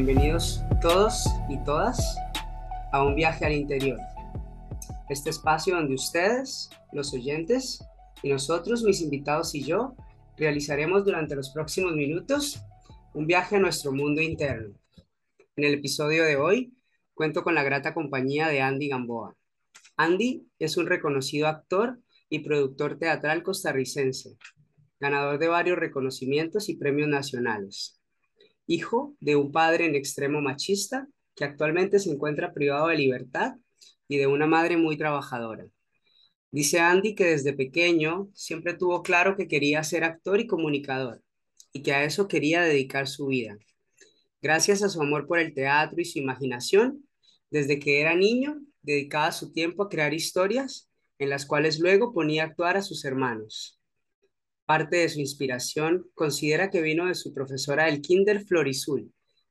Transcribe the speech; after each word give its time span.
Bienvenidos 0.00 0.62
todos 0.80 1.24
y 1.48 1.58
todas 1.64 2.16
a 2.92 3.02
un 3.02 3.16
viaje 3.16 3.44
al 3.44 3.52
interior. 3.52 3.98
Este 5.08 5.30
espacio 5.30 5.74
donde 5.74 5.96
ustedes, 5.96 6.70
los 6.92 7.12
oyentes, 7.12 7.84
y 8.22 8.28
nosotros, 8.30 8.84
mis 8.84 9.00
invitados 9.00 9.56
y 9.56 9.64
yo, 9.64 9.96
realizaremos 10.36 11.04
durante 11.04 11.34
los 11.34 11.50
próximos 11.50 11.94
minutos 11.94 12.62
un 13.12 13.26
viaje 13.26 13.56
a 13.56 13.58
nuestro 13.58 13.90
mundo 13.90 14.22
interno. 14.22 14.78
En 15.56 15.64
el 15.64 15.74
episodio 15.74 16.22
de 16.22 16.36
hoy 16.36 16.72
cuento 17.12 17.42
con 17.42 17.56
la 17.56 17.64
grata 17.64 17.92
compañía 17.92 18.46
de 18.46 18.60
Andy 18.60 18.86
Gamboa. 18.86 19.34
Andy 19.96 20.46
es 20.60 20.76
un 20.76 20.86
reconocido 20.86 21.48
actor 21.48 21.98
y 22.30 22.38
productor 22.38 23.00
teatral 23.00 23.42
costarricense, 23.42 24.36
ganador 25.00 25.40
de 25.40 25.48
varios 25.48 25.76
reconocimientos 25.76 26.68
y 26.68 26.76
premios 26.76 27.08
nacionales. 27.08 27.97
Hijo 28.70 29.16
de 29.18 29.34
un 29.34 29.50
padre 29.50 29.86
en 29.86 29.94
extremo 29.94 30.42
machista 30.42 31.08
que 31.34 31.44
actualmente 31.44 31.98
se 31.98 32.10
encuentra 32.10 32.52
privado 32.52 32.88
de 32.88 32.98
libertad 32.98 33.54
y 34.06 34.18
de 34.18 34.26
una 34.26 34.46
madre 34.46 34.76
muy 34.76 34.98
trabajadora. 34.98 35.64
Dice 36.50 36.78
Andy 36.78 37.14
que 37.14 37.24
desde 37.24 37.54
pequeño 37.54 38.28
siempre 38.34 38.74
tuvo 38.74 39.02
claro 39.02 39.36
que 39.36 39.48
quería 39.48 39.82
ser 39.84 40.04
actor 40.04 40.38
y 40.38 40.46
comunicador 40.46 41.22
y 41.72 41.82
que 41.82 41.94
a 41.94 42.04
eso 42.04 42.28
quería 42.28 42.60
dedicar 42.60 43.08
su 43.08 43.28
vida. 43.28 43.56
Gracias 44.42 44.82
a 44.82 44.90
su 44.90 45.00
amor 45.00 45.26
por 45.26 45.38
el 45.38 45.54
teatro 45.54 45.98
y 46.02 46.04
su 46.04 46.18
imaginación, 46.18 47.08
desde 47.50 47.78
que 47.78 48.02
era 48.02 48.14
niño 48.14 48.60
dedicaba 48.82 49.32
su 49.32 49.50
tiempo 49.50 49.82
a 49.82 49.88
crear 49.88 50.12
historias 50.12 50.90
en 51.18 51.30
las 51.30 51.46
cuales 51.46 51.80
luego 51.80 52.12
ponía 52.12 52.42
a 52.42 52.46
actuar 52.48 52.76
a 52.76 52.82
sus 52.82 53.06
hermanos. 53.06 53.77
Parte 54.68 54.98
de 54.98 55.08
su 55.08 55.18
inspiración 55.18 56.10
considera 56.12 56.68
que 56.68 56.82
vino 56.82 57.06
de 57.06 57.14
su 57.14 57.32
profesora 57.32 57.86
del 57.86 58.02
Kinder 58.02 58.44
Florizul, 58.44 59.10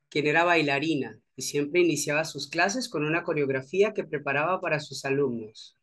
quien 0.10 0.28
era 0.28 0.44
bailarina 0.44 1.20
y 1.36 1.42
siempre 1.42 1.82
iniciaba 1.82 2.24
sus 2.24 2.48
clases 2.48 2.88
con 2.88 3.04
una 3.04 3.24
coreografía 3.24 3.96
que 3.96 4.04
preparaba 4.04 4.62
para 4.62 4.80
sus 4.80 5.06
alumnos. 5.06 5.76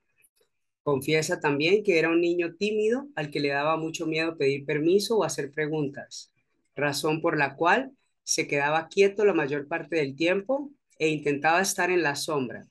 Confiesa 0.84 1.40
también 1.40 1.82
que 1.82 1.98
era 1.98 2.10
un 2.10 2.20
niño 2.20 2.54
tímido 2.54 3.08
al 3.16 3.32
que 3.32 3.40
le 3.40 3.48
daba 3.48 3.76
mucho 3.76 4.06
miedo 4.06 4.38
pedir 4.38 4.64
permiso 4.64 5.16
o 5.16 5.24
hacer 5.24 5.50
preguntas, 5.50 6.32
razón 6.76 7.20
por 7.20 7.36
la 7.36 7.56
cual 7.56 7.90
se 8.22 8.46
quedaba 8.46 8.86
quieto 8.86 9.24
la 9.24 9.34
mayor 9.34 9.66
parte 9.66 9.96
del 9.96 10.14
tiempo 10.14 10.70
e 10.96 11.08
intentaba 11.08 11.60
estar 11.60 11.90
en 11.90 12.04
la 12.04 12.14
sombra, 12.14 12.68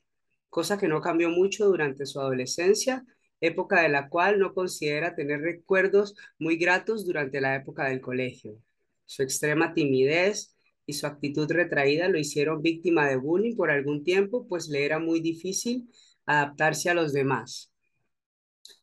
cosa 0.48 0.78
que 0.78 0.88
no 0.88 1.02
cambió 1.02 1.28
mucho 1.28 1.66
durante 1.66 2.06
su 2.06 2.20
adolescencia, 2.20 3.04
época 3.46 3.82
de 3.82 3.88
la 3.88 4.08
cual 4.08 4.38
no 4.38 4.54
considera 4.54 5.14
tener 5.14 5.40
recuerdos 5.40 6.14
muy 6.38 6.56
gratos 6.56 7.04
durante 7.06 7.40
la 7.40 7.56
época 7.56 7.88
del 7.88 8.00
colegio. 8.00 8.58
Su 9.04 9.22
extrema 9.22 9.74
timidez 9.74 10.54
y 10.86 10.94
su 10.94 11.06
actitud 11.06 11.50
retraída 11.50 12.08
lo 12.08 12.18
hicieron 12.18 12.62
víctima 12.62 13.08
de 13.08 13.16
bullying 13.16 13.56
por 13.56 13.70
algún 13.70 14.04
tiempo, 14.04 14.46
pues 14.48 14.68
le 14.68 14.84
era 14.84 14.98
muy 14.98 15.20
difícil 15.20 15.88
adaptarse 16.26 16.90
a 16.90 16.94
los 16.94 17.12
demás 17.12 17.74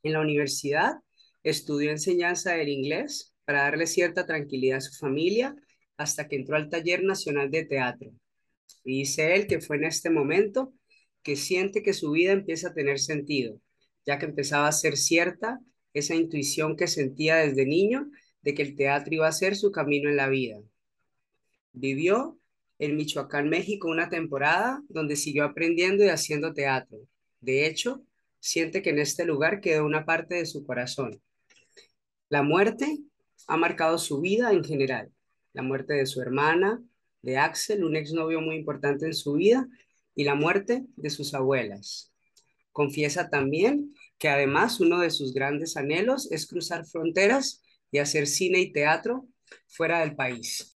en 0.04 0.14
la 0.14 0.22
universidad, 0.22 0.96
estudió 1.44 1.92
enseñanza 1.92 2.54
del 2.54 2.70
inglés 2.70 3.34
para 3.46 3.64
darle 3.64 3.88
cierta 3.88 4.26
tranquilidad 4.26 4.78
a 4.78 4.82
su 4.82 4.94
familia 4.98 5.56
hasta 5.98 6.28
que 6.28 6.36
entró 6.36 6.56
al 6.56 6.70
taller 6.70 7.04
nacional 7.04 7.52
de 7.52 7.66
teatro. 7.66 8.12
Y 8.84 9.00
dice 9.00 9.36
él 9.36 9.48
que 9.48 9.62
fue 9.62 9.78
en 9.78 9.86
este 9.86 10.10
momento 10.10 10.74
que 11.24 11.36
siente 11.36 11.84
que 11.84 11.94
su 11.94 12.12
vida 12.12 12.32
empieza 12.32 12.70
a 12.70 12.74
tener 12.74 13.00
sentido, 13.00 13.60
ya 14.06 14.20
que 14.20 14.26
empezaba 14.26 14.68
a 14.68 14.72
ser 14.72 14.98
cierta 14.98 15.60
esa 15.94 16.16
intuición 16.16 16.76
que 16.76 16.88
sentía 16.88 17.38
desde 17.38 17.66
niño 17.66 18.10
de 18.42 18.54
que 18.54 18.62
el 18.64 18.76
teatro 18.76 19.14
iba 19.14 19.28
a 19.28 19.32
ser 19.32 19.56
su 19.56 19.72
camino 19.72 20.10
en 20.10 20.18
la 20.18 20.30
vida. 20.30 20.60
Vivió 21.74 22.40
en 22.80 22.96
Michoacán, 22.96 23.50
México, 23.50 23.88
una 23.88 24.10
temporada 24.10 24.82
donde 24.90 25.16
siguió 25.16 25.46
aprendiendo 25.46 26.04
y 26.04 26.10
haciendo 26.10 26.54
teatro. 26.54 26.98
De 27.40 27.68
hecho, 27.68 28.04
siente 28.40 28.82
que 28.82 28.90
en 28.90 29.00
este 29.00 29.26
lugar 29.26 29.62
quedó 29.62 29.86
una 29.86 30.06
parte 30.06 30.36
de 30.36 30.46
su 30.46 30.66
corazón. 30.66 31.22
La 32.30 32.42
muerte 32.42 33.00
ha 33.48 33.58
marcado 33.58 33.98
su 33.98 34.20
vida 34.22 34.52
en 34.52 34.64
general. 34.64 35.12
La 35.54 35.62
muerte 35.62 35.94
de 35.94 36.06
su 36.06 36.22
hermana, 36.22 36.84
de 37.22 37.38
Axel, 37.38 37.84
un 37.84 37.96
exnovio 37.96 38.42
muy 38.42 38.56
importante 38.56 39.06
en 39.06 39.14
su 39.14 39.34
vida, 39.34 39.68
y 40.16 40.24
la 40.24 40.36
muerte 40.36 40.86
de 40.96 41.10
sus 41.10 41.34
abuelas. 41.34 42.11
Confiesa 42.72 43.30
también 43.30 43.94
que 44.18 44.30
además 44.30 44.80
uno 44.80 45.00
de 45.00 45.10
sus 45.10 45.34
grandes 45.34 45.76
anhelos 45.76 46.32
es 46.32 46.48
cruzar 46.48 46.86
fronteras 46.86 47.64
y 47.92 47.98
hacer 47.98 48.28
cine 48.28 48.60
y 48.60 48.72
teatro 48.72 49.28
fuera 49.68 50.00
del 50.00 50.16
país. 50.16 50.78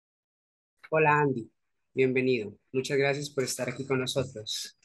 Hola 0.90 1.20
Andy, 1.20 1.50
bienvenido. 1.92 2.56
Muchas 2.72 2.96
gracias 2.96 3.30
por 3.30 3.44
estar 3.44 3.68
aquí 3.68 3.86
con 3.86 4.00
nosotros. 4.00 4.78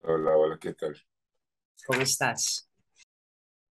Hola, 0.00 0.36
hola, 0.36 0.58
¿qué 0.60 0.74
tal? 0.74 0.96
¿Cómo 1.86 2.02
estás? 2.02 2.68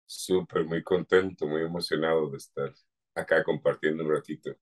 Súper, 0.05 0.65
muy 0.65 0.83
contento, 0.83 1.47
muy 1.47 1.61
emocionado 1.61 2.29
de 2.29 2.37
estar 2.37 2.73
acá 3.13 3.43
compartiendo 3.43 4.03
un 4.03 4.11
ratito. 4.11 4.55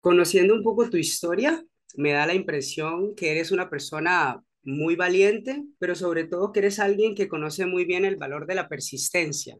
Conociendo 0.00 0.54
un 0.54 0.62
poco 0.62 0.88
tu 0.88 0.96
historia, 0.96 1.64
me 1.96 2.12
da 2.12 2.26
la 2.26 2.34
impresión 2.34 3.14
que 3.14 3.30
eres 3.32 3.52
una 3.52 3.68
persona 3.68 4.42
muy 4.64 4.96
valiente, 4.96 5.64
pero 5.78 5.94
sobre 5.94 6.24
todo 6.24 6.52
que 6.52 6.60
eres 6.60 6.78
alguien 6.78 7.14
que 7.14 7.28
conoce 7.28 7.66
muy 7.66 7.84
bien 7.84 8.04
el 8.04 8.16
valor 8.16 8.46
de 8.46 8.54
la 8.54 8.68
persistencia 8.68 9.56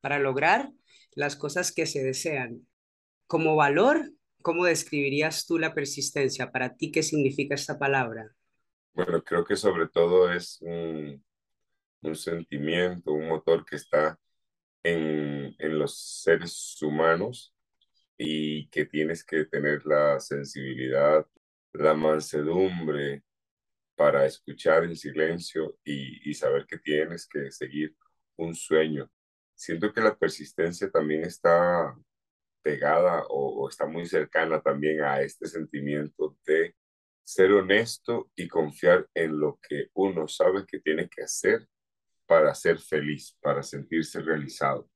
para 0.00 0.18
lograr 0.18 0.70
las 1.14 1.36
cosas 1.36 1.72
que 1.72 1.86
se 1.86 2.02
desean. 2.02 2.66
Como 3.26 3.56
valor, 3.56 4.12
¿cómo 4.42 4.64
describirías 4.64 5.46
tú 5.46 5.58
la 5.58 5.74
persistencia? 5.74 6.52
Para 6.52 6.76
ti, 6.76 6.92
¿qué 6.92 7.02
significa 7.02 7.54
esta 7.54 7.78
palabra? 7.78 8.34
Bueno, 8.92 9.22
creo 9.24 9.44
que 9.44 9.56
sobre 9.56 9.88
todo 9.88 10.32
es 10.32 10.58
un, 10.60 11.24
un 12.02 12.14
sentimiento, 12.14 13.12
un 13.12 13.28
motor 13.28 13.64
que 13.64 13.76
está 13.76 14.18
en, 14.82 15.54
en 15.58 15.78
los 15.78 15.98
seres 16.22 16.80
humanos 16.82 17.54
y 18.16 18.68
que 18.68 18.84
tienes 18.84 19.24
que 19.24 19.46
tener 19.46 19.84
la 19.86 20.20
sensibilidad, 20.20 21.26
la 21.72 21.94
mansedumbre 21.94 23.24
para 23.96 24.26
escuchar 24.26 24.84
en 24.84 24.96
silencio 24.96 25.78
y, 25.84 26.30
y 26.30 26.34
saber 26.34 26.66
que 26.66 26.78
tienes 26.78 27.26
que 27.26 27.50
seguir 27.50 27.94
un 28.36 28.54
sueño. 28.54 29.10
Siento 29.54 29.92
que 29.92 30.00
la 30.00 30.16
persistencia 30.16 30.90
también 30.90 31.24
está 31.24 31.96
pegada 32.62 33.24
o, 33.28 33.62
o, 33.62 33.68
está 33.68 33.86
muy 33.86 34.06
cercana 34.06 34.60
también 34.60 35.02
a 35.02 35.20
este 35.20 35.46
sentimiento 35.46 36.36
de 36.46 36.74
ser 37.22 37.52
honesto 37.52 38.30
y 38.34 38.48
confiar 38.48 39.08
en 39.14 39.38
lo 39.38 39.58
que 39.66 39.88
uno 39.94 40.26
sabe 40.28 40.64
que 40.66 40.80
tiene 40.80 41.08
que 41.08 41.22
hacer 41.22 41.68
para 42.26 42.54
ser 42.54 42.78
feliz, 42.78 43.36
para 43.40 43.62
sentirse 43.62 44.20
realizado. 44.20 44.88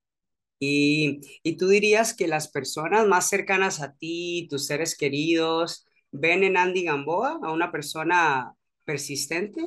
Y, 0.60 1.20
y 1.42 1.56
tú 1.56 1.68
dirías 1.68 2.14
que 2.14 2.26
las 2.26 2.50
personas 2.50 3.06
más 3.06 3.28
cercanas 3.28 3.80
a 3.80 3.94
ti, 3.94 4.48
tus 4.50 4.66
seres 4.66 4.96
queridos, 4.96 5.86
ven 6.10 6.42
en 6.42 6.56
Andy 6.56 6.84
Gamboa 6.84 7.38
a 7.42 7.52
una 7.52 7.70
persona 7.70 8.54
persistente? 8.88 9.60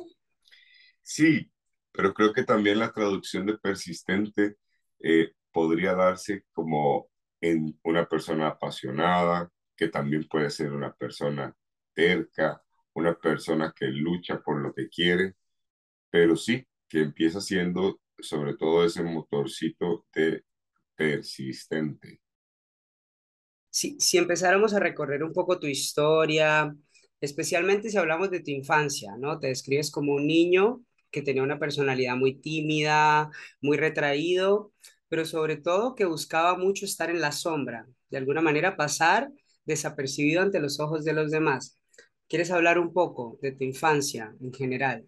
Sí, 1.02 1.50
pero 1.92 2.14
creo 2.14 2.32
que 2.32 2.44
también 2.44 2.78
la 2.78 2.92
traducción 2.92 3.46
de 3.46 3.58
persistente 3.58 4.56
eh, 5.00 5.32
podría 5.52 5.94
darse 5.94 6.44
como 6.52 7.08
en 7.40 7.78
una 7.84 8.06
persona 8.08 8.48
apasionada, 8.48 9.50
que 9.76 9.88
también 9.88 10.28
puede 10.28 10.50
ser 10.50 10.72
una 10.72 10.92
persona 10.94 11.54
terca, 11.94 12.62
una 12.94 13.14
persona 13.14 13.72
que 13.76 13.86
lucha 13.88 14.40
por 14.40 14.60
lo 14.62 14.72
que 14.74 14.88
quiere, 14.88 15.34
pero 16.10 16.36
sí, 16.36 16.66
que 16.88 17.00
empieza 17.02 17.40
siendo 17.40 18.00
sobre 18.18 18.56
todo 18.56 18.84
ese 18.84 19.02
motorcito 19.02 20.06
de 20.14 20.44
persistente. 20.96 22.20
Si, 23.70 23.96
si 24.00 24.18
empezáramos 24.18 24.74
a 24.74 24.80
recorrer 24.80 25.24
un 25.24 25.32
poco 25.32 25.58
tu 25.58 25.66
historia, 25.66 26.74
especialmente 27.22 27.88
si 27.88 27.96
hablamos 27.96 28.30
de 28.30 28.40
tu 28.40 28.50
infancia, 28.50 29.16
¿no? 29.16 29.38
Te 29.38 29.46
describes 29.46 29.90
como 29.90 30.12
un 30.12 30.26
niño 30.26 30.82
que 31.10 31.22
tenía 31.22 31.42
una 31.42 31.58
personalidad 31.58 32.16
muy 32.16 32.34
tímida, 32.34 33.30
muy 33.60 33.76
retraído, 33.76 34.72
pero 35.08 35.24
sobre 35.24 35.56
todo 35.56 35.94
que 35.94 36.04
buscaba 36.04 36.58
mucho 36.58 36.84
estar 36.84 37.10
en 37.10 37.20
la 37.20 37.30
sombra, 37.32 37.86
de 38.10 38.18
alguna 38.18 38.40
manera 38.40 38.76
pasar 38.76 39.30
desapercibido 39.64 40.42
ante 40.42 40.58
los 40.58 40.80
ojos 40.80 41.04
de 41.04 41.12
los 41.12 41.30
demás. 41.30 41.78
¿Quieres 42.28 42.50
hablar 42.50 42.78
un 42.78 42.92
poco 42.92 43.38
de 43.40 43.52
tu 43.52 43.62
infancia 43.62 44.34
en 44.40 44.52
general? 44.52 45.06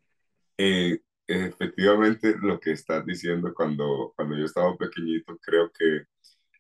Eh, 0.57 1.01
efectivamente 1.27 2.37
lo 2.41 2.61
que 2.61 2.73
estás 2.73 3.05
diciendo 3.05 3.53
cuando, 3.53 4.13
cuando 4.15 4.37
yo 4.37 4.45
estaba 4.45 4.77
pequeñito, 4.77 5.37
creo 5.43 5.73
que 5.73 6.05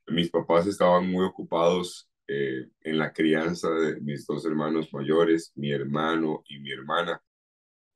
mis 0.08 0.30
papás 0.30 0.66
estaban 0.66 1.06
muy 1.06 1.24
ocupados 1.24 2.08
eh, 2.26 2.68
en 2.80 2.98
la 2.98 3.12
crianza 3.12 3.70
de 3.70 4.00
mis 4.00 4.26
dos 4.26 4.44
hermanos 4.46 4.92
mayores, 4.92 5.52
mi 5.56 5.72
hermano 5.72 6.42
y 6.48 6.58
mi 6.60 6.72
hermana. 6.72 7.22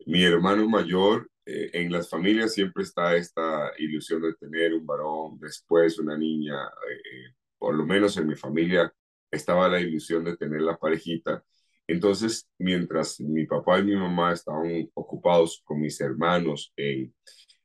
Mi 0.06 0.24
hermano 0.24 0.68
mayor, 0.68 1.30
eh, 1.46 1.70
en 1.74 1.92
las 1.92 2.08
familias 2.10 2.54
siempre 2.54 2.82
está 2.84 3.16
esta 3.16 3.72
ilusión 3.78 4.22
de 4.22 4.34
tener 4.34 4.74
un 4.74 4.86
varón, 4.86 5.38
después 5.40 5.98
una 5.98 6.16
niña, 6.16 6.54
eh, 6.66 7.34
por 7.58 7.74
lo 7.74 7.86
menos 7.86 8.16
en 8.16 8.26
mi 8.26 8.36
familia 8.36 8.92
estaba 9.30 9.68
la 9.68 9.80
ilusión 9.80 10.24
de 10.24 10.36
tener 10.36 10.62
la 10.62 10.76
parejita. 10.78 11.44
Entonces, 11.86 12.48
mientras 12.58 13.20
mi 13.20 13.46
papá 13.46 13.80
y 13.80 13.84
mi 13.84 13.96
mamá 13.96 14.32
estaban 14.32 14.90
ocupados 14.94 15.62
con 15.64 15.80
mis 15.80 16.00
hermanos 16.00 16.72
en, 16.76 17.14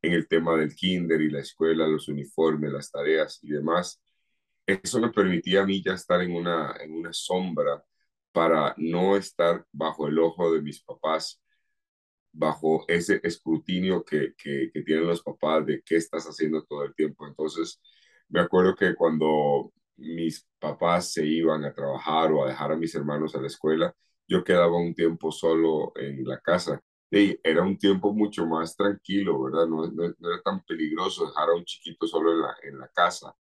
en 0.01 0.13
el 0.13 0.27
tema 0.27 0.57
del 0.57 0.75
kinder 0.75 1.21
y 1.21 1.29
la 1.29 1.39
escuela, 1.39 1.87
los 1.87 2.07
uniformes, 2.09 2.71
las 2.71 2.91
tareas 2.91 3.39
y 3.43 3.49
demás, 3.51 4.01
eso 4.65 4.99
me 4.99 5.11
permitía 5.11 5.61
a 5.63 5.65
mí 5.65 5.81
ya 5.83 5.93
estar 5.93 6.21
en 6.21 6.35
una, 6.35 6.75
en 6.81 6.93
una 6.93 7.13
sombra 7.13 7.83
para 8.31 8.73
no 8.77 9.15
estar 9.17 9.65
bajo 9.71 10.07
el 10.07 10.19
ojo 10.19 10.51
de 10.53 10.61
mis 10.61 10.83
papás, 10.83 11.41
bajo 12.31 12.85
ese 12.87 13.19
escrutinio 13.23 14.03
que, 14.03 14.33
que, 14.37 14.71
tienen 14.85 15.07
los 15.07 15.23
papás 15.23 15.65
de 15.65 15.81
qué 15.85 15.97
estás 15.97 16.25
haciendo 16.25 16.63
todo 16.65 16.83
el 16.85 16.95
tiempo. 16.95 17.27
Entonces, 17.27 17.81
me 18.29 18.41
acuerdo 18.41 18.75
que 18.75 18.95
cuando 18.95 19.73
mis 19.97 20.47
papás 20.59 21.13
se 21.13 21.25
iban 21.25 21.63
a 21.65 21.73
trabajar 21.73 22.31
o 22.31 22.43
a 22.43 22.49
dejar 22.49 22.71
a 22.71 22.77
mis 22.77 22.95
hermanos 22.95 23.35
a 23.35 23.41
la 23.41 23.47
escuela, 23.47 23.95
yo 24.27 24.43
quedaba 24.43 24.77
un 24.77 24.95
tiempo 24.95 25.31
solo 25.31 25.93
en 25.95 26.25
la 26.25 26.39
casa. 26.39 26.81
Y 27.11 27.39
era 27.43 27.61
un 27.63 27.77
tiempo 27.77 28.13
mucho 28.13 28.45
más 28.47 28.75
tranquilo, 28.75 29.41
¿verdad? 29.43 29.67
No, 29.67 29.87
no, 29.91 30.05
era 30.05 30.41
tan 30.43 30.63
peligroso 30.65 31.27
dejar 31.27 31.49
a 31.49 31.55
un 31.55 31.65
chiquito 31.65 32.07
solo 32.07 32.31
en 32.31 32.41
la, 32.41 32.55
en 32.63 32.79
la 32.79 32.87
casa. 32.89 33.35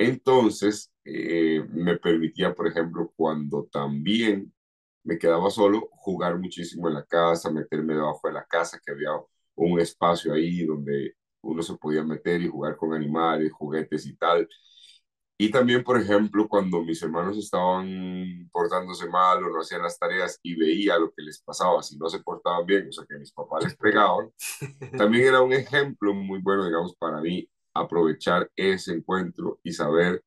Entonces, 0.00 0.90
eh, 1.04 1.62
me 1.70 1.98
permitía, 1.98 2.54
por 2.54 2.66
ejemplo, 2.66 3.12
cuando 3.16 3.68
también 3.70 4.50
me 5.04 5.18
quedaba 5.18 5.50
solo, 5.50 5.90
jugar 5.92 6.38
muchísimo 6.38 6.88
en 6.88 6.94
la 6.94 7.04
casa, 7.04 7.50
meterme 7.50 7.94
debajo 7.94 8.20
de 8.28 8.32
la 8.34 8.46
casa, 8.46 8.80
que 8.84 8.92
había 8.92 9.10
un 9.56 9.78
espacio 9.78 10.32
ahí 10.32 10.64
donde 10.64 11.16
uno 11.42 11.62
se 11.62 11.76
podía 11.76 12.02
meter 12.02 12.40
y 12.40 12.48
jugar 12.48 12.76
con 12.76 12.94
animales, 12.94 13.52
juguetes 13.52 14.06
y 14.06 14.16
tal. 14.16 14.48
Y 15.36 15.50
también, 15.50 15.84
por 15.84 16.00
ejemplo, 16.00 16.48
cuando 16.48 16.82
mis 16.82 17.02
hermanos 17.02 17.36
estaban 17.36 18.48
portándose 18.52 19.06
mal 19.08 19.44
o 19.44 19.50
no 19.50 19.60
hacían 19.60 19.82
las 19.82 19.98
tareas 19.98 20.40
y 20.42 20.54
veía 20.56 20.98
lo 20.98 21.12
que 21.12 21.22
les 21.22 21.42
pasaba, 21.42 21.82
si 21.82 21.98
no 21.98 22.08
se 22.08 22.20
portaban 22.20 22.64
bien, 22.64 22.88
o 22.88 22.92
sea, 22.92 23.04
que 23.06 23.18
mis 23.18 23.32
papás 23.32 23.64
les 23.64 23.76
pegaban, 23.76 24.32
también 24.96 25.26
era 25.28 25.42
un 25.42 25.52
ejemplo 25.52 26.14
muy 26.14 26.40
bueno, 26.40 26.64
digamos, 26.64 26.94
para 26.96 27.20
mí 27.20 27.46
aprovechar 27.74 28.50
ese 28.56 28.92
encuentro 28.94 29.60
y 29.62 29.72
saber 29.72 30.24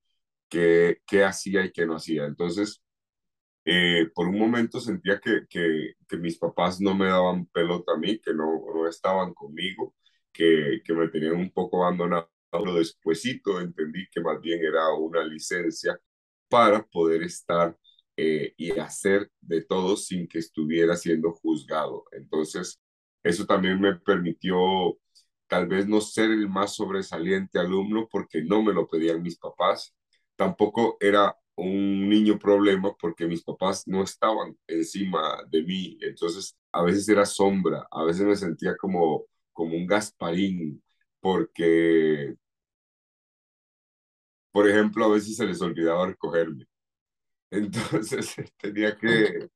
qué, 0.50 1.00
qué 1.08 1.24
hacía 1.26 1.66
y 1.66 1.72
qué 1.72 1.86
no 1.86 1.96
hacía. 1.96 2.26
Entonces, 2.26 2.82
eh, 3.66 4.10
por 4.16 4.28
un 4.28 4.40
momento 4.40 4.80
sentía 4.80 5.20
que, 5.20 5.46
que, 5.50 6.18
mis 6.18 6.38
papás 6.38 6.80
no 6.82 6.96
me 6.96 7.08
daban 7.08 7.46
pelota 7.48 7.94
a 7.94 7.98
mí, 7.98 8.20
que 8.20 8.34
no, 8.34 8.62
no 8.74 8.88
estaban 8.88 9.34
conmigo, 9.34 9.96
que, 10.32 10.82
que 10.86 10.94
me 10.94 11.08
tenían 11.10 11.36
un 11.38 11.52
poco 11.52 11.84
abandonado 11.84 12.34
pero 12.54 12.76
despuesito 12.76 13.60
entendí 13.60 14.08
que 14.12 14.22
más 14.22 14.40
bien 14.42 14.64
era 14.64 14.94
una 14.94 15.24
licencia 15.26 16.00
para 16.50 16.86
poder 16.86 17.24
estar 17.24 17.76
eh, 18.18 18.54
y 18.58 18.72
hacer 18.80 19.32
de 19.42 19.64
todo 19.64 19.98
sin 19.98 20.28
que 20.28 20.40
estuviera 20.40 20.96
siendo 20.96 21.32
juzgado. 21.34 22.06
Entonces, 22.12 22.80
eso 23.24 23.46
también 23.46 23.82
me 23.82 23.96
permitió 23.96 24.98
tal 25.54 25.68
vez 25.68 25.88
no 25.88 26.02
ser 26.02 26.32
el 26.32 26.50
más 26.50 26.74
sobresaliente 26.76 27.60
alumno 27.60 28.08
porque 28.12 28.42
no 28.42 28.64
me 28.64 28.74
lo 28.74 28.88
pedían 28.88 29.22
mis 29.22 29.38
papás. 29.38 29.94
Tampoco 30.36 30.98
era 31.00 31.36
un 31.56 32.10
niño 32.10 32.40
problema 32.40 32.96
porque 33.00 33.28
mis 33.28 33.44
papás 33.44 33.88
no 33.88 34.02
estaban 34.04 34.58
encima 34.68 35.44
de 35.52 35.62
mí. 35.64 35.96
Entonces, 36.02 36.58
a 36.72 36.82
veces 36.84 37.08
era 37.08 37.24
sombra, 37.26 37.88
a 37.92 38.04
veces 38.04 38.26
me 38.26 38.36
sentía 38.36 38.76
como, 38.78 39.26
como 39.54 39.76
un 39.78 39.86
Gasparín 39.86 40.84
porque 41.20 42.36
por 44.52 44.70
ejemplo, 44.70 45.06
a 45.06 45.10
veces 45.10 45.36
se 45.36 45.46
les 45.46 45.62
olvidaba 45.62 46.08
recogerme. 46.08 46.66
Entonces 47.54 48.36
tenía 48.58 48.98
que, 48.98 49.48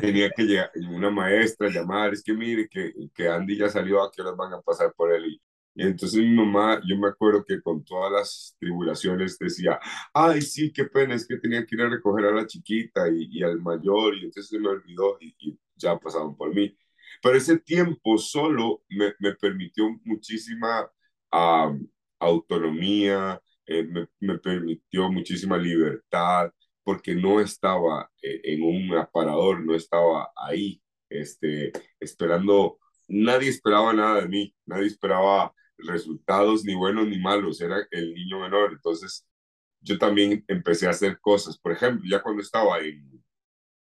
tenía 0.00 0.30
que 0.30 0.44
llegar 0.44 0.70
una 0.88 1.10
maestra 1.10 1.68
llamar, 1.68 2.12
es 2.12 2.22
que 2.22 2.32
mire 2.32 2.68
que, 2.68 2.92
que 3.12 3.28
Andy 3.28 3.56
ya 3.58 3.68
salió, 3.68 4.02
¿a 4.02 4.10
qué 4.12 4.22
horas 4.22 4.36
van 4.36 4.52
a 4.54 4.60
pasar 4.60 4.92
por 4.94 5.12
él? 5.12 5.26
Y, 5.26 5.42
y 5.74 5.82
entonces 5.82 6.20
mi 6.20 6.30
mamá, 6.32 6.80
yo 6.88 6.96
me 6.96 7.08
acuerdo 7.08 7.44
que 7.44 7.60
con 7.60 7.84
todas 7.84 8.12
las 8.12 8.56
tribulaciones 8.60 9.36
decía, 9.38 9.80
ay, 10.14 10.42
sí, 10.42 10.72
qué 10.72 10.84
pena, 10.84 11.14
es 11.16 11.26
que 11.26 11.38
tenía 11.38 11.66
que 11.66 11.74
ir 11.74 11.82
a 11.82 11.88
recoger 11.88 12.26
a 12.26 12.32
la 12.32 12.46
chiquita 12.46 13.08
y, 13.08 13.28
y 13.32 13.42
al 13.42 13.60
mayor, 13.60 14.14
y 14.16 14.26
entonces 14.26 14.48
se 14.48 14.60
me 14.60 14.68
olvidó 14.68 15.18
y, 15.20 15.34
y, 15.40 15.58
ya 15.76 15.98
pasaban 15.98 16.36
por 16.36 16.54
mí. 16.54 16.76
Pero 17.22 17.36
ese 17.36 17.58
tiempo 17.58 18.18
solo 18.18 18.82
me, 18.88 19.14
me 19.18 19.34
permitió 19.34 19.88
muchísima 20.04 20.90
um, 21.32 21.86
autonomía, 22.20 23.40
eh, 23.66 23.84
me, 24.20 24.38
permitió 24.38 25.10
muchísima 25.12 25.56
libertad 25.56 26.52
porque 26.90 27.14
no 27.14 27.40
estaba 27.40 28.10
eh, 28.20 28.40
en 28.42 28.62
un 28.64 28.98
aparador, 28.98 29.64
no 29.64 29.76
estaba 29.76 30.32
ahí, 30.34 30.82
este, 31.08 31.70
esperando, 32.00 32.80
nadie 33.06 33.48
esperaba 33.48 33.92
nada 33.92 34.22
de 34.22 34.28
mí, 34.28 34.52
nadie 34.66 34.88
esperaba 34.88 35.54
resultados 35.78 36.64
ni 36.64 36.74
buenos 36.74 37.06
ni 37.06 37.16
malos, 37.20 37.60
era 37.60 37.86
el 37.92 38.12
niño 38.12 38.40
menor, 38.40 38.72
entonces 38.72 39.24
yo 39.80 39.98
también 39.98 40.44
empecé 40.48 40.88
a 40.88 40.90
hacer 40.90 41.20
cosas, 41.20 41.56
por 41.58 41.70
ejemplo, 41.70 42.04
ya 42.10 42.20
cuando 42.20 42.42
estaba 42.42 42.80
en, 42.80 43.24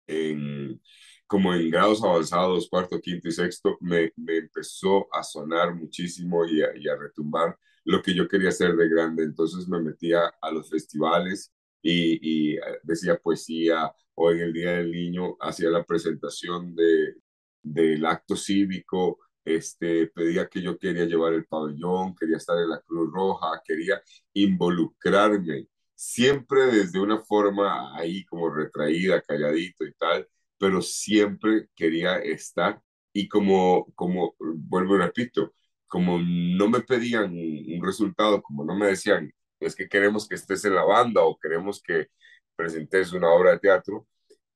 en 0.07 0.81
como 1.27 1.53
en 1.53 1.69
grados 1.69 2.01
avanzados, 2.05 2.69
cuarto, 2.69 3.01
quinto 3.01 3.27
y 3.27 3.33
sexto, 3.33 3.77
me, 3.81 4.13
me 4.15 4.37
empezó 4.37 5.13
a 5.13 5.23
sonar 5.23 5.75
muchísimo 5.75 6.45
y 6.45 6.59
y 6.59 6.87
a 6.87 6.95
retumbar 6.95 7.59
lo 7.83 8.01
que 8.01 8.15
yo 8.15 8.29
quería 8.29 8.47
hacer 8.47 8.77
de 8.77 8.87
grande. 8.87 9.23
Entonces 9.23 9.67
me 9.67 9.81
metía 9.81 10.33
a 10.41 10.51
los 10.51 10.69
festivales 10.69 11.51
y, 11.83 12.55
y 12.55 12.59
decía 12.83 13.17
poesía 13.17 13.93
o 14.15 14.31
en 14.31 14.39
el 14.41 14.53
Día 14.53 14.73
del 14.73 14.91
Niño 14.91 15.37
hacía 15.39 15.69
la 15.69 15.83
presentación 15.85 16.75
de, 16.75 17.15
del 17.63 18.05
acto 18.05 18.35
cívico, 18.35 19.19
este, 19.45 20.07
pedía 20.07 20.47
que 20.47 20.61
yo 20.61 20.77
quería 20.77 21.05
llevar 21.05 21.33
el 21.33 21.45
pabellón, 21.45 22.15
quería 22.15 22.37
estar 22.37 22.57
en 22.57 22.69
la 22.69 22.81
Cruz 22.81 23.11
Roja, 23.11 23.61
quería 23.65 24.01
involucrarme, 24.33 25.67
siempre 25.95 26.65
desde 26.67 26.99
una 26.99 27.19
forma 27.21 27.95
ahí 27.97 28.25
como 28.25 28.49
retraída, 28.53 29.21
calladito 29.21 29.85
y 29.85 29.93
tal, 29.93 30.27
pero 30.57 30.81
siempre 30.81 31.67
quería 31.75 32.17
estar. 32.19 32.81
Y 33.13 33.27
como, 33.27 33.85
como 33.95 34.35
vuelvo 34.39 34.95
y 34.95 34.99
repito, 34.99 35.53
como 35.87 36.19
no 36.19 36.69
me 36.69 36.81
pedían 36.81 37.31
un 37.33 37.81
resultado, 37.85 38.41
como 38.41 38.65
no 38.65 38.75
me 38.75 38.87
decían, 38.87 39.31
es 39.65 39.75
que 39.75 39.89
queremos 39.89 40.27
que 40.27 40.35
estés 40.35 40.65
en 40.65 40.75
la 40.75 40.83
banda 40.83 41.23
o 41.23 41.37
queremos 41.37 41.81
que 41.81 42.07
presentes 42.55 43.13
una 43.13 43.29
obra 43.31 43.51
de 43.51 43.59
teatro, 43.59 44.07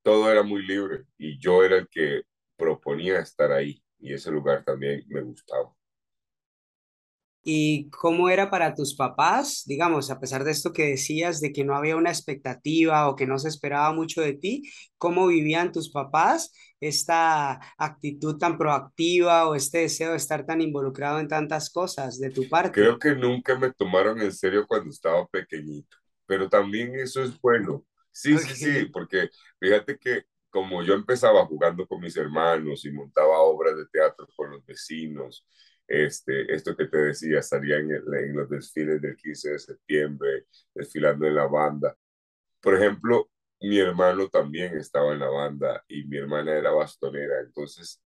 todo 0.03 0.31
era 0.31 0.43
muy 0.43 0.65
libre 0.65 1.05
y 1.17 1.39
yo 1.39 1.63
era 1.63 1.77
el 1.77 1.87
que 1.89 2.23
proponía 2.57 3.19
estar 3.19 3.51
ahí 3.51 3.81
y 3.99 4.13
ese 4.13 4.31
lugar 4.31 4.63
también 4.63 5.03
me 5.07 5.21
gustaba. 5.21 5.73
¿Y 7.49 7.89
cómo 7.91 8.27
era 8.27 8.49
para 8.49 8.75
tus 8.75 8.93
papás? 8.93 9.63
Digamos, 9.65 10.11
a 10.11 10.19
pesar 10.19 10.43
de 10.43 10.51
esto 10.51 10.73
que 10.73 10.89
decías, 10.89 11.39
de 11.39 11.53
que 11.53 11.63
no 11.63 11.77
había 11.77 11.95
una 11.95 12.09
expectativa 12.09 13.07
o 13.07 13.15
que 13.15 13.25
no 13.25 13.39
se 13.39 13.47
esperaba 13.47 13.93
mucho 13.93 14.19
de 14.19 14.33
ti, 14.33 14.63
¿cómo 14.97 15.27
vivían 15.27 15.71
tus 15.71 15.89
papás 15.89 16.51
esta 16.81 17.57
actitud 17.77 18.37
tan 18.37 18.57
proactiva 18.57 19.47
o 19.47 19.55
este 19.55 19.77
deseo 19.77 20.11
de 20.11 20.17
estar 20.17 20.45
tan 20.45 20.59
involucrado 20.59 21.21
en 21.21 21.29
tantas 21.29 21.69
cosas 21.69 22.19
de 22.19 22.31
tu 22.31 22.49
parte? 22.49 22.81
Creo 22.81 22.99
que 22.99 23.15
nunca 23.15 23.57
me 23.57 23.71
tomaron 23.71 24.19
en 24.21 24.33
serio 24.33 24.65
cuando 24.67 24.89
estaba 24.89 25.25
pequeñito, 25.27 25.95
pero 26.25 26.49
también 26.49 26.95
eso 26.95 27.23
es 27.23 27.39
bueno. 27.39 27.85
Sí, 28.11 28.37
sí, 28.39 28.55
sí, 28.55 28.85
porque 28.91 29.29
fíjate 29.57 29.97
que 29.97 30.23
como 30.49 30.83
yo 30.83 30.95
empezaba 30.95 31.45
jugando 31.45 31.87
con 31.87 32.01
mis 32.01 32.17
hermanos 32.17 32.83
y 32.83 32.91
montaba 32.91 33.39
obras 33.39 33.77
de 33.77 33.85
teatro 33.87 34.27
con 34.35 34.51
los 34.51 34.65
vecinos, 34.65 35.45
este, 35.87 36.53
esto 36.53 36.75
que 36.75 36.87
te 36.87 36.97
decía, 36.97 37.39
estaría 37.39 37.77
en, 37.77 37.91
en, 37.91 38.35
los 38.35 38.49
desfiles 38.49 39.01
del 39.01 39.15
15 39.15 39.51
de 39.51 39.59
septiembre, 39.59 40.45
desfilando 40.73 41.25
en 41.27 41.35
la 41.35 41.47
banda. 41.47 41.95
Por 42.61 42.75
ejemplo, 42.75 43.29
mi 43.61 43.79
hermano 43.79 44.29
también 44.29 44.77
estaba 44.77 45.13
en 45.13 45.19
la 45.19 45.29
banda 45.29 45.83
y 45.87 46.03
mi 46.05 46.17
hermana 46.17 46.53
era 46.55 46.71
bastonera, 46.71 47.39
entonces 47.41 48.01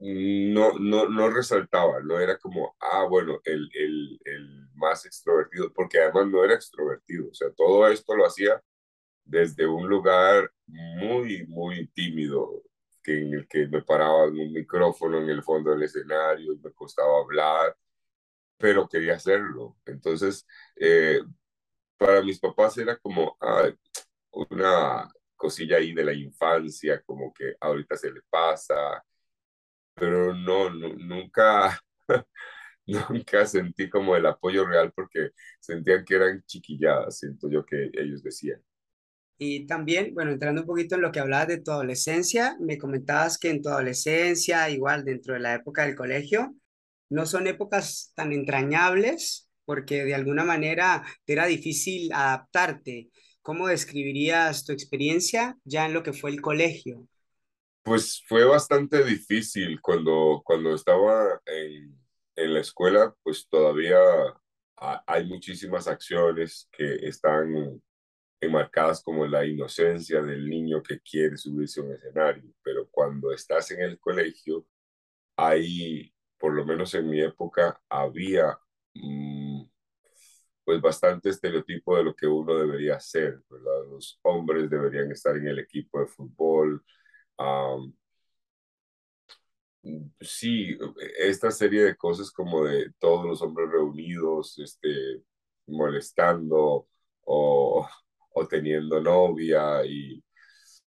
no, 0.00 0.78
no, 0.78 1.08
no 1.08 1.30
resaltaba, 1.30 2.00
no 2.00 2.20
era 2.20 2.38
como, 2.38 2.76
ah, 2.80 3.04
bueno, 3.08 3.40
el, 3.44 3.68
el, 3.74 4.20
el 4.24 4.68
más 4.74 5.04
extrovertido, 5.06 5.72
porque 5.72 5.98
además 5.98 6.28
no 6.28 6.44
era 6.44 6.54
extrovertido, 6.54 7.28
o 7.30 7.34
sea, 7.34 7.50
todo 7.52 7.86
esto 7.88 8.14
lo 8.16 8.26
hacía 8.26 8.62
desde 9.24 9.66
un 9.66 9.88
lugar 9.88 10.50
muy, 10.66 11.46
muy 11.46 11.88
tímido, 11.88 12.62
en 13.08 13.34
el 13.34 13.48
que 13.48 13.66
me 13.68 13.82
paraba 13.82 14.26
en 14.26 14.38
un 14.40 14.52
micrófono 14.52 15.18
en 15.18 15.30
el 15.30 15.42
fondo 15.42 15.70
del 15.70 15.82
escenario 15.84 16.52
y 16.54 16.58
me 16.58 16.72
costaba 16.72 17.20
hablar, 17.20 17.76
pero 18.58 18.88
quería 18.88 19.14
hacerlo. 19.16 19.76
Entonces, 19.86 20.46
eh, 20.76 21.20
para 21.98 22.22
mis 22.22 22.40
papás 22.40 22.78
era 22.78 22.96
como 22.98 23.36
una 24.50 25.08
cosilla 25.36 25.76
ahí 25.78 25.92
de 25.94 26.04
la 26.04 26.12
infancia, 26.12 27.02
como 27.04 27.32
que 27.32 27.54
ahorita 27.60 27.96
se 27.96 28.10
le 28.12 28.20
pasa, 28.30 29.02
pero 29.94 30.34
no, 30.34 30.70
no 30.70 30.88
nunca, 30.96 31.80
nunca 32.86 33.46
sentí 33.46 33.90
como 33.90 34.16
el 34.16 34.26
apoyo 34.26 34.66
real 34.66 34.92
porque 34.94 35.30
sentían 35.60 36.04
que 36.04 36.16
eran 36.16 36.42
chiquilladas, 36.46 37.18
siento 37.18 37.50
yo 37.50 37.64
que 37.64 37.90
ellos 37.94 38.22
decían. 38.22 38.62
Y 39.38 39.66
también, 39.66 40.14
bueno, 40.14 40.32
entrando 40.32 40.62
un 40.62 40.66
poquito 40.66 40.96
en 40.96 41.02
lo 41.02 41.12
que 41.12 41.20
hablabas 41.20 41.48
de 41.48 41.60
tu 41.60 41.70
adolescencia, 41.70 42.56
me 42.60 42.76
comentabas 42.76 43.38
que 43.38 43.50
en 43.50 43.62
tu 43.62 43.68
adolescencia, 43.68 44.68
igual 44.68 45.04
dentro 45.04 45.34
de 45.34 45.40
la 45.40 45.54
época 45.54 45.86
del 45.86 45.94
colegio, 45.94 46.54
no 47.08 47.24
son 47.24 47.46
épocas 47.46 48.12
tan 48.14 48.32
entrañables 48.32 49.48
porque 49.64 50.04
de 50.04 50.14
alguna 50.14 50.44
manera 50.44 51.04
te 51.24 51.34
era 51.34 51.46
difícil 51.46 52.12
adaptarte. 52.12 53.10
¿Cómo 53.42 53.68
describirías 53.68 54.64
tu 54.64 54.72
experiencia 54.72 55.56
ya 55.64 55.86
en 55.86 55.94
lo 55.94 56.02
que 56.02 56.12
fue 56.12 56.30
el 56.30 56.40
colegio? 56.40 57.06
Pues 57.82 58.22
fue 58.26 58.44
bastante 58.44 59.04
difícil 59.04 59.80
cuando, 59.80 60.42
cuando 60.44 60.74
estaba 60.74 61.40
en, 61.46 61.98
en 62.36 62.54
la 62.54 62.60
escuela, 62.60 63.14
pues 63.22 63.48
todavía 63.48 63.98
hay 65.06 65.26
muchísimas 65.26 65.88
acciones 65.88 66.68
que 66.72 66.96
están 67.06 67.80
enmarcadas 68.40 69.02
como 69.02 69.26
la 69.26 69.44
inocencia 69.46 70.22
del 70.22 70.48
niño 70.48 70.82
que 70.82 71.00
quiere 71.00 71.36
subirse 71.36 71.80
a 71.80 71.84
un 71.84 71.92
escenario, 71.92 72.52
pero 72.62 72.88
cuando 72.90 73.32
estás 73.32 73.70
en 73.72 73.82
el 73.82 73.98
colegio, 73.98 74.66
hay, 75.36 76.14
por 76.38 76.54
lo 76.54 76.64
menos 76.66 76.94
en 76.94 77.10
mi 77.10 77.20
época, 77.22 77.80
había 77.88 78.58
mm, 78.94 79.62
pues 80.64 80.80
bastante 80.82 81.30
estereotipo 81.30 81.96
de 81.96 82.04
lo 82.04 82.14
que 82.14 82.26
uno 82.26 82.54
debería 82.58 83.00
ser, 83.00 83.42
¿verdad? 83.50 83.86
Los 83.90 84.18
hombres 84.22 84.68
deberían 84.70 85.10
estar 85.12 85.36
en 85.36 85.48
el 85.48 85.58
equipo 85.60 86.00
de 86.00 86.06
fútbol. 86.06 86.84
sí, 90.20 90.76
esta 91.18 91.50
serie 91.50 91.82
de 91.82 91.96
cosas 91.96 92.30
como 92.30 92.64
de 92.64 92.92
todos 92.98 93.26
los 93.26 93.42
hombres 93.42 93.70
reunidos, 93.70 94.58
este, 94.58 95.22
molestando 95.66 96.88
o 97.22 97.88
o 98.38 98.48
teniendo 98.48 99.00
novia 99.00 99.84
y 99.86 100.22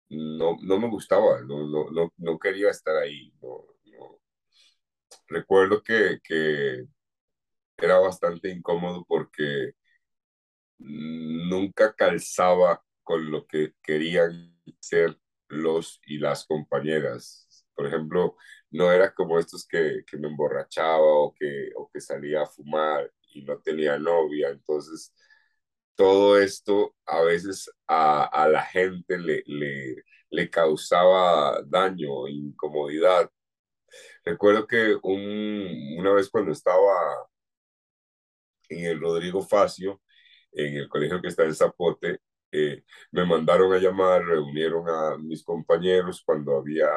no, 0.10 0.58
no 0.62 0.80
me 0.80 0.90
gustaba, 0.90 1.42
no, 1.42 1.68
no, 1.68 1.92
no, 1.92 2.14
no 2.18 2.40
quería 2.40 2.70
estar 2.72 2.96
ahí. 2.98 3.34
No, 3.42 3.66
Recuerdo 5.28 5.82
que, 5.84 6.20
que 6.24 6.86
era 7.78 8.00
bastante 8.00 8.50
incómodo 8.52 9.06
porque 9.08 9.74
nunca 10.80 11.94
calzaba 11.96 12.84
con 13.04 13.32
lo 13.32 13.46
que 13.48 13.74
querían 13.84 14.58
ser 14.80 15.18
los 15.50 16.00
y 16.06 16.18
las 16.18 16.46
compañeras. 16.46 17.66
Por 17.76 17.88
ejemplo, 17.88 18.36
no 18.72 18.92
era 18.92 19.14
como 19.14 19.40
estos 19.40 19.68
que, 19.68 20.04
que 20.08 20.18
me 20.18 20.28
emborrachaba 20.30 21.00
o 21.02 21.34
que, 21.34 21.70
o 21.76 21.90
que 21.92 22.02
salía 22.02 22.44
a 22.44 22.46
fumar 22.48 23.12
y 23.34 23.44
no 23.44 23.60
tenía 23.62 23.98
novia. 23.98 24.50
Entonces, 24.50 25.14
todo 26.02 26.40
esto 26.40 26.96
a 27.06 27.22
veces 27.22 27.72
a, 27.88 28.24
a 28.26 28.50
la 28.50 28.64
gente 28.64 29.20
le, 29.20 29.44
le, 29.46 30.04
le, 30.32 30.50
causaba 30.50 31.62
daño, 31.64 32.28
incomodidad. 32.28 33.30
Recuerdo 34.26 34.66
que 34.66 34.98
un, 35.04 35.96
una 36.00 36.12
vez 36.14 36.28
cuando 36.30 36.52
estaba 36.54 37.28
en 38.70 38.86
el 38.86 39.00
Rodrigo 39.00 39.44
Facio, 39.44 40.02
en 40.54 40.78
el 40.78 40.90
colegio 40.90 41.22
que 41.22 41.28
está 41.28 41.44
en 41.44 41.54
Zapote, 41.56 42.20
eh, 42.52 42.84
me 43.12 43.24
mandaron 43.26 43.72
a 43.74 43.78
llamar, 43.78 44.26
reunieron 44.26 44.90
a 44.90 45.18
mis 45.20 45.44
compañeros 45.44 46.24
cuando 46.26 46.58
había 46.58 46.90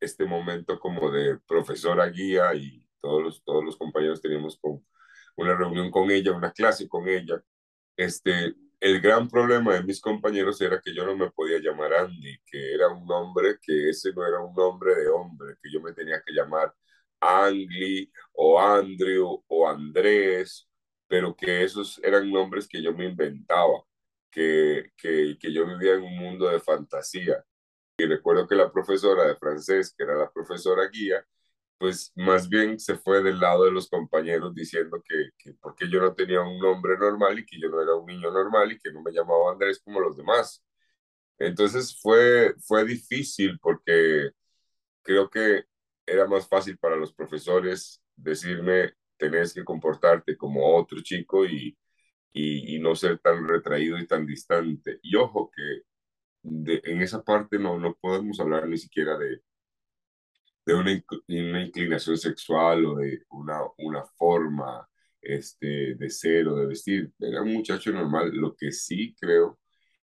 este 0.00 0.24
momento 0.24 0.80
como 0.80 1.12
de 1.12 1.38
profesora 1.46 2.08
guía 2.08 2.54
y 2.54 2.84
todos 3.00 3.22
los, 3.22 3.44
todos 3.44 3.64
los 3.64 3.76
compañeros 3.76 4.20
teníamos 4.20 4.58
con, 4.58 4.84
una 5.36 5.54
reunión 5.56 5.90
con 5.92 6.10
ella, 6.10 6.32
una 6.32 6.52
clase 6.52 6.88
con 6.88 7.08
ella 7.08 7.40
este, 7.96 8.54
el 8.80 9.00
gran 9.00 9.28
problema 9.28 9.74
de 9.74 9.82
mis 9.82 10.00
compañeros 10.00 10.60
era 10.60 10.80
que 10.80 10.94
yo 10.94 11.06
no 11.06 11.16
me 11.16 11.30
podía 11.30 11.58
llamar 11.58 11.94
Andy, 11.94 12.38
que 12.46 12.74
era 12.74 12.88
un 12.88 13.06
nombre 13.06 13.58
que 13.62 13.90
ese 13.90 14.12
no 14.12 14.26
era 14.26 14.40
un 14.40 14.54
nombre 14.54 14.94
de 14.94 15.08
hombre, 15.08 15.56
que 15.62 15.70
yo 15.72 15.80
me 15.80 15.92
tenía 15.92 16.22
que 16.24 16.32
llamar 16.32 16.74
Angli 17.20 18.10
o 18.32 18.60
Andrew 18.60 19.42
o 19.48 19.68
Andrés, 19.68 20.68
pero 21.08 21.34
que 21.34 21.64
esos 21.64 21.98
eran 22.02 22.30
nombres 22.30 22.68
que 22.68 22.82
yo 22.82 22.92
me 22.94 23.06
inventaba, 23.06 23.84
que, 24.30 24.92
que, 24.96 25.36
que 25.40 25.52
yo 25.52 25.66
vivía 25.66 25.94
en 25.94 26.02
un 26.02 26.16
mundo 26.18 26.48
de 26.48 26.60
fantasía. 26.60 27.44
Y 27.96 28.06
recuerdo 28.06 28.46
que 28.48 28.56
la 28.56 28.72
profesora 28.72 29.24
de 29.26 29.36
francés, 29.36 29.94
que 29.96 30.04
era 30.04 30.16
la 30.16 30.30
profesora 30.32 30.88
guía, 30.88 31.24
pues 31.78 32.12
más 32.16 32.48
bien 32.48 32.78
se 32.80 32.96
fue 32.96 33.22
del 33.22 33.40
lado 33.40 33.64
de 33.64 33.72
los 33.72 33.88
compañeros 33.88 34.54
diciendo 34.54 35.02
que, 35.06 35.30
que 35.38 35.54
porque 35.60 35.88
yo 35.90 36.00
no 36.00 36.14
tenía 36.14 36.40
un 36.42 36.58
nombre 36.58 36.96
normal 36.98 37.38
y 37.38 37.46
que 37.46 37.60
yo 37.60 37.68
no 37.68 37.82
era 37.82 37.94
un 37.96 38.06
niño 38.06 38.30
normal 38.30 38.72
y 38.72 38.78
que 38.78 38.92
no 38.92 39.02
me 39.02 39.12
llamaba 39.12 39.52
Andrés 39.52 39.80
como 39.84 40.00
los 40.00 40.16
demás. 40.16 40.62
Entonces 41.38 41.98
fue, 42.00 42.54
fue 42.60 42.84
difícil 42.84 43.58
porque 43.60 44.30
creo 45.02 45.30
que 45.30 45.64
era 46.06 46.26
más 46.26 46.48
fácil 46.48 46.78
para 46.78 46.96
los 46.96 47.12
profesores 47.14 48.02
decirme, 48.16 48.94
tenés 49.16 49.54
que 49.54 49.64
comportarte 49.64 50.36
como 50.36 50.76
otro 50.76 51.00
chico 51.02 51.46
y, 51.46 51.76
y, 52.32 52.76
y 52.76 52.80
no 52.80 52.94
ser 52.96 53.18
tan 53.20 53.48
retraído 53.48 53.98
y 53.98 54.06
tan 54.06 54.26
distante. 54.26 55.00
Y 55.02 55.16
ojo 55.16 55.50
que 55.54 55.82
de, 56.42 56.80
en 56.84 57.02
esa 57.02 57.22
parte 57.24 57.58
no, 57.58 57.78
no 57.78 57.96
podemos 57.96 58.40
hablar 58.40 58.68
ni 58.68 58.78
siquiera 58.78 59.18
de, 59.18 59.42
de 60.66 60.74
una, 60.74 61.04
una, 61.28 61.64
inclinación 61.66 62.16
sexual 62.18 62.84
o 62.86 62.96
de 62.96 63.22
una, 63.30 63.60
una 63.78 64.04
forma 64.16 64.88
este, 65.20 65.94
de 65.96 66.10
ser 66.10 66.48
o 66.48 66.56
de 66.56 66.66
vestir. 66.66 67.12
Era 67.18 67.42
un 67.42 67.52
muchacho 67.54 67.92
normal. 67.92 68.30
Lo 68.32 68.54
que 68.56 68.72
sí 68.72 69.14
creo 69.20 69.58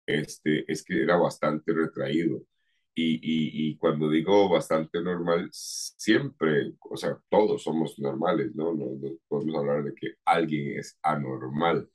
este, 0.07 0.71
es 0.73 0.85
que 0.85 1.03
era 1.03 1.17
bastante 1.17 1.73
retraído. 1.73 2.43
Y, 2.95 3.15
y, 3.17 3.71
y, 3.71 3.77
cuando 3.79 4.11
digo 4.11 4.49
bastante 4.49 5.01
normal, 5.03 5.49
siempre, 5.53 6.75
o 6.81 6.97
sea, 6.97 7.19
todos 7.31 7.63
somos 7.63 7.99
normales, 7.99 8.55
¿no? 8.57 8.75
No, 8.75 8.87
no 9.01 9.11
podemos 9.29 9.57
hablar 9.57 9.85
de 9.85 9.95
que 9.95 10.15
alguien 10.25 10.79
es 10.79 10.99
anormal, 11.03 11.89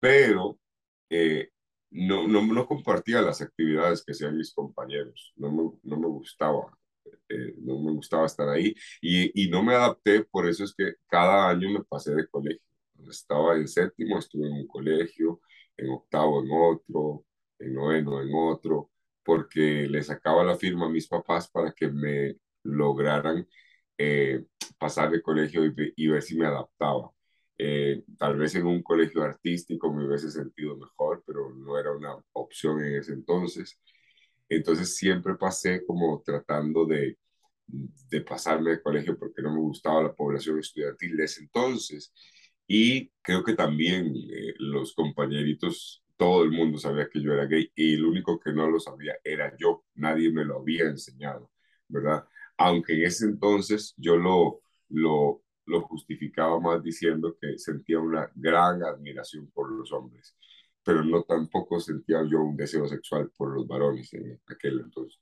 pero 0.00 0.60
eh, 1.10 1.50
no, 1.90 2.28
no, 2.28 2.42
no 2.46 2.66
compartía 2.66 3.22
las 3.22 3.42
actividades 3.42 4.04
que 4.04 4.12
hacían 4.12 4.36
mis 4.36 4.54
compañeros, 4.54 5.32
no 5.36 5.52
me, 5.52 5.70
no 5.84 5.98
me 6.00 6.08
gustaba 6.08 6.78
eh, 7.28 7.54
no 7.58 7.78
me 7.80 7.92
gustaba 7.92 8.26
estar 8.26 8.48
ahí 8.48 8.74
y, 9.00 9.44
y, 9.44 9.50
no 9.50 9.62
me 9.62 9.74
adapté, 9.74 10.24
por 10.24 10.48
eso 10.48 10.64
es 10.64 10.74
que 10.74 10.94
cada 11.08 11.48
año 11.50 11.70
me 11.70 11.84
pasé 11.84 12.14
de 12.14 12.28
colegio. 12.28 12.62
Estaba 13.08 13.56
en 13.56 13.68
séptimo, 13.68 14.18
estuve 14.18 14.46
en 14.46 14.52
un 14.54 14.66
colegio, 14.66 15.40
en 15.76 15.90
octavo 15.90 16.42
en 16.42 16.50
otro, 16.52 17.24
en 17.58 17.74
noveno 17.74 18.20
en 18.22 18.30
otro, 18.34 18.90
porque 19.24 19.86
le 19.88 20.02
sacaba 20.02 20.44
la 20.44 20.56
firma 20.56 20.86
a 20.86 20.90
mis 20.90 21.08
papás 21.08 21.48
para 21.50 21.72
que 21.72 21.88
me 21.88 22.36
lograran 22.64 23.46
eh, 23.98 24.44
pasar 24.78 25.10
de 25.10 25.22
colegio 25.22 25.64
y, 25.66 25.74
y, 25.96 26.08
ver 26.08 26.22
si 26.22 26.36
me 26.36 26.46
adaptaba. 26.46 27.10
Eh, 27.58 28.04
tal 28.18 28.38
vez 28.38 28.54
en 28.54 28.66
un 28.66 28.82
colegio 28.82 29.22
artístico 29.22 29.92
me 29.92 30.06
hubiese 30.06 30.30
sentido 30.30 30.76
mejor, 30.76 31.22
pero 31.26 31.50
no 31.54 31.78
era 31.78 31.92
una 31.92 32.16
opción 32.32 32.82
en 32.84 32.96
ese 32.96 33.12
entonces. 33.12 33.78
Entonces 34.50 34.96
siempre 34.96 35.36
pasé 35.36 35.86
como 35.86 36.22
tratando 36.26 36.86
de, 36.86 37.18
de 37.66 38.20
pasarme 38.22 38.70
de 38.72 38.82
colegio 38.82 39.18
porque 39.18 39.42
no 39.42 39.52
me 39.54 39.60
gustaba 39.60 40.02
la 40.02 40.14
población 40.14 40.58
estudiantil 40.58 41.16
de 41.16 41.24
ese 41.24 41.42
entonces. 41.42 42.12
Y 42.66 43.10
creo 43.22 43.42
que 43.44 43.54
también 43.54 44.12
eh, 44.16 44.54
los 44.58 44.94
compañeritos, 44.94 46.02
todo 46.16 46.42
el 46.44 46.50
mundo 46.52 46.78
sabía 46.78 47.08
que 47.08 47.22
yo 47.22 47.32
era 47.32 47.46
gay 47.46 47.70
y 47.74 47.94
el 47.94 48.04
único 48.04 48.38
que 48.40 48.52
no 48.52 48.68
lo 48.70 48.78
sabía 48.80 49.14
era 49.24 49.56
yo. 49.58 49.84
Nadie 49.94 50.30
me 50.30 50.44
lo 50.44 50.58
había 50.60 50.84
enseñado, 50.84 51.50
¿verdad? 51.88 52.24
Aunque 52.58 52.94
en 52.94 53.04
ese 53.06 53.26
entonces 53.26 53.94
yo 53.96 54.16
lo, 54.16 54.62
lo, 54.90 55.42
lo 55.66 55.80
justificaba 55.82 56.60
más 56.60 56.82
diciendo 56.82 57.36
que 57.40 57.58
sentía 57.58 57.98
una 58.00 58.30
gran 58.34 58.82
admiración 58.82 59.50
por 59.52 59.70
los 59.72 59.92
hombres 59.92 60.36
pero 60.82 61.04
no 61.04 61.22
tampoco 61.24 61.80
sentía 61.80 62.18
yo 62.30 62.40
un 62.40 62.56
deseo 62.56 62.86
sexual 62.86 63.30
por 63.36 63.54
los 63.54 63.66
varones 63.66 64.12
en 64.14 64.40
aquel 64.46 64.80
entonces. 64.80 65.20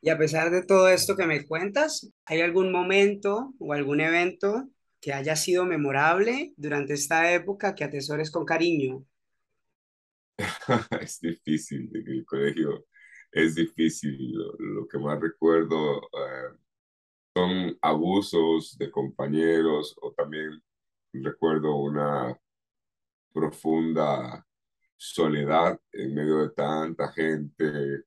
Y 0.00 0.10
a 0.10 0.18
pesar 0.18 0.50
de 0.50 0.64
todo 0.64 0.88
esto 0.88 1.16
que 1.16 1.26
me 1.26 1.46
cuentas, 1.46 2.12
¿hay 2.24 2.40
algún 2.40 2.72
momento 2.72 3.54
o 3.58 3.72
algún 3.72 4.00
evento 4.00 4.68
que 5.00 5.12
haya 5.12 5.36
sido 5.36 5.64
memorable 5.64 6.52
durante 6.56 6.94
esta 6.94 7.32
época 7.32 7.74
que 7.74 7.84
atesores 7.84 8.30
con 8.30 8.44
cariño? 8.44 9.04
es 11.00 11.20
difícil, 11.20 11.90
en 11.94 12.08
el 12.08 12.24
colegio 12.24 12.86
es 13.32 13.54
difícil. 13.54 14.32
Lo, 14.58 14.86
que 14.86 14.98
más 14.98 15.20
recuerdo 15.20 16.02
eh, 16.02 16.56
son 17.34 17.78
abusos 17.80 18.76
de 18.78 18.90
compañeros 18.90 19.96
o 20.00 20.12
también 20.12 20.62
recuerdo 21.12 21.76
una 21.76 22.38
profunda 23.32 24.46
soledad 24.96 25.80
en 25.92 26.14
medio 26.14 26.38
de 26.38 26.50
tanta 26.50 27.12
gente. 27.12 28.04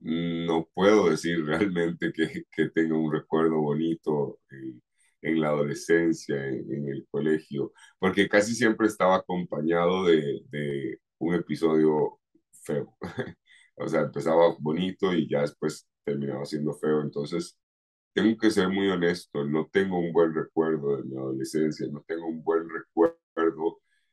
No 0.00 0.68
puedo 0.74 1.08
decir 1.10 1.44
realmente 1.46 2.12
que, 2.12 2.44
que 2.50 2.68
tenga 2.70 2.96
un 2.96 3.12
recuerdo 3.12 3.60
bonito. 3.60 4.40
en 5.22 5.40
la 5.40 5.48
adolescencia, 5.50 6.36
en, 6.48 6.88
el 6.88 7.06
colegio, 7.10 7.72
porque 7.98 8.28
casi 8.28 8.54
siempre 8.54 8.88
estaba 8.88 9.16
acompañado 9.16 10.04
de, 10.06 10.42
de 10.50 11.00
un 11.18 11.34
episodio 11.34 12.20
feo. 12.64 12.96
o 13.76 13.88
sea, 13.88 14.02
empezaba 14.02 14.56
bonito 14.60 15.12
y 15.14 15.28
ya 15.28 15.42
después 15.42 15.88
terminaba 16.04 16.44
siendo 16.44 16.74
feo. 16.74 17.02
Entonces, 17.02 17.56
tengo 18.14 18.36
que 18.38 18.50
ser 18.50 18.68
muy 18.68 18.88
honesto, 18.90 19.44
no 19.44 19.68
tengo 19.72 19.98
un 19.98 20.12
buen 20.12 20.34
recuerdo 20.34 20.96
de 20.98 21.04
mi 21.04 21.16
adolescencia, 21.16 21.86
no 21.90 22.02
tengo 22.06 22.26
un 22.26 22.42
buen 22.44 22.68
recuerdo 22.68 23.21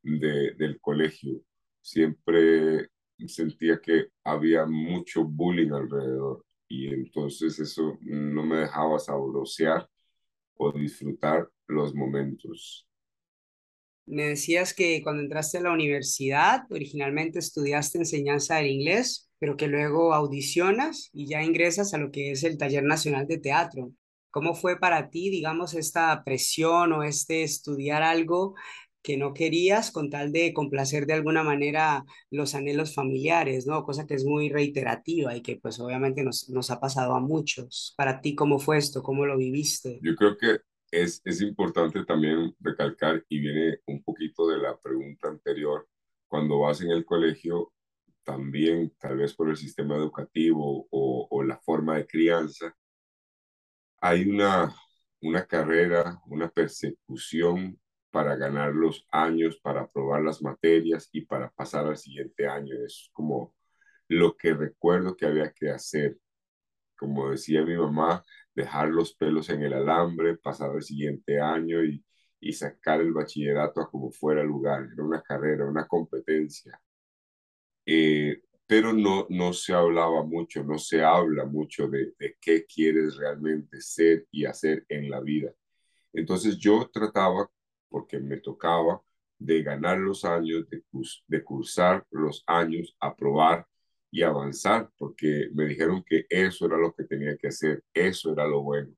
de, 0.01 0.53
del 0.57 0.79
colegio. 0.81 1.41
Siempre 1.81 2.89
sentía 3.27 3.79
que 3.81 4.07
había 4.24 4.65
mucho 4.65 5.24
bullying 5.24 5.71
alrededor 5.71 6.45
y 6.67 6.93
entonces 6.93 7.59
eso 7.59 7.98
no 8.01 8.45
me 8.45 8.57
dejaba 8.57 9.00
saborear 9.00 9.89
o 10.55 10.71
disfrutar 10.71 11.50
los 11.67 11.93
momentos. 11.93 12.88
Me 14.05 14.29
decías 14.29 14.74
que 14.74 15.01
cuando 15.03 15.21
entraste 15.21 15.59
a 15.59 15.62
la 15.62 15.71
universidad, 15.71 16.63
originalmente 16.71 17.39
estudiaste 17.39 18.00
enseñanza 18.00 18.55
del 18.55 18.67
inglés, 18.67 19.29
pero 19.38 19.55
que 19.55 19.67
luego 19.67 20.13
audicionas 20.13 21.09
y 21.13 21.27
ya 21.27 21.43
ingresas 21.43 21.93
a 21.93 21.98
lo 21.98 22.12
que 22.12 22.31
es 22.31 22.43
el 22.43 22.57
Taller 22.57 22.83
Nacional 22.83 23.27
de 23.27 23.38
Teatro. 23.38 23.91
¿Cómo 24.31 24.53
fue 24.55 24.79
para 24.79 25.09
ti, 25.09 25.29
digamos, 25.29 25.74
esta 25.74 26.24
presión 26.24 26.91
o 26.93 27.03
este 27.03 27.43
estudiar 27.43 28.03
algo 28.03 28.55
que 29.01 29.17
no 29.17 29.33
querías 29.33 29.91
con 29.91 30.09
tal 30.09 30.31
de 30.31 30.53
complacer 30.53 31.05
de 31.05 31.13
alguna 31.13 31.43
manera 31.43 32.05
los 32.31 32.55
anhelos 32.55 32.93
familiares, 32.93 33.65
¿no? 33.65 33.83
Cosa 33.83 34.05
que 34.05 34.15
es 34.15 34.25
muy 34.25 34.49
reiterativa 34.49 35.35
y 35.35 35.41
que 35.41 35.57
pues 35.57 35.79
obviamente 35.79 36.23
nos, 36.23 36.49
nos 36.49 36.69
ha 36.71 36.79
pasado 36.79 37.13
a 37.15 37.19
muchos. 37.19 37.93
Para 37.97 38.21
ti, 38.21 38.35
¿cómo 38.35 38.59
fue 38.59 38.77
esto? 38.77 39.01
¿Cómo 39.01 39.25
lo 39.25 39.37
viviste? 39.37 39.99
Yo 40.01 40.15
creo 40.15 40.37
que 40.37 40.59
es, 40.91 41.21
es 41.25 41.41
importante 41.41 42.03
también 42.05 42.55
recalcar 42.59 43.23
y 43.29 43.39
viene 43.39 43.79
un 43.85 44.03
poquito 44.03 44.47
de 44.47 44.57
la 44.57 44.77
pregunta 44.77 45.27
anterior, 45.27 45.87
cuando 46.27 46.59
vas 46.59 46.81
en 46.81 46.91
el 46.91 47.05
colegio, 47.05 47.71
también 48.23 48.93
tal 48.99 49.17
vez 49.17 49.33
por 49.33 49.49
el 49.49 49.57
sistema 49.57 49.95
educativo 49.95 50.87
o, 50.91 51.27
o 51.29 51.43
la 51.43 51.57
forma 51.57 51.97
de 51.97 52.05
crianza, 52.07 52.75
hay 54.01 54.29
una, 54.29 54.73
una 55.21 55.45
carrera, 55.45 56.21
una 56.27 56.49
persecución 56.49 57.79
para 58.11 58.35
ganar 58.35 58.73
los 58.73 59.05
años, 59.11 59.59
para 59.61 59.81
aprobar 59.81 60.23
las 60.23 60.41
materias 60.41 61.09
y 61.11 61.21
para 61.21 61.49
pasar 61.51 61.87
al 61.87 61.97
siguiente 61.97 62.47
año. 62.47 62.75
Es 62.85 63.09
como 63.13 63.55
lo 64.07 64.35
que 64.37 64.53
recuerdo 64.53 65.15
que 65.15 65.25
había 65.25 65.51
que 65.53 65.69
hacer. 65.71 66.17
Como 66.97 67.31
decía 67.31 67.63
mi 67.63 67.75
mamá, 67.77 68.23
dejar 68.55 68.89
los 68.89 69.13
pelos 69.15 69.49
en 69.49 69.63
el 69.63 69.73
alambre, 69.73 70.37
pasar 70.37 70.71
al 70.71 70.83
siguiente 70.83 71.39
año 71.39 71.83
y, 71.83 72.03
y 72.39 72.53
sacar 72.53 73.01
el 73.01 73.13
bachillerato 73.13 73.81
a 73.81 73.89
como 73.89 74.11
fuera 74.11 74.43
lugar. 74.43 74.87
Era 74.93 75.03
una 75.03 75.21
carrera, 75.21 75.65
una 75.65 75.87
competencia. 75.87 76.79
Eh, 77.85 78.41
pero 78.67 78.93
no, 78.93 79.25
no 79.29 79.53
se 79.53 79.73
hablaba 79.73 80.23
mucho, 80.23 80.63
no 80.63 80.77
se 80.77 81.03
habla 81.03 81.45
mucho 81.45 81.87
de, 81.87 82.13
de 82.19 82.37
qué 82.39 82.65
quieres 82.65 83.17
realmente 83.17 83.81
ser 83.81 84.27
y 84.31 84.45
hacer 84.45 84.85
en 84.89 85.09
la 85.09 85.21
vida. 85.21 85.51
Entonces 86.13 86.57
yo 86.57 86.89
trataba 86.93 87.49
porque 87.89 88.19
me 88.19 88.38
tocaba 88.38 89.01
de 89.39 89.63
ganar 89.63 89.98
los 90.00 90.25
años, 90.25 90.67
de, 90.69 91.43
cursar 91.43 92.05
los 92.12 92.43
años, 92.48 92.96
aprobar 93.00 93.67
y 94.12 94.24
avanzar, 94.24 94.91
porque 94.98 95.50
me 95.53 95.65
dijeron 95.65 96.03
que 96.05 96.25
eso 96.29 96.65
era 96.65 96.77
lo 96.77 96.93
que 96.93 97.05
tenía 97.05 97.38
que 97.38 97.48
hacer, 97.48 97.84
eso 97.93 98.34
era 98.34 98.48
lo 98.48 98.63
bueno. 98.63 98.93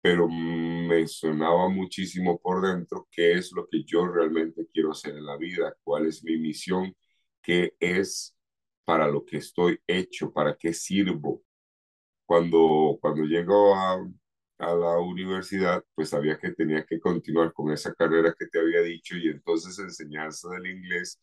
Pero 0.00 0.28
me 0.28 1.06
sonaba 1.06 1.68
muchísimo 1.68 2.40
por 2.40 2.62
dentro 2.62 3.08
qué 3.10 3.34
es 3.34 3.52
lo 3.52 3.68
que 3.68 3.84
yo 3.84 4.06
realmente 4.08 4.66
quiero 4.72 4.92
hacer 4.92 5.16
en 5.16 5.26
la 5.26 5.36
vida, 5.36 5.76
cuál 5.84 6.06
es 6.06 6.24
mi 6.24 6.38
misión, 6.38 6.94
qué 7.42 7.74
es 7.80 8.36
para 8.84 9.08
lo 9.08 9.24
que 9.24 9.38
estoy 9.38 9.80
hecho, 9.86 10.32
para 10.32 10.56
qué 10.56 10.72
sirvo. 10.74 11.42
Cuando, 12.26 12.98
cuando 13.00 13.24
llego 13.24 13.74
a, 13.76 13.98
a 14.62 14.74
la 14.76 14.98
universidad, 15.00 15.84
pues 15.94 16.10
sabía 16.10 16.38
que 16.38 16.52
tenía 16.52 16.84
que 16.86 17.00
continuar 17.00 17.52
con 17.52 17.72
esa 17.72 17.94
carrera 17.94 18.34
que 18.38 18.46
te 18.46 18.60
había 18.60 18.82
dicho 18.82 19.16
y 19.16 19.28
entonces 19.28 19.78
enseñanza 19.80 20.48
del 20.50 20.66
inglés 20.68 21.20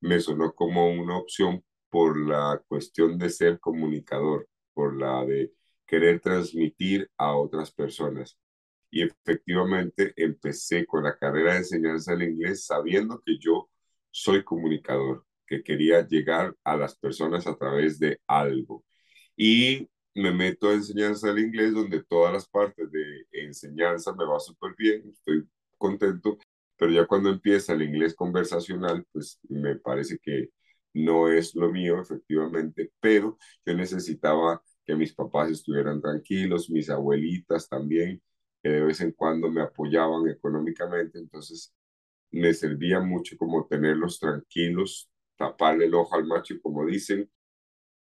me 0.00 0.20
sonó 0.20 0.54
como 0.54 0.90
una 0.90 1.18
opción 1.18 1.62
por 1.90 2.18
la 2.18 2.62
cuestión 2.68 3.18
de 3.18 3.30
ser 3.30 3.60
comunicador, 3.60 4.48
por 4.74 4.96
la 4.98 5.24
de 5.26 5.52
querer 5.86 6.20
transmitir 6.20 7.10
a 7.18 7.36
otras 7.36 7.72
personas. 7.72 8.38
Y 8.90 9.02
efectivamente 9.02 10.14
empecé 10.16 10.86
con 10.86 11.04
la 11.04 11.16
carrera 11.18 11.52
de 11.54 11.58
enseñanza 11.60 12.12
del 12.12 12.30
inglés 12.30 12.64
sabiendo 12.66 13.22
que 13.24 13.38
yo 13.38 13.70
soy 14.10 14.44
comunicador, 14.44 15.26
que 15.46 15.62
quería 15.62 16.06
llegar 16.06 16.56
a 16.64 16.76
las 16.76 16.96
personas 16.96 17.46
a 17.46 17.56
través 17.56 17.98
de 17.98 18.20
algo. 18.26 18.84
Y 19.36 19.89
me 20.14 20.32
meto 20.32 20.68
a 20.68 20.74
enseñanza 20.74 21.28
del 21.28 21.44
inglés, 21.46 21.72
donde 21.74 22.02
todas 22.04 22.32
las 22.32 22.48
partes 22.48 22.90
de 22.90 23.26
enseñanza 23.32 24.12
me 24.14 24.24
va 24.24 24.38
súper 24.40 24.74
bien, 24.76 25.08
estoy 25.10 25.48
contento, 25.78 26.38
pero 26.76 26.92
ya 26.92 27.06
cuando 27.06 27.30
empieza 27.30 27.72
el 27.74 27.82
inglés 27.82 28.14
conversacional, 28.14 29.06
pues 29.12 29.38
me 29.48 29.76
parece 29.76 30.18
que 30.18 30.50
no 30.94 31.28
es 31.30 31.54
lo 31.54 31.70
mío, 31.70 32.00
efectivamente, 32.00 32.92
pero 33.00 33.38
yo 33.64 33.74
necesitaba 33.74 34.62
que 34.84 34.94
mis 34.96 35.12
papás 35.14 35.50
estuvieran 35.50 36.00
tranquilos, 36.00 36.68
mis 36.70 36.90
abuelitas 36.90 37.68
también, 37.68 38.20
que 38.62 38.68
de 38.70 38.80
vez 38.82 39.00
en 39.00 39.12
cuando 39.12 39.50
me 39.50 39.62
apoyaban 39.62 40.28
económicamente, 40.28 41.18
entonces 41.18 41.72
me 42.32 42.52
servía 42.54 43.00
mucho 43.00 43.36
como 43.36 43.66
tenerlos 43.66 44.18
tranquilos, 44.20 45.10
taparle 45.36 45.86
el 45.86 45.94
ojo 45.94 46.16
al 46.16 46.26
macho, 46.26 46.54
como 46.62 46.86
dicen, 46.86 47.30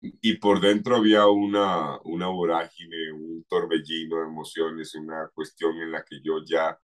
y 0.04 0.38
por 0.38 0.60
dentro 0.60 0.98
había 0.98 1.28
una, 1.28 1.98
una 2.04 2.28
vorágine, 2.28 3.12
un 3.14 3.46
torbellino 3.48 4.18
de 4.18 4.24
emociones, 4.26 4.96
una 4.96 5.30
cuestión 5.34 5.78
en 5.78 5.92
la 5.92 6.04
que 6.04 6.20
yo 6.22 6.44
ya 6.46 6.78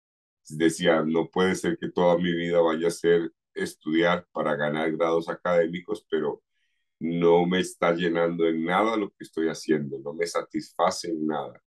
decía, 0.49 1.03
no 1.03 1.29
puede 1.29 1.57
ser 1.57 1.79
que 1.79 1.91
toda 1.91 2.17
mi 2.17 2.33
vida 2.33 2.61
vaya 2.61 2.89
a 2.89 2.91
ser 2.93 3.33
estudiar 3.55 4.27
para 4.33 4.55
ganar 4.57 4.93
grados 4.93 5.29
académicos, 5.29 6.07
pero 6.09 6.43
no 7.01 7.47
me 7.47 7.61
está 7.61 7.93
llenando 7.93 8.47
en 8.47 8.65
nada 8.65 8.97
lo 8.97 9.11
que 9.11 9.25
estoy 9.25 9.49
haciendo, 9.49 9.99
no 9.99 10.15
me 10.15 10.27
satisface 10.27 11.11
en 11.11 11.27
nada. 11.27 11.61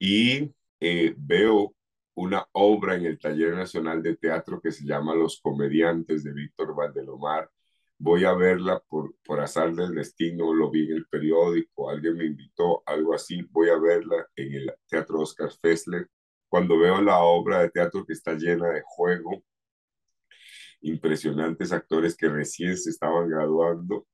Y 0.00 0.52
eh, 0.80 1.14
veo 1.16 1.74
una 2.14 2.46
obra 2.52 2.96
en 2.96 3.06
el 3.06 3.18
Taller 3.18 3.54
Nacional 3.54 4.02
de 4.02 4.16
Teatro 4.16 4.60
que 4.60 4.72
se 4.72 4.84
llama 4.84 5.14
Los 5.14 5.40
Comediantes 5.40 6.24
de 6.24 6.32
Víctor 6.32 6.74
Valdelomar, 6.74 7.50
voy 7.98 8.24
a 8.24 8.34
verla 8.34 8.82
por, 8.88 9.14
por 9.24 9.40
azar 9.40 9.74
del 9.74 9.94
destino, 9.94 10.52
lo 10.54 10.70
vi 10.70 10.86
en 10.86 10.96
el 10.96 11.06
periódico, 11.06 11.90
alguien 11.90 12.16
me 12.16 12.26
invitó, 12.26 12.82
algo 12.86 13.14
así, 13.14 13.42
voy 13.50 13.70
a 13.70 13.78
verla 13.78 14.26
en 14.36 14.54
el 14.54 14.72
Teatro 14.88 15.20
Oscar 15.20 15.50
Fessler. 15.50 16.08
Cuando 16.48 16.78
veo 16.78 17.00
la 17.00 17.18
obra 17.18 17.62
de 17.62 17.70
teatro 17.70 18.04
que 18.06 18.12
está 18.12 18.34
llena 18.34 18.68
de 18.70 18.82
juego, 18.84 19.42
impresionantes 20.82 21.72
actores 21.72 22.16
que 22.16 22.28
recién 22.28 22.76
se 22.76 22.90
estaban 22.90 23.28
graduando, 23.28 24.06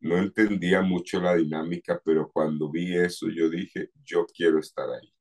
no 0.00 0.18
entendía 0.18 0.82
mucho 0.82 1.20
la 1.20 1.36
dinámica, 1.36 2.00
pero 2.04 2.30
cuando 2.30 2.70
vi 2.70 2.96
eso 2.96 3.28
yo 3.28 3.48
dije, 3.48 3.90
yo 4.04 4.26
quiero 4.26 4.58
estar 4.58 4.88
ahí, 4.90 5.12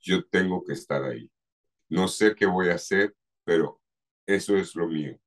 yo 0.00 0.24
tengo 0.28 0.64
que 0.64 0.72
estar 0.72 1.04
ahí. 1.04 1.30
No 1.88 2.08
sé 2.08 2.34
qué 2.34 2.46
voy 2.46 2.68
a 2.68 2.74
hacer, 2.74 3.14
pero 3.44 3.80
eso 4.26 4.56
es 4.56 4.74
lo 4.76 4.86
mío. 4.88 5.18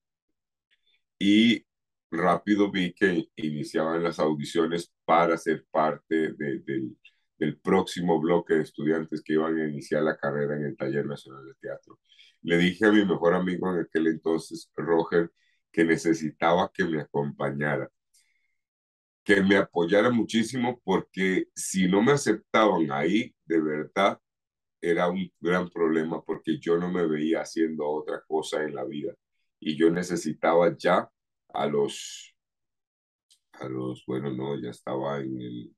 Y 1.19 1.65
rápido 2.13 2.71
vi 2.71 2.93
que 2.93 3.30
iniciaban 3.36 4.04
las 4.04 4.19
audiciones 4.19 4.93
para 5.06 5.38
ser 5.38 5.65
parte 5.71 6.34
del, 6.34 6.63
del 7.38 7.60
próximo 7.60 8.19
bloque 8.19 8.56
de 8.56 8.63
estudiantes 8.63 9.21
que 9.23 9.34
iban 9.34 9.58
a 9.58 9.67
iniciar 9.67 10.04
la 10.04 10.17
carrera 10.17 10.56
en 10.56 10.65
el 10.65 10.78
Taller 10.78 11.06
Nacional 11.06 11.45
de 11.45 11.54
Teatro. 11.56 11.99
Le 12.41 12.58
dije 12.58 12.86
a 12.86 12.91
mi 12.91 13.06
mejor 13.06 13.34
amigo 13.36 13.71
en 13.71 13.82
aquel 13.82 14.08
entonces, 14.08 14.69
Roger, 14.76 15.32
que 15.71 15.84
necesitaba 15.84 16.71
que 16.73 16.86
me 16.86 17.02
acompañara, 17.02 17.89
que 19.23 19.41
me 19.41 19.58
apoyara 19.58 20.10
muchísimo 20.10 20.82
porque 20.84 21.45
si 21.56 21.88
no 21.88 22.02
me 22.02 22.12
aceptaban 22.13 22.91
ahí, 22.91 23.34
de 23.45 23.62
verdad, 23.62 24.19
era 24.82 25.10
un 25.10 25.32
gran 25.39 25.69
problema 25.69 26.21
porque 26.23 26.60
yo 26.60 26.78
no 26.78 26.91
me 26.91 27.08
veía 27.08 27.41
haciendo 27.41 27.88
otra 27.89 28.21
cosa 28.28 28.63
en 28.63 28.76
la 28.76 28.84
vida 28.86 29.13
y 29.60 29.78
yo 29.78 29.89
necesitaba 29.89 30.76
ya 30.78 31.10
a 31.53 31.65
los, 31.67 32.35
a 33.53 33.67
los, 33.69 34.03
bueno, 34.05 34.31
no, 34.31 34.59
ya 34.59 34.69
estaba 34.71 35.19
en 35.19 35.39
el, 35.41 35.75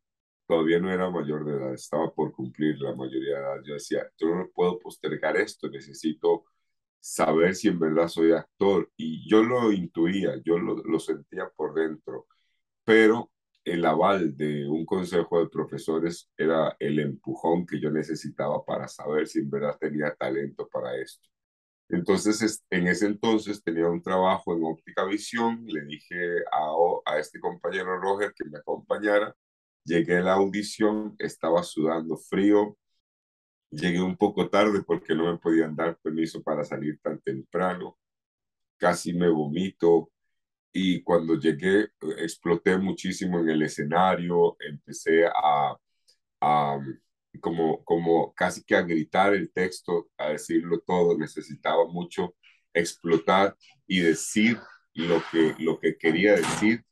todavía 0.47 0.79
no 0.79 0.91
era 0.91 1.09
mayor 1.09 1.45
de 1.45 1.53
edad, 1.53 1.73
estaba 1.73 2.13
por 2.13 2.33
cumplir 2.33 2.79
la 2.79 2.95
mayoría 2.95 3.35
de 3.38 3.41
edad. 3.43 3.61
Yo 3.65 3.73
decía, 3.75 4.07
yo 4.17 4.29
no 4.35 4.49
puedo 4.53 4.79
postergar 4.79 5.38
esto, 5.38 5.69
necesito 5.69 6.45
saber 6.99 7.55
si 7.55 7.69
en 7.69 7.79
verdad 7.79 8.07
soy 8.07 8.31
actor. 8.33 8.91
Y 8.97 9.29
yo 9.29 9.43
lo 9.43 9.71
intuía, 9.71 10.35
yo 10.45 10.59
lo, 10.59 10.77
lo 10.77 10.99
sentía 10.99 11.49
por 11.55 11.73
dentro, 11.75 12.27
pero 12.85 13.31
el 13.65 13.85
aval 13.85 14.38
de 14.38 14.67
un 14.69 14.85
consejo 14.85 15.39
de 15.41 15.49
profesores 15.49 16.29
era 16.38 16.75
el 16.79 16.99
empujón 16.99 17.65
que 17.67 17.79
yo 17.81 17.91
necesitaba 17.91 18.65
para 18.65 18.88
saber 18.88 19.27
si 19.27 19.39
en 19.39 19.49
verdad 19.51 19.77
tenía 19.79 20.15
talento 20.15 20.67
para 20.69 20.97
esto. 21.01 21.29
Entonces, 21.89 22.63
en 22.69 22.88
ese 22.88 23.06
entonces 23.08 23.63
tenía 23.63 23.88
un 23.88 24.02
trabajo 24.02 24.56
en 24.56 24.63
óptica 24.63 25.06
visión, 25.06 25.65
le 25.67 25.86
dije 25.86 26.15
a, 27.06 27.19
este 27.19 27.39
compañero 27.39 28.00
Roger 28.00 28.34
que 28.36 28.45
me 28.50 28.60
acompañara, 28.60 29.36
llegué 29.84 30.17
a 30.17 30.21
la 30.21 30.34
audición, 30.34 31.15
estaba 31.19 31.63
sudando 31.63 32.17
frío, 32.17 32.78
llegué 33.71 34.02
un 34.02 34.17
poco 34.17 34.50
tarde 34.50 34.84
porque 34.84 35.15
no 35.15 35.32
me 35.32 35.39
podían 35.39 35.76
dar 35.76 35.98
permiso 36.02 36.43
para 36.43 36.63
salir 36.63 37.00
tan 37.02 37.19
temprano, 37.21 37.98
casi 38.78 39.13
me 39.13 39.30
vomito, 39.30 40.12
y 40.74 41.04
cuando 41.04 41.36
llegué 41.39 41.89
exploté 42.19 42.78
muchísimo 42.78 43.39
en 43.39 43.50
el 43.50 43.63
escenario, 43.63 44.58
empecé 44.60 45.26
a 45.28 45.78
como, 47.39 47.84
como 47.86 48.34
casi 48.34 48.63
que 48.63 48.76
a 48.76 48.82
gritar 48.82 49.34
el 49.34 49.52
texto, 49.52 50.10
a 50.17 50.30
decirlo 50.30 50.80
todo, 50.86 51.17
necesitaba 51.17 51.86
mucho 51.88 52.36
explotar 52.74 53.56
y 53.88 54.02
decir 54.02 54.60
lo 54.93 55.21
que, 55.32 55.56
lo 55.60 55.80
que 55.80 55.98
quería 55.98 56.36
decir 56.36 56.84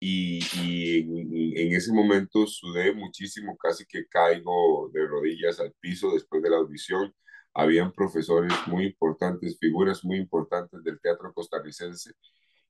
y, 0.00 0.40
y 0.56 1.62
en, 1.62 1.72
ese 1.74 1.92
momento 1.92 2.46
sudé 2.46 2.92
muchísimo, 2.92 3.56
casi 3.56 3.86
que 3.86 4.08
caigo 4.08 4.90
de 4.92 5.06
rodillas 5.06 5.60
al 5.60 5.72
piso 5.80 6.12
después 6.12 6.42
de 6.42 6.50
la 6.50 6.56
audición. 6.56 7.14
Habían 7.54 7.92
profesores 7.92 8.52
muy 8.66 8.86
importantes, 8.86 9.58
figuras 9.60 10.04
muy 10.04 10.18
importantes 10.18 10.82
del 10.82 11.00
teatro 11.00 11.32
costarricense 11.32 12.12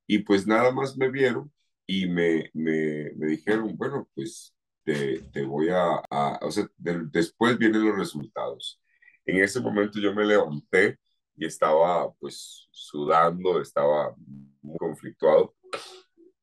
y 0.07 0.18
pues 0.18 0.47
nada 0.47 0.73
más 0.73 0.97
me 0.97 1.11
vieron 1.11 1.51
y 1.87 2.07
me, 2.07 2.51
me, 2.55 3.12
me 3.16 3.27
dijeron, 3.29 3.77
bueno, 3.77 4.09
pues 4.14 4.55
te, 4.85 5.21
te 5.33 5.45
voy 5.45 5.68
a, 5.71 6.03
o 6.42 6.51
sea, 6.51 6.68
después 6.77 7.59
vienen 7.59 7.85
los 7.87 7.97
resultados. 7.97 8.81
En 9.25 9.42
ese 9.42 9.61
momento 9.61 9.99
yo 10.01 10.14
me 10.14 10.25
levanté 10.25 10.99
y 11.37 11.47
estaba 11.47 12.12
pues 12.14 12.68
sudando, 12.71 13.61
estaba 13.61 14.14
muy 14.62 14.77
conflictuado. 14.79 15.55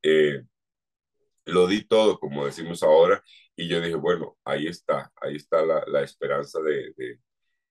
Eh, 0.04 0.44
lo 1.46 1.68
di 1.68 1.84
todo, 1.86 2.20
como 2.20 2.46
decimos 2.46 2.84
ahora, 2.84 3.24
y 3.56 3.68
yo 3.68 3.82
dije, 3.82 3.96
bueno, 3.96 4.38
ahí 4.44 4.68
está, 4.68 5.12
ahí 5.22 5.36
está 5.36 5.66
la, 5.66 5.84
la 5.88 6.02
esperanza 6.04 6.60
de, 6.62 6.94
de, 6.96 7.20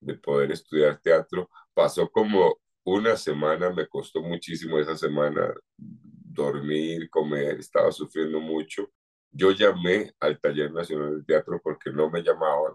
de, 0.01 0.15
poder 0.17 0.53
estudiar 0.53 1.01
teatro. 1.01 1.49
Pasó 1.75 2.11
como 2.11 2.59
una 2.85 3.17
semana, 3.17 3.71
me 3.71 3.87
costó 3.87 4.23
muchísimo 4.23 4.79
esa 4.79 4.97
semana 4.97 5.55
dormir, 5.77 7.09
comer, 7.11 7.59
estaba 7.59 7.93
sufriendo 7.93 8.41
mucho. 8.41 8.91
Yo 9.31 9.53
llamé 9.53 10.13
al 10.21 10.41
Taller 10.41 10.73
Nacional 10.73 11.19
de 11.19 11.25
Teatro 11.25 11.61
porque 11.63 11.91
no 11.93 12.11
me 12.11 12.23
llamaban 12.23 12.75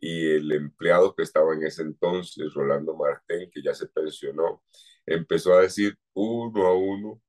y 0.00 0.30
el 0.32 0.50
empleado 0.52 1.14
que 1.14 1.22
estaba 1.22 1.54
en 1.54 1.64
ese 1.64 1.82
entonces, 1.82 2.52
Rolando 2.54 2.96
Martín, 2.96 3.50
que 3.52 3.62
ya 3.62 3.74
se 3.74 3.86
pensionó, 3.88 4.62
empezó 5.06 5.54
a 5.54 5.62
decir 5.62 5.96
uno 6.14 6.66
a 6.66 6.74
uno 6.76 7.20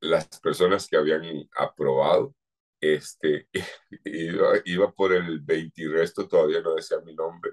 las 0.00 0.26
personas 0.40 0.86
que 0.88 0.96
habían 0.96 1.22
aprobado. 1.56 2.34
Este, 2.80 3.48
iba, 4.04 4.52
iba 4.64 4.92
por 4.92 5.12
el 5.14 5.40
20 5.40 5.82
y 5.82 5.86
resto, 5.88 6.28
todavía 6.28 6.60
no 6.60 6.74
decía 6.74 6.98
mi 7.04 7.14
nombre 7.14 7.52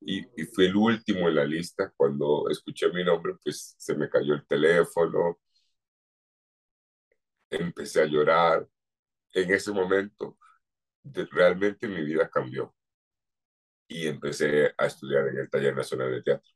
y, 0.00 0.20
y 0.40 0.44
fui 0.46 0.66
el 0.66 0.76
último 0.76 1.28
en 1.28 1.36
la 1.36 1.44
lista. 1.44 1.92
Cuando 1.96 2.48
escuché 2.50 2.88
mi 2.92 3.04
nombre, 3.04 3.34
pues 3.42 3.74
se 3.78 3.94
me 3.96 4.08
cayó 4.08 4.34
el 4.34 4.46
teléfono, 4.46 5.38
empecé 7.50 8.02
a 8.02 8.06
llorar. 8.06 8.66
En 9.32 9.52
ese 9.52 9.72
momento, 9.72 10.38
realmente 11.30 11.88
mi 11.88 12.04
vida 12.04 12.28
cambió 12.28 12.74
y 13.88 14.06
empecé 14.06 14.72
a 14.78 14.86
estudiar 14.86 15.28
en 15.28 15.38
el 15.38 15.50
Taller 15.50 15.74
Nacional 15.74 16.10
de 16.12 16.22
Teatro. 16.22 16.50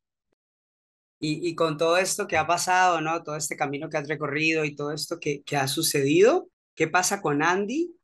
Y, 1.18 1.48
y, 1.48 1.54
con 1.54 1.78
todo 1.78 1.96
esto 1.96 2.26
que 2.26 2.36
ha 2.36 2.46
pasado, 2.46 3.00
¿no? 3.00 3.22
Todo 3.22 3.36
este 3.36 3.56
camino 3.56 3.88
que 3.88 3.96
has 3.96 4.08
recorrido 4.08 4.64
y 4.64 4.74
todo 4.74 4.92
esto 4.92 5.18
que, 5.18 5.42
que 5.42 5.56
ha 5.56 5.66
sucedido, 5.68 6.48
¿qué 6.74 6.86
pasa 6.86 7.22
con 7.22 7.42
Andy 7.42 7.96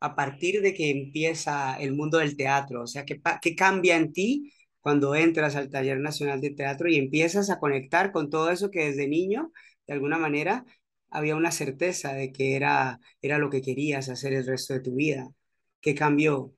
a 0.00 0.16
partir 0.16 0.60
de 0.60 0.74
que 0.74 0.90
empieza 0.90 1.76
el 1.76 1.92
mundo 1.92 2.18
del 2.18 2.36
teatro? 2.36 2.82
O 2.82 2.86
sea, 2.86 3.04
¿qué, 3.04 3.20
qué 3.40 3.54
cambia 3.54 3.96
en 3.96 4.12
ti 4.12 4.52
cuando 4.80 5.14
entras 5.14 5.56
al 5.56 5.70
Taller 5.70 5.98
Nacional 6.00 6.40
de 6.40 6.50
Teatro 6.50 6.88
y 6.88 6.96
empiezas 6.96 7.48
a 7.48 7.58
conectar 7.58 8.12
con 8.12 8.28
todo 8.28 8.50
eso 8.50 8.70
que 8.70 8.86
desde 8.86 9.08
niño, 9.08 9.52
de 9.86 9.94
alguna 9.94 10.18
manera, 10.18 10.66
había 11.14 11.36
una 11.36 11.50
certeza 11.50 12.12
de 12.12 12.32
que 12.32 12.56
era, 12.56 13.00
era 13.22 13.38
lo 13.38 13.48
que 13.48 13.62
querías 13.62 14.08
hacer 14.10 14.34
el 14.34 14.46
resto 14.46 14.74
de 14.74 14.80
tu 14.80 14.96
vida. 14.96 15.30
¿Qué 15.80 15.94
cambió? 15.94 16.54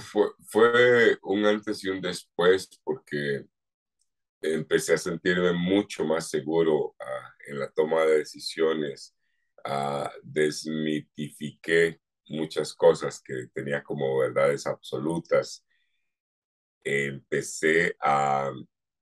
fue, 0.00 0.28
fue 0.46 1.18
un 1.22 1.44
antes 1.44 1.84
y 1.84 1.90
un 1.90 2.00
después 2.00 2.68
porque 2.82 3.44
empecé 4.40 4.94
a 4.94 4.98
sentirme 4.98 5.52
mucho 5.52 6.04
más 6.04 6.30
seguro 6.30 6.94
uh, 6.98 7.50
en 7.50 7.58
la 7.58 7.70
toma 7.70 8.04
de 8.04 8.18
decisiones, 8.18 9.14
uh, 9.66 10.08
desmitifiqué 10.22 12.00
muchas 12.28 12.74
cosas 12.74 13.20
que 13.22 13.48
tenía 13.52 13.82
como 13.82 14.18
verdades 14.18 14.66
absolutas 14.66 15.64
empecé 16.84 17.96
a, 18.00 18.52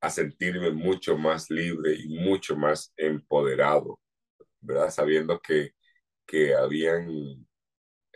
a 0.00 0.10
sentirme 0.10 0.70
mucho 0.70 1.16
más 1.18 1.50
libre 1.50 1.94
y 1.94 2.08
mucho 2.08 2.56
más 2.56 2.92
empoderado, 2.96 3.98
¿verdad? 4.62 4.90
Sabiendo 4.90 5.40
que, 5.40 5.74
que 6.26 6.54
habían 6.54 7.10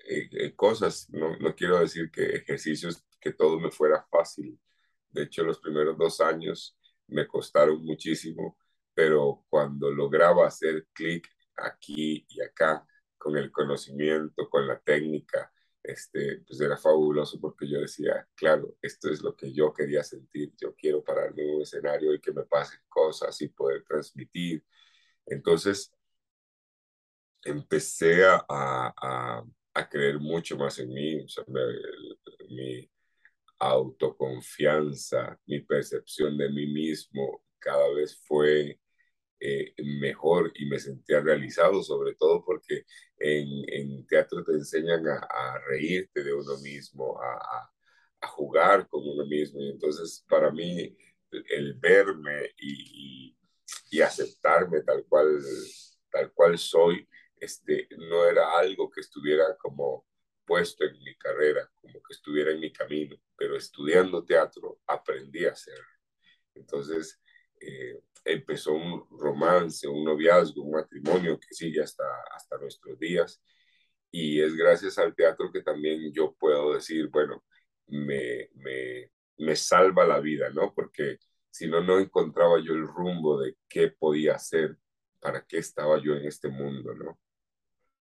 eh, 0.09 0.29
eh, 0.33 0.55
cosas, 0.57 1.09
no, 1.11 1.37
no 1.39 1.55
quiero 1.55 1.79
decir 1.81 2.11
que 2.11 2.25
ejercicios, 2.37 3.05
que 3.21 3.33
todo 3.33 3.59
me 3.61 3.71
fuera 3.71 4.07
fácil. 4.11 4.59
De 5.11 5.25
hecho, 5.25 5.45
los 5.45 5.61
primeros 5.61 5.99
dos 5.99 6.21
años 6.21 6.79
me 7.09 7.27
costaron 7.27 7.85
muchísimo, 7.85 8.59
pero 8.95 9.45
cuando 9.49 9.91
lograba 9.91 10.47
hacer 10.47 10.87
clic 10.93 11.29
aquí 11.57 12.27
y 12.29 12.41
acá 12.43 12.87
con 13.19 13.37
el 13.37 13.51
conocimiento, 13.51 14.49
con 14.49 14.67
la 14.67 14.79
técnica, 14.81 15.53
este, 15.83 16.43
pues 16.47 16.61
era 16.61 16.77
fabuloso 16.77 17.41
porque 17.41 17.69
yo 17.69 17.81
decía, 17.81 18.29
claro, 18.35 18.77
esto 18.83 19.09
es 19.11 19.23
lo 19.23 19.37
que 19.37 19.53
yo 19.53 19.73
quería 19.73 20.03
sentir, 20.03 20.53
yo 20.61 20.75
quiero 20.75 21.03
pararme 21.05 21.45
en 21.45 21.57
un 21.57 21.63
escenario 21.63 22.13
y 22.15 22.21
que 22.21 22.33
me 22.33 22.45
pasen 22.45 22.81
cosas 22.89 23.41
y 23.43 23.49
poder 23.49 23.85
transmitir. 23.85 24.65
Entonces, 25.27 25.93
empecé 27.47 28.25
a, 28.25 28.45
a, 28.49 29.45
a 29.75 29.89
creer 29.89 30.19
mucho 30.19 30.57
más 30.57 30.79
en 30.79 30.89
mí, 30.89 31.27
mi 32.51 32.91
autoconfianza, 33.59 35.39
mi 35.47 35.61
percepción 35.61 36.37
de 36.39 36.51
mí 36.51 36.67
mismo 36.67 37.43
cada 37.59 37.89
vez 37.95 38.21
fue 38.27 38.79
eh, 39.41 39.75
mejor 40.01 40.53
y 40.55 40.67
me 40.67 40.79
sentía 40.79 41.21
realizado, 41.21 41.83
sobre 41.83 42.15
todo 42.15 42.45
porque 42.45 42.85
en, 43.19 43.47
en 43.69 44.07
teatro 44.07 44.43
te 44.45 44.53
enseñan 44.53 45.07
a, 45.09 45.19
a, 45.19 45.59
reírte 45.69 46.25
de 46.25 46.33
uno 46.33 46.57
mismo, 46.59 47.21
a, 47.21 47.71
a, 48.21 48.29
jugar 48.29 48.89
con 48.89 49.03
uno 49.07 49.27
mismo. 49.27 49.61
Y 49.61 49.71
entonces 49.71 50.25
para 50.29 50.51
mí 50.51 50.97
el 51.51 51.75
verme 51.75 52.51
y, 52.59 53.29
y, 53.31 53.37
y, 53.91 54.01
aceptarme 54.01 54.83
tal 54.83 55.05
cual, 55.09 55.39
tal 56.11 56.33
cual 56.33 56.59
soy, 56.59 57.07
este, 57.39 57.89
no 57.99 58.25
era 58.27 58.59
algo 58.59 58.91
que 58.91 59.01
estuviera 59.01 59.57
como 59.59 60.07
puesto 60.45 60.85
en 60.85 60.99
mi 61.03 61.15
carrera, 61.17 61.69
como 61.75 61.95
que 61.95 62.13
estuviera 62.13 62.53
en 62.53 62.61
mi 62.61 62.73
camino, 62.73 63.17
pero 63.37 63.57
estudiando 63.57 64.25
teatro 64.25 64.81
aprendí 64.87 65.45
a 65.45 65.53
hacerlo. 65.53 65.85
Entonces, 66.55 67.21
eh, 67.61 68.01
empezó 68.25 68.75
un 68.75 69.07
romance, 69.19 69.87
un 69.89 70.05
noviazgo, 70.05 70.63
un 70.63 70.73
matrimonio 70.73 71.39
que 71.39 71.55
sigue 71.55 71.83
hasta, 71.83 72.05
hasta 72.35 72.59
nuestros 72.59 72.99
días. 72.99 73.43
Y 74.11 74.41
es 74.41 74.55
gracias 74.57 74.99
al 74.99 75.15
teatro 75.15 75.53
que 75.53 75.63
también 75.63 76.13
yo 76.13 76.35
puedo 76.39 76.75
decir, 76.75 77.09
bueno, 77.09 77.45
me, 77.89 78.51
me, 78.55 79.11
me 79.39 79.57
salva 79.57 80.07
la 80.07 80.21
vida, 80.21 80.51
¿no? 80.51 80.73
Porque 80.75 81.19
si 81.51 81.69
no, 81.69 81.81
no 81.83 81.99
encontraba 81.99 82.61
yo 82.63 82.75
el 82.75 82.87
rumbo 82.87 83.41
de 83.41 83.57
qué 83.69 83.89
podía 83.89 84.35
hacer, 84.35 84.77
para 85.21 85.45
qué 85.47 85.59
estaba 85.59 85.99
yo 86.03 86.15
en 86.15 86.27
este 86.27 86.49
mundo, 86.49 86.95
¿no? 86.95 87.19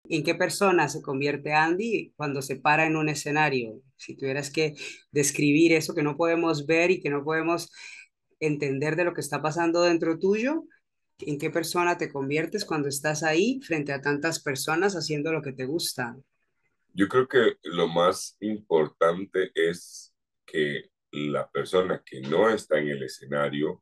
¿En 0.04 0.24
qué 0.24 0.34
persona 0.34 0.88
se 0.88 1.00
convierte 1.00 1.52
Andy 1.52 2.12
cuando 2.16 2.42
se 2.42 2.56
para 2.56 2.86
en 2.86 2.96
un 2.96 3.08
escenario? 3.08 3.80
Si 3.96 4.16
tuvieras 4.16 4.50
que 4.50 4.74
describir 5.10 5.72
eso 5.72 5.94
que 5.94 6.02
no 6.02 6.16
podemos 6.16 6.66
ver 6.66 6.90
y 6.90 7.00
que 7.00 7.10
no 7.10 7.24
podemos 7.24 7.70
entender 8.40 8.96
de 8.96 9.04
lo 9.04 9.14
que 9.14 9.20
está 9.20 9.40
pasando 9.40 9.82
dentro 9.82 10.18
tuyo, 10.18 10.64
en 11.20 11.38
qué 11.38 11.50
persona 11.50 11.98
te 11.98 12.10
conviertes 12.10 12.64
cuando 12.64 12.88
estás 12.88 13.22
ahí 13.22 13.60
frente 13.62 13.92
a 13.92 14.00
tantas 14.00 14.42
personas 14.42 14.94
haciendo 14.94 15.32
lo 15.32 15.40
que 15.40 15.52
te 15.52 15.66
gusta. 15.66 16.16
Yo 16.94 17.08
creo 17.08 17.28
que 17.28 17.56
lo 17.62 17.88
más 17.88 18.36
importante 18.40 19.52
es 19.54 20.12
que 20.44 20.90
la 21.12 21.48
persona 21.50 22.02
que 22.04 22.20
no 22.20 22.50
está 22.50 22.78
en 22.78 22.88
el 22.88 23.02
escenario 23.02 23.80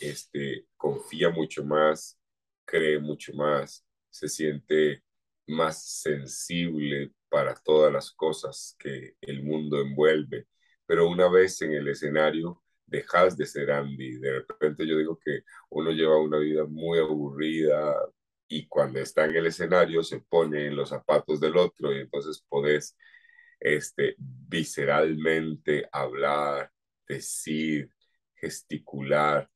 este, 0.00 0.66
confía 0.76 1.30
mucho 1.30 1.64
más, 1.64 2.18
cree 2.64 2.98
mucho 2.98 3.32
más, 3.34 3.84
se 4.10 4.28
siente 4.28 5.02
más 5.46 6.00
sensible 6.02 7.12
para 7.28 7.54
todas 7.54 7.92
las 7.92 8.10
cosas 8.12 8.76
que 8.78 9.16
el 9.20 9.42
mundo 9.42 9.80
envuelve, 9.80 10.46
pero 10.86 11.08
una 11.08 11.28
vez 11.28 11.62
en 11.62 11.72
el 11.72 11.88
escenario 11.88 12.62
dejas 12.86 13.36
de 13.36 13.46
ser 13.46 13.70
Andy. 13.70 14.18
De 14.18 14.32
repente 14.40 14.86
yo 14.86 14.98
digo 14.98 15.18
que 15.18 15.42
uno 15.70 15.90
lleva 15.90 16.18
una 16.20 16.38
vida 16.38 16.64
muy 16.66 16.98
aburrida 16.98 17.94
y 18.48 18.66
cuando 18.68 19.00
está 19.00 19.24
en 19.24 19.36
el 19.36 19.46
escenario 19.46 20.02
se 20.04 20.20
pone 20.20 20.66
en 20.66 20.76
los 20.76 20.90
zapatos 20.90 21.40
del 21.40 21.56
otro 21.56 21.92
y 21.92 22.00
entonces 22.00 22.44
podés 22.48 22.96
este, 23.60 24.14
visceralmente 24.18 25.88
hablar, 25.92 26.70
decir, 27.08 27.90
gesticular, 28.34 29.48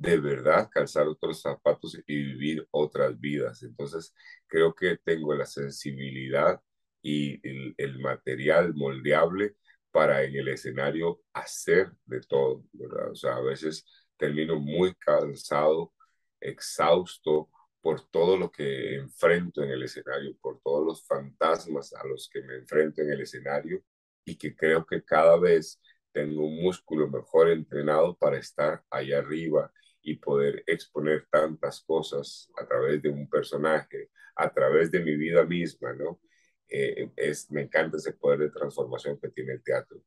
de 0.00 0.18
verdad 0.18 0.70
calzar 0.72 1.06
otros 1.08 1.42
zapatos 1.42 1.94
y 2.06 2.16
vivir 2.16 2.66
otras 2.70 3.20
vidas. 3.20 3.62
Entonces, 3.62 4.14
creo 4.46 4.74
que 4.74 4.96
tengo 5.04 5.34
la 5.34 5.44
sensibilidad 5.44 6.60
y 7.02 7.38
el, 7.78 7.98
material 8.00 8.74
moldeable 8.74 9.56
para 9.90 10.22
en 10.24 10.34
el 10.36 10.48
escenario 10.48 11.20
hacer 11.34 11.92
de 12.06 12.20
todo, 12.22 12.64
¿verdad? 12.72 13.10
O 13.10 13.14
sea, 13.14 13.36
a 13.36 13.42
veces 13.42 13.84
termino 14.16 14.58
muy 14.58 14.94
cansado, 14.94 15.92
exhausto 16.40 17.50
por 17.82 18.08
todo 18.10 18.36
lo 18.38 18.50
que 18.50 18.96
enfrento 18.96 19.62
en 19.62 19.70
el 19.70 19.82
escenario, 19.82 20.34
por 20.40 20.60
todos 20.62 20.86
los 20.86 21.06
fantasmas 21.06 21.92
a 21.94 22.06
los 22.06 22.28
que 22.32 22.42
me 22.42 22.56
enfrento 22.56 23.02
en 23.02 23.10
el 23.12 23.20
escenario 23.22 23.82
y 24.24 24.36
que 24.36 24.56
creo 24.56 24.86
que 24.86 25.02
cada 25.04 25.38
vez 25.38 25.78
tengo 26.12 26.46
un 26.46 26.62
músculo 26.62 27.08
mejor 27.08 27.50
entrenado 27.50 28.16
para 28.16 28.38
estar 28.38 28.82
ahí 28.90 29.12
arriba 29.12 29.70
y 30.02 30.16
poder 30.16 30.64
exponer 30.66 31.26
tantas 31.30 31.80
cosas 31.82 32.50
a 32.56 32.66
través 32.66 33.02
de 33.02 33.08
un 33.08 33.28
personaje, 33.28 34.10
a 34.36 34.52
través 34.52 34.90
de 34.90 35.00
mi 35.00 35.16
vida 35.16 35.44
misma, 35.44 35.92
¿no? 35.92 36.20
Eh, 36.68 37.10
es, 37.16 37.50
me 37.50 37.62
encanta 37.62 37.96
ese 37.96 38.12
poder 38.12 38.40
de 38.40 38.50
transformación 38.50 39.18
que 39.20 39.30
tiene 39.30 39.54
el 39.54 39.62
teatro. 39.62 40.00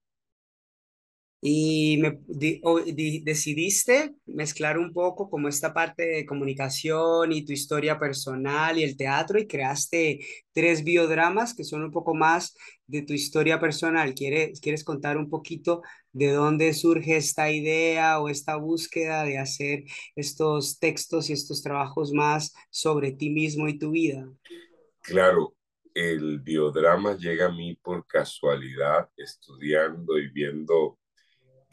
Y 1.46 1.98
me, 1.98 2.20
decidiste 3.22 4.16
mezclar 4.26 4.78
un 4.78 4.94
poco 4.94 5.30
como 5.30 5.50
esta 5.50 5.74
parte 5.74 6.06
de 6.06 6.26
comunicación 6.26 7.34
y 7.34 7.44
tu 7.44 7.52
historia 7.52 8.00
personal 8.00 8.78
y 8.78 8.84
el 8.84 8.96
teatro 8.96 9.38
y 9.38 9.46
creaste 9.46 10.22
tres 10.54 10.86
biodramas 10.86 11.54
que 11.54 11.66
son 11.66 11.84
un 11.84 11.92
poco 11.92 12.16
más 12.16 12.56
de 12.88 13.02
tu 13.02 13.12
historia 13.12 13.60
personal. 13.60 14.14
¿Quieres, 14.14 14.62
¿Quieres 14.62 14.86
contar 14.86 15.18
un 15.18 15.30
poquito 15.30 15.82
de 16.14 16.32
dónde 16.32 16.74
surge 16.74 17.18
esta 17.18 17.52
idea 17.52 18.22
o 18.22 18.30
esta 18.30 18.56
búsqueda 18.56 19.26
de 19.26 19.38
hacer 19.38 19.84
estos 20.16 20.80
textos 20.80 21.30
y 21.30 21.34
estos 21.34 21.62
trabajos 21.62 22.14
más 22.14 22.54
sobre 22.70 23.12
ti 23.12 23.30
mismo 23.30 23.68
y 23.68 23.78
tu 23.78 23.92
vida? 23.92 24.30
Claro, 25.02 25.56
el 25.94 26.40
biodrama 26.40 27.18
llega 27.18 27.48
a 27.48 27.52
mí 27.52 27.76
por 27.76 28.08
casualidad, 28.08 29.10
estudiando 29.18 30.18
y 30.18 30.30
viendo, 30.30 30.98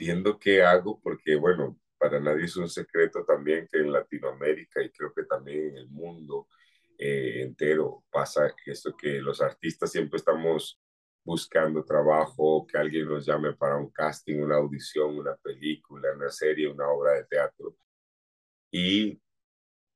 viendo 0.01 0.39
qué 0.39 0.63
hago, 0.63 0.99
porque 1.03 1.37
bueno, 1.37 1.79
para 1.99 2.19
nadie 2.21 2.47
es 2.47 2.57
un 2.57 2.71
secreto 2.71 3.23
también 3.27 3.69
que 3.71 3.79
en 3.81 3.93
Latinoamérica 3.93 4.83
y 4.83 4.91
creo 4.91 5.13
que 5.15 5.25
también 5.25 5.69
en 5.69 5.77
el 5.77 5.89
mundo 5.91 6.49
eh, 6.99 7.43
entero 7.43 8.05
pasa 8.11 8.55
esto 8.67 8.97
que 8.97 9.21
los 9.21 9.43
artistas 9.43 9.93
siempre 9.93 10.17
estamos 10.17 10.81
buscando 11.23 11.85
trabajo, 11.85 12.67
que 12.67 12.79
alguien 12.79 13.09
nos 13.09 13.27
llame 13.27 13.53
para 13.55 13.77
un 13.77 13.91
casting, 13.91 14.41
una 14.43 14.57
audición, 14.57 15.19
una 15.19 15.37
película, 15.37 16.09
una 16.15 16.31
serie, 16.31 16.69
una 16.69 16.89
obra 16.89 17.13
de 17.13 17.25
teatro. 17.25 17.77
Y 18.71 19.21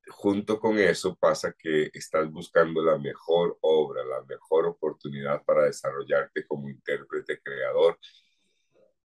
junto 0.09 0.61
con 0.61 0.79
eso 0.79 1.17
pasa 1.17 1.55
que 1.59 1.90
estás 1.95 2.31
buscando 2.31 2.83
la 2.83 2.99
mejor 2.99 3.57
obra, 3.62 4.05
la 4.05 4.23
mejor 4.25 4.67
oportunidad 4.67 5.43
para 5.45 5.64
desarrollarte 5.64 6.47
como 6.47 6.69
intérprete 6.69 7.40
creador. 7.43 7.99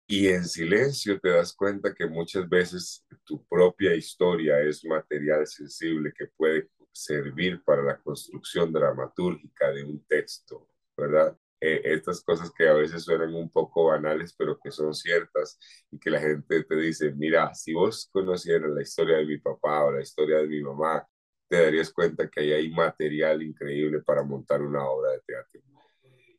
Y 0.07 0.29
en 0.29 0.45
silencio 0.45 1.19
te 1.19 1.31
das 1.31 1.55
cuenta 1.55 1.95
que 1.95 2.07
muchas 2.07 2.49
veces 2.49 3.07
tu 3.25 3.45
propia 3.47 3.95
historia 3.95 4.61
es 4.61 4.85
material 4.85 5.47
sensible 5.47 6.13
que 6.17 6.27
puede 6.37 6.69
servir 6.93 7.63
para 7.65 7.83
la 7.83 7.99
construcción 7.99 8.73
dramatúrgica 8.73 9.71
de 9.73 9.83
un 9.85 10.05
texto, 10.07 10.69
¿verdad? 10.97 11.37
Eh, 11.61 11.81
estas 11.85 12.23
cosas 12.23 12.53
que 12.53 12.69
a 12.69 12.75
veces 12.75 13.05
suenan 13.05 13.35
un 13.35 13.51
poco 13.51 13.87
banales, 13.87 14.35
pero 14.37 14.59
que 14.63 14.71
son 14.71 14.93
ciertas 14.95 15.59
y 15.91 15.99
que 15.99 16.11
la 16.11 16.21
gente 16.21 16.63
te 16.65 16.77
dice, 16.77 17.13
mira, 17.13 17.55
si 17.55 17.73
vos 17.73 18.09
conocieras 18.13 18.71
la 18.71 18.83
historia 18.83 19.17
de 19.17 19.25
mi 19.25 19.39
papá 19.39 19.85
o 19.85 19.93
la 19.93 20.03
historia 20.03 20.39
de 20.39 20.47
mi 20.47 20.61
mamá, 20.61 21.07
te 21.49 21.63
darías 21.63 21.91
cuenta 21.91 22.29
que 22.29 22.41
ahí 22.41 22.53
hay 22.53 22.71
material 22.71 23.43
increíble 23.43 24.03
para 24.03 24.23
montar 24.23 24.61
una 24.63 24.87
obra 24.87 25.13
de 25.13 25.21
teatro. 25.21 25.61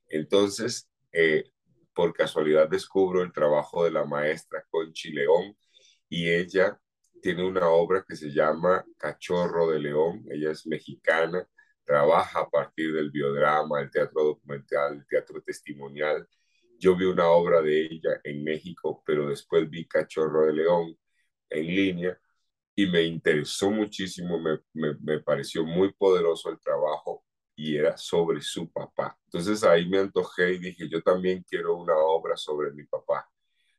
Entonces, 0.10 0.88
eh, 1.12 1.52
por 1.96 2.14
casualidad 2.14 2.70
descubro 2.70 3.24
el 3.24 3.32
trabajo 3.34 3.86
de 3.86 3.92
la 3.92 4.06
maestra 4.06 4.64
Conchi 4.70 5.12
León 5.12 5.58
y 6.10 6.30
ella 6.30 6.80
tiene 7.22 7.44
una 7.46 7.70
obra 7.70 8.06
que 8.08 8.16
se 8.16 8.30
llama 8.32 8.86
Cachorro 8.98 9.72
de 9.72 9.80
León. 9.80 10.26
Ella 10.30 10.52
es 10.52 10.68
mexicana 10.68 11.48
trabaja 11.86 12.42
a 12.42 12.50
partir 12.50 12.94
del 12.94 13.12
biodrama, 13.12 13.82
el 13.82 13.92
teatro 13.92 14.24
documental, 14.24 14.96
el 14.98 15.08
teatro 15.08 15.42
testimonial. 15.42 16.28
Yo 16.80 16.96
vi 16.98 17.06
una 17.06 17.30
obra 17.30 17.62
de 17.62 17.86
ella 17.86 18.20
en 18.24 18.44
México, 18.44 19.04
pero 19.06 19.30
después 19.30 19.70
vi 19.70 19.88
Cachorro 19.88 20.48
de 20.48 20.54
León 20.54 20.98
en 21.50 21.68
línea 21.68 22.20
y 22.76 22.88
me 22.88 23.04
interesó 23.04 23.72
muchísimo, 23.72 24.40
me, 24.40 24.60
me, 24.74 24.96
me 25.00 25.20
pareció 25.22 25.64
muy 25.64 25.94
poderoso 25.94 26.50
el 26.50 26.60
trabajo 26.60 27.24
y 27.56 27.78
era 27.78 27.98
sobre 27.98 28.42
su 28.42 28.72
papá. 28.72 29.18
Entonces 29.26 29.64
ahí 29.64 29.88
me 29.90 30.00
antojé 30.00 30.54
y 30.54 30.60
dije, 30.60 30.90
yo 30.90 31.02
también 31.02 31.44
quiero 31.50 31.76
una 31.76 31.96
obra 31.98 32.38
sobre 32.38 32.72
mi 32.72 32.84
papá. 32.86 33.30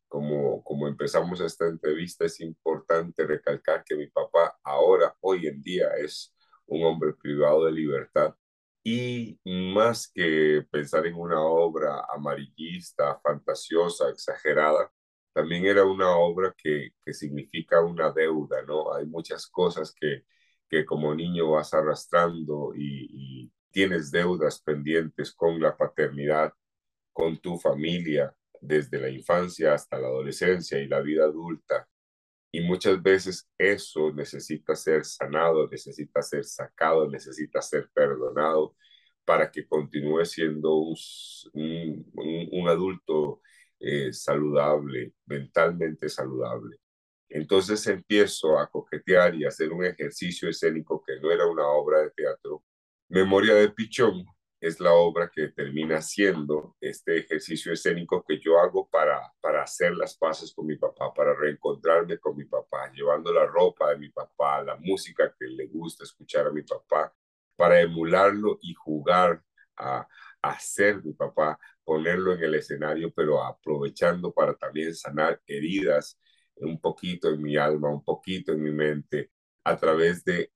Como, 0.08 0.62
como 0.64 0.88
empezamos 0.88 1.40
esta 1.40 1.66
entrevista, 1.66 2.24
es 2.26 2.40
importante 2.40 3.26
recalcar 3.26 3.84
que 3.84 3.96
mi 3.96 4.06
papá 4.08 4.56
ahora, 4.62 5.14
hoy 5.20 5.46
en 5.48 5.62
día, 5.62 5.88
es 5.98 6.34
un 6.66 6.84
hombre 6.84 7.12
privado 7.14 7.64
de 7.66 7.72
libertad. 7.72 8.34
Y 8.82 9.38
más 9.44 10.08
que 10.12 10.64
pensar 10.70 11.06
en 11.06 11.16
una 11.16 11.42
obra 11.42 12.04
amarillista, 12.14 13.18
fantasiosa, 13.20 14.08
exagerada, 14.10 14.90
también 15.32 15.66
era 15.66 15.84
una 15.84 16.16
obra 16.16 16.54
que, 16.56 16.90
que 17.04 17.12
significa 17.12 17.82
una 17.82 18.12
deuda, 18.12 18.62
¿no? 18.62 18.94
Hay 18.94 19.06
muchas 19.06 19.46
cosas 19.48 19.92
que, 19.92 20.24
que 20.68 20.84
como 20.86 21.14
niño 21.14 21.50
vas 21.52 21.74
arrastrando 21.74 22.72
y, 22.76 23.42
y 23.44 23.52
tienes 23.76 24.10
deudas 24.10 24.62
pendientes 24.62 25.34
con 25.34 25.60
la 25.60 25.76
paternidad, 25.76 26.50
con 27.12 27.36
tu 27.38 27.58
familia, 27.58 28.34
desde 28.58 28.98
la 28.98 29.10
infancia 29.10 29.74
hasta 29.74 29.98
la 29.98 30.06
adolescencia 30.06 30.78
y 30.80 30.88
la 30.88 31.02
vida 31.02 31.24
adulta. 31.24 31.86
Y 32.50 32.62
muchas 32.62 33.02
veces 33.02 33.50
eso 33.58 34.14
necesita 34.14 34.74
ser 34.74 35.04
sanado, 35.04 35.68
necesita 35.68 36.22
ser 36.22 36.46
sacado, 36.46 37.06
necesita 37.10 37.60
ser 37.60 37.90
perdonado 37.92 38.74
para 39.26 39.50
que 39.50 39.68
continúe 39.68 40.24
siendo 40.24 40.76
un, 40.76 40.96
un, 42.52 42.68
adulto 42.70 43.42
eh, 43.78 44.10
saludable, 44.10 45.12
mentalmente 45.26 46.08
saludable. 46.08 46.78
Entonces 47.28 47.86
empiezo 47.88 48.58
a 48.58 48.70
coquetear 48.70 49.34
y 49.34 49.44
a 49.44 49.48
hacer 49.48 49.70
un 49.70 49.84
ejercicio 49.84 50.48
escénico 50.48 51.02
que 51.06 51.20
no 51.20 51.30
era 51.30 51.46
una 51.46 51.66
obra 51.68 52.00
de 52.00 52.10
teatro. 52.12 52.64
Memoria 53.08 53.54
de 53.54 53.70
Pichón, 53.70 54.24
es 54.60 54.80
la 54.80 54.92
obra 54.94 55.30
que 55.32 55.48
termina 55.48 56.00
siendo 56.02 56.76
este 56.80 57.18
ejercicio 57.18 57.72
escénico 57.72 58.24
que 58.26 58.40
yo 58.40 58.58
hago 58.58 58.88
para, 58.88 59.20
para 59.40 59.62
hacer 59.62 59.94
las 59.94 60.16
paces 60.16 60.52
con 60.52 60.66
mi 60.66 60.76
papá, 60.76 61.12
para 61.14 61.34
reencontrarme 61.34 62.18
con 62.18 62.36
mi 62.36 62.44
papá, 62.46 62.90
llevando 62.92 63.32
la 63.32 63.46
ropa 63.46 63.90
de 63.90 63.98
mi 63.98 64.08
papá, 64.10 64.62
la 64.62 64.76
música 64.76 65.32
que 65.38 65.46
le 65.46 65.66
gusta 65.68 66.04
escuchar 66.04 66.46
a 66.46 66.50
mi 66.50 66.62
papá, 66.62 67.12
para 67.54 67.80
emularlo 67.80 68.58
y 68.60 68.74
jugar 68.74 69.42
a, 69.76 70.06
a 70.42 70.58
ser 70.58 71.04
mi 71.04 71.12
papá, 71.12 71.58
ponerlo 71.84 72.32
en 72.32 72.42
el 72.42 72.54
escenario, 72.56 73.12
pero 73.14 73.42
aprovechando 73.44 74.32
para 74.32 74.54
también 74.54 74.94
sanar 74.94 75.40
heridas 75.46 76.18
un 76.56 76.80
poquito 76.80 77.28
en 77.28 77.40
mi 77.42 77.56
alma, 77.56 77.88
un 77.90 78.02
poquito 78.02 78.52
en 78.52 78.62
mi 78.62 78.72
mente, 78.72 79.30
a 79.64 79.76
través 79.76 80.24
de 80.24 80.50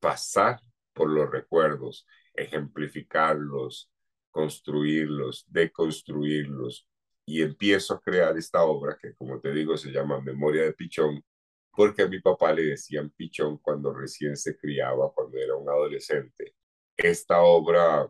pasar 0.00 0.60
por 0.94 1.10
los 1.10 1.30
recuerdos 1.30 2.06
ejemplificarlos, 2.34 3.90
construirlos, 4.30 5.44
deconstruirlos. 5.48 6.88
Y 7.26 7.42
empiezo 7.42 7.94
a 7.94 8.00
crear 8.00 8.36
esta 8.36 8.64
obra 8.64 8.98
que, 9.00 9.14
como 9.14 9.40
te 9.40 9.52
digo, 9.52 9.76
se 9.76 9.90
llama 9.90 10.20
Memoria 10.20 10.64
de 10.64 10.74
Pichón, 10.74 11.24
porque 11.70 12.02
a 12.02 12.08
mi 12.08 12.20
papá 12.20 12.52
le 12.52 12.64
decían 12.64 13.10
Pichón 13.10 13.58
cuando 13.58 13.94
recién 13.94 14.36
se 14.36 14.56
criaba, 14.56 15.10
cuando 15.12 15.38
era 15.38 15.56
un 15.56 15.68
adolescente. 15.68 16.54
Esta 16.96 17.40
obra 17.40 18.06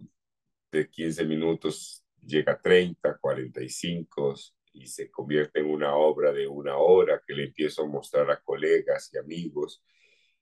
de 0.72 0.90
15 0.90 1.24
minutos 1.24 2.04
llega 2.20 2.52
a 2.54 2.60
30, 2.60 3.18
45 3.18 4.34
y 4.72 4.86
se 4.88 5.10
convierte 5.10 5.60
en 5.60 5.66
una 5.66 5.94
obra 5.94 6.32
de 6.32 6.48
una 6.48 6.76
hora 6.76 7.22
que 7.24 7.34
le 7.34 7.44
empiezo 7.44 7.82
a 7.82 7.86
mostrar 7.86 8.30
a 8.30 8.40
colegas 8.40 9.10
y 9.12 9.18
amigos 9.18 9.82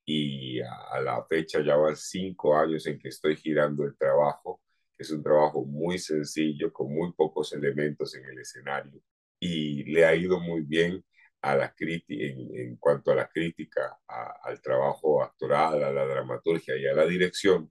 y 0.04 0.60
a, 0.60 1.00
la 1.00 1.24
fecha 1.24 1.60
ya 1.60 1.76
van 1.76 1.96
cinco 1.96 2.56
años 2.56 2.86
en 2.86 2.98
que 2.98 3.08
estoy 3.08 3.36
girando 3.36 3.84
el 3.84 3.96
trabajo 3.96 4.60
es 5.02 5.10
un 5.10 5.22
trabajo 5.22 5.64
muy 5.64 5.98
sencillo, 5.98 6.72
con 6.72 6.92
muy 6.92 7.12
pocos 7.12 7.52
elementos 7.52 8.14
en 8.14 8.24
el 8.24 8.38
escenario, 8.38 9.00
y 9.38 9.84
le 9.84 10.04
ha 10.04 10.14
ido 10.14 10.40
muy 10.40 10.62
bien 10.62 11.04
a 11.42 11.56
la 11.56 11.74
crítica, 11.74 12.24
en, 12.24 12.76
cuanto 12.76 13.10
a 13.10 13.16
la 13.16 13.28
crítica 13.28 13.98
al 14.06 14.60
trabajo 14.62 15.22
actoral, 15.22 15.82
a 15.82 15.92
la 15.92 16.06
dramaturgia 16.06 16.76
y 16.76 16.86
a 16.86 16.94
la 16.94 17.04
dirección, 17.04 17.70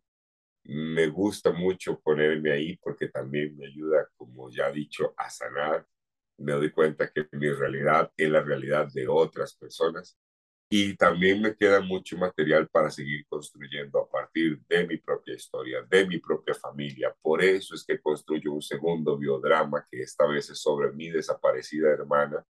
me 0.66 1.08
gusta 1.08 1.52
mucho 1.52 2.00
ponerme 2.02 2.52
ahí 2.52 2.78
porque 2.78 3.08
también 3.08 3.58
me 3.58 3.68
ayuda, 3.68 4.08
como 4.16 4.52
ya 4.52 4.70
he 4.70 4.74
dicho, 4.74 5.14
a 5.18 5.30
sanar. 5.30 5.88
Me 6.38 6.54
doy 6.54 6.72
cuenta 6.72 7.12
que 7.12 7.28
mi 7.32 7.50
realidad 7.50 8.12
es 8.18 8.30
la 8.30 8.42
realidad 8.42 8.88
de 8.94 9.08
otras 9.08 9.56
personas 9.56 10.20
y 10.74 10.96
también 10.96 11.42
me 11.42 11.54
queda 11.54 11.82
mucho 11.82 12.18
material 12.18 12.70
para 12.70 12.90
seguir 12.90 13.26
construyendo 13.28 14.00
a 14.00 14.10
partir 14.10 14.58
de 14.70 14.88
mi 14.88 14.96
propia 14.96 15.36
historia, 15.36 15.82
de 15.82 16.08
mi 16.08 16.18
propia 16.18 16.54
familia. 16.54 17.14
Por 17.22 17.44
eso 17.44 17.76
es 17.76 17.84
que 17.84 18.00
construyo 18.00 18.54
un 18.54 18.62
segundo 18.62 19.18
biodrama 19.18 19.86
que 19.92 20.02
esta 20.02 20.26
vez 20.26 20.50
es 20.50 20.62
sobre 20.62 20.94
mi 20.94 21.10
desaparecida 21.10 21.90
hermana, 21.90 22.46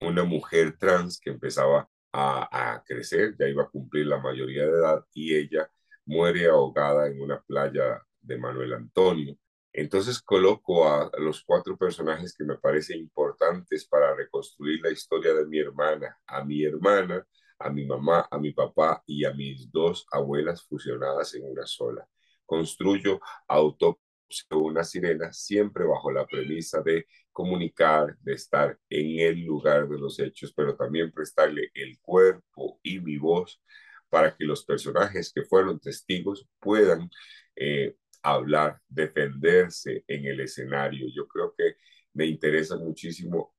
una 0.00 0.22
mujer 0.22 0.78
trans 0.78 1.18
que 1.18 1.30
empezaba 1.30 1.88
a, 2.12 2.74
a 2.76 2.84
crecer, 2.84 3.34
ya 3.36 3.48
iba 3.48 3.64
a 3.64 3.68
cumplir 3.68 4.06
la 4.06 4.18
mayoría 4.18 4.66
de 4.66 4.78
edad 4.78 5.04
y 5.12 5.34
ella 5.34 5.68
muere 6.06 6.46
ahogada 6.46 7.08
en 7.08 7.20
una 7.20 7.42
playa 7.42 8.00
de 8.20 8.38
Manuel 8.38 8.74
Antonio. 8.74 9.36
Entonces 9.72 10.22
coloco 10.22 10.88
a 10.88 11.10
los 11.18 11.42
cuatro 11.42 11.76
personajes 11.76 12.36
que 12.36 12.44
me 12.44 12.56
parecen 12.56 13.00
importantes 13.00 13.84
para 13.88 14.14
reconstruir 14.14 14.80
la 14.80 14.92
historia 14.92 15.34
de 15.34 15.44
mi 15.46 15.58
hermana, 15.58 16.16
a 16.24 16.44
mi 16.44 16.62
hermana, 16.62 17.26
a 17.64 17.70
mi 17.70 17.86
mamá, 17.86 18.28
a 18.30 18.38
mi 18.38 18.52
papá 18.52 19.02
y 19.06 19.24
a 19.24 19.32
mis 19.32 19.70
dos 19.72 20.06
abuelas 20.12 20.62
fusionadas 20.62 21.34
en 21.34 21.44
una 21.44 21.66
sola. 21.66 22.06
Construyo 22.44 23.20
Autopsia 23.48 24.04
una 24.50 24.84
sirena 24.84 25.32
siempre 25.32 25.84
bajo 25.84 26.10
la 26.10 26.26
premisa 26.26 26.82
de 26.82 27.06
comunicar, 27.32 28.16
de 28.20 28.34
estar 28.34 28.78
en 28.88 29.20
el 29.20 29.44
lugar 29.44 29.88
de 29.88 29.98
los 29.98 30.18
hechos, 30.18 30.52
pero 30.54 30.76
también 30.76 31.12
prestarle 31.12 31.70
el 31.74 31.98
cuerpo 32.00 32.80
y 32.82 33.00
mi 33.00 33.16
voz 33.16 33.60
para 34.08 34.36
que 34.36 34.44
los 34.44 34.64
personajes 34.64 35.32
que 35.32 35.44
fueron 35.44 35.80
testigos 35.80 36.46
puedan 36.60 37.10
eh, 37.56 37.96
hablar, 38.22 38.80
defenderse 38.88 40.04
en 40.06 40.26
el 40.26 40.40
escenario. 40.40 41.06
Yo 41.14 41.26
creo 41.26 41.54
que 41.56 41.76
me 42.12 42.26
interesa 42.26 42.76
muchísimo 42.76 43.54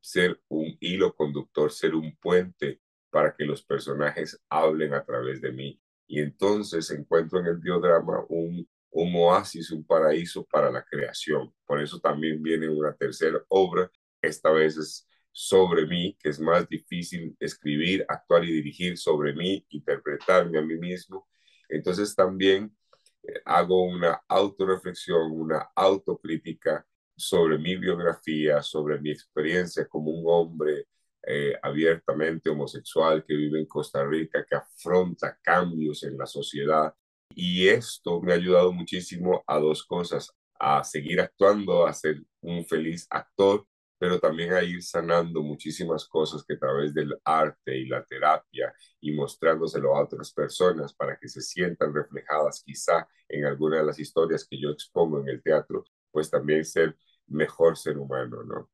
ser 0.00 0.40
un 0.48 0.76
hilo 0.80 1.14
conductor, 1.14 1.70
ser 1.70 1.94
un 1.94 2.16
puente 2.16 2.80
para 3.10 3.34
que 3.34 3.44
los 3.44 3.62
personajes 3.62 4.40
hablen 4.48 4.94
a 4.94 5.04
través 5.04 5.40
de 5.40 5.52
mí. 5.52 5.80
Y 6.06 6.20
entonces 6.20 6.90
encuentro 6.90 7.40
en 7.40 7.46
el 7.46 7.58
biodrama 7.58 8.24
un, 8.28 8.68
un 8.90 9.14
oasis, 9.16 9.70
un 9.70 9.84
paraíso 9.84 10.44
para 10.46 10.70
la 10.70 10.84
creación. 10.84 11.52
Por 11.66 11.80
eso 11.80 12.00
también 12.00 12.42
viene 12.42 12.68
una 12.68 12.94
tercera 12.94 13.38
obra, 13.48 13.90
esta 14.22 14.50
vez 14.50 14.76
es 14.76 15.08
sobre 15.32 15.86
mí, 15.86 16.16
que 16.20 16.28
es 16.30 16.40
más 16.40 16.68
difícil 16.68 17.36
escribir, 17.38 18.04
actuar 18.08 18.44
y 18.44 18.52
dirigir 18.52 18.98
sobre 18.98 19.32
mí, 19.34 19.64
interpretarme 19.70 20.58
a 20.58 20.62
mí 20.62 20.76
mismo. 20.76 21.28
Entonces 21.68 22.14
también 22.14 22.76
eh, 23.22 23.40
hago 23.44 23.84
una 23.84 24.22
autorreflexión, 24.28 25.32
una 25.32 25.70
autocrítica 25.74 26.86
sobre 27.16 27.58
mi 27.58 27.76
biografía, 27.76 28.62
sobre 28.62 29.00
mi 29.00 29.10
experiencia 29.10 29.86
como 29.86 30.10
un 30.10 30.24
hombre 30.26 30.86
eh, 31.26 31.54
abiertamente 31.62 32.50
homosexual 32.50 33.24
que 33.26 33.34
vive 33.34 33.60
en 33.60 33.66
Costa 33.66 34.04
Rica, 34.04 34.44
que 34.48 34.56
afronta 34.56 35.38
cambios 35.42 36.02
en 36.04 36.16
la 36.16 36.26
sociedad. 36.26 36.94
Y 37.34 37.68
esto 37.68 38.20
me 38.22 38.32
ha 38.32 38.36
ayudado 38.36 38.72
muchísimo 38.72 39.44
a 39.46 39.58
dos 39.58 39.84
cosas, 39.84 40.32
a 40.58 40.82
seguir 40.84 41.20
actuando, 41.20 41.86
a 41.86 41.92
ser 41.92 42.22
un 42.40 42.64
feliz 42.66 43.06
actor, 43.10 43.66
pero 43.98 44.18
también 44.18 44.54
a 44.54 44.62
ir 44.62 44.82
sanando 44.82 45.42
muchísimas 45.42 46.06
cosas 46.08 46.42
que 46.42 46.54
a 46.54 46.58
través 46.58 46.94
del 46.94 47.14
arte 47.22 47.76
y 47.78 47.86
la 47.86 48.02
terapia 48.04 48.72
y 49.00 49.12
mostrándoselo 49.12 49.94
a 49.94 50.04
otras 50.04 50.32
personas 50.32 50.94
para 50.94 51.18
que 51.18 51.28
se 51.28 51.42
sientan 51.42 51.94
reflejadas 51.94 52.62
quizá 52.64 53.06
en 53.28 53.44
alguna 53.44 53.76
de 53.78 53.84
las 53.84 53.98
historias 53.98 54.46
que 54.48 54.58
yo 54.58 54.70
expongo 54.70 55.20
en 55.20 55.28
el 55.28 55.42
teatro, 55.42 55.84
pues 56.10 56.30
también 56.30 56.64
ser 56.64 56.96
mejor 57.26 57.76
ser 57.76 57.98
humano, 57.98 58.42
¿no? 58.42 58.70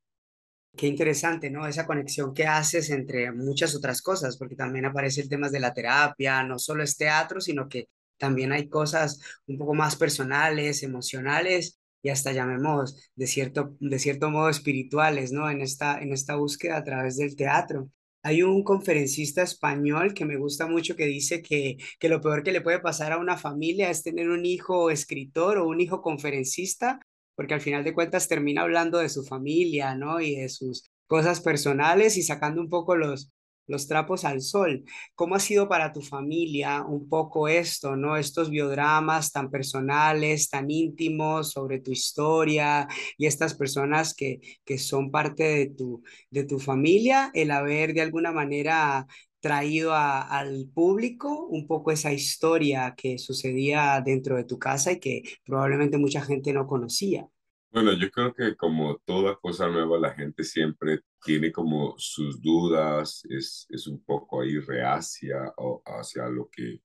Qué 0.77 0.85
interesante, 0.87 1.49
¿no? 1.49 1.65
Esa 1.67 1.87
conexión 1.87 2.33
que 2.35 2.45
haces 2.45 2.91
entre 2.91 3.31
muchas 3.31 3.75
otras 3.75 4.01
cosas, 4.01 4.37
porque 4.37 4.55
también 4.55 4.85
aparece 4.85 5.21
el 5.21 5.29
tema 5.29 5.49
de 5.49 5.59
la 5.59 5.73
terapia, 5.73 6.43
no 6.43 6.59
solo 6.59 6.83
es 6.83 6.97
teatro, 6.97 7.41
sino 7.41 7.67
que 7.67 7.89
también 8.17 8.51
hay 8.51 8.69
cosas 8.69 9.19
un 9.47 9.57
poco 9.57 9.73
más 9.73 9.95
personales, 9.95 10.83
emocionales 10.83 11.79
y 12.03 12.09
hasta 12.09 12.31
llamemos 12.31 13.09
de 13.15 13.25
cierto, 13.27 13.75
de 13.79 13.97
cierto 13.99 14.29
modo 14.29 14.49
espirituales, 14.49 15.31
¿no? 15.31 15.49
En 15.49 15.61
esta, 15.61 15.99
en 15.99 16.13
esta 16.13 16.35
búsqueda 16.35 16.77
a 16.77 16.83
través 16.83 17.17
del 17.17 17.35
teatro. 17.35 17.89
Hay 18.21 18.43
un 18.43 18.63
conferencista 18.63 19.41
español 19.41 20.13
que 20.13 20.25
me 20.25 20.37
gusta 20.37 20.67
mucho 20.67 20.95
que 20.95 21.05
dice 21.07 21.41
que, 21.41 21.77
que 21.99 22.09
lo 22.09 22.21
peor 22.21 22.43
que 22.43 22.51
le 22.51 22.61
puede 22.61 22.79
pasar 22.79 23.13
a 23.13 23.17
una 23.17 23.37
familia 23.37 23.89
es 23.89 24.03
tener 24.03 24.29
un 24.29 24.45
hijo 24.45 24.91
escritor 24.91 25.57
o 25.57 25.67
un 25.67 25.81
hijo 25.81 26.01
conferencista 26.01 26.99
porque 27.37 27.53
al 27.53 27.61
final 27.61 27.83
de 27.83 27.93
cuentas 27.93 28.27
termina 28.27 28.63
hablando 28.63 28.97
de 28.97 29.09
su 29.09 29.23
familia, 29.23 29.93
¿no? 29.93 30.19
Y 30.19 30.35
de 30.37 30.49
sus 30.49 30.89
cosas 31.05 31.39
personales 31.39 32.17
y 32.17 32.23
sacando 32.23 32.59
un 32.59 32.69
poco 32.69 32.95
los, 32.95 33.31
los 33.67 33.87
trapos 33.87 34.25
al 34.25 34.41
sol. 34.41 34.83
¿Cómo 35.13 35.35
ha 35.35 35.39
sido 35.39 35.69
para 35.69 35.93
tu 35.93 36.01
familia 36.01 36.83
un 36.83 37.07
poco 37.07 37.47
esto, 37.47 37.95
¿no? 37.95 38.17
Estos 38.17 38.49
biodramas 38.49 39.31
tan 39.31 39.51
personales, 39.51 40.49
tan 40.49 40.71
íntimos 40.71 41.51
sobre 41.51 41.79
tu 41.79 41.91
historia 41.91 42.87
y 43.19 43.27
estas 43.27 43.53
personas 43.53 44.15
que, 44.15 44.39
que 44.65 44.79
son 44.79 45.11
parte 45.11 45.43
de 45.43 45.67
tu, 45.67 46.01
de 46.31 46.43
tu 46.43 46.57
familia, 46.57 47.29
el 47.35 47.51
haber 47.51 47.93
de 47.93 48.01
alguna 48.01 48.31
manera 48.31 49.05
traído 49.39 49.93
al 49.93 50.69
público 50.73 51.45
un 51.47 51.67
poco 51.67 51.91
esa 51.91 52.11
historia 52.13 52.95
que 52.95 53.17
sucedía 53.17 54.01
dentro 54.05 54.35
de 54.35 54.43
tu 54.43 54.59
casa 54.59 54.91
y 54.93 54.99
que 54.99 55.23
probablemente 55.45 55.97
mucha 55.97 56.21
gente 56.21 56.53
no 56.53 56.67
conocía. 56.67 57.29
Bueno, 57.71 57.93
yo 57.93 58.09
creo 58.09 58.33
que 58.33 58.55
como 58.55 58.97
toda 59.05 59.35
cosa 59.35 59.67
nueva, 59.67 59.99
la 59.99 60.13
gente 60.13 60.43
siempre 60.43 61.01
tiene 61.23 61.51
como 61.51 61.93
sus 61.97 62.41
dudas, 62.41 63.23
es, 63.29 63.67
es 63.69 63.87
un 63.87 64.03
poco 64.03 64.41
ahí 64.41 64.57
reacia 64.59 65.53
o 65.57 65.81
hacia 65.85 66.27
lo 66.29 66.49
que, 66.49 66.81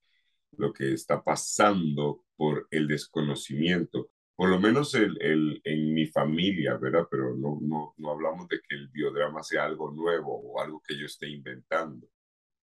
lo 0.57 0.73
que 0.73 0.93
está 0.93 1.23
pasando 1.23 2.25
por 2.35 2.67
el 2.71 2.87
desconocimiento. 2.87 4.09
Por 4.35 4.49
lo 4.49 4.59
menos 4.59 4.93
el, 4.95 5.17
el, 5.21 5.61
en 5.63 5.93
mi 5.93 6.05
familia, 6.07 6.77
¿verdad? 6.77 7.07
Pero 7.09 7.35
no, 7.35 7.59
no, 7.61 7.93
no 7.97 8.11
hablamos 8.11 8.47
de 8.49 8.59
que 8.67 8.75
el 8.75 8.89
biodrama 8.89 9.43
sea 9.43 9.65
algo 9.65 9.91
nuevo 9.91 10.35
o 10.35 10.61
algo 10.61 10.81
que 10.87 10.97
yo 10.97 11.05
esté 11.05 11.29
inventando. 11.29 12.07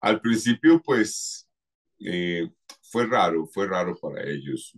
Al 0.01 0.21
principio, 0.21 0.81
pues, 0.83 1.49
eh, 2.01 2.51
fue 2.83 3.07
raro, 3.07 3.47
fue 3.47 3.67
raro 3.67 3.97
para 3.97 4.23
ellos. 4.23 4.73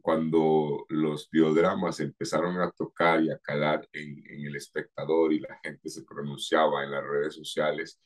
Cuando 0.00 0.86
los 0.88 1.28
biodramas 1.30 2.00
empezaron 2.00 2.60
a 2.60 2.70
tocar 2.70 3.22
y 3.22 3.30
a 3.30 3.38
calar 3.38 3.88
en, 3.92 4.22
en, 4.26 4.46
el 4.46 4.56
espectador 4.56 5.32
y 5.32 5.40
la 5.40 5.58
gente 5.62 5.88
se 5.88 6.04
pronunciaba 6.04 6.84
en 6.84 6.90
las 6.92 7.04
redes 7.04 7.34
sociales, 7.34 8.00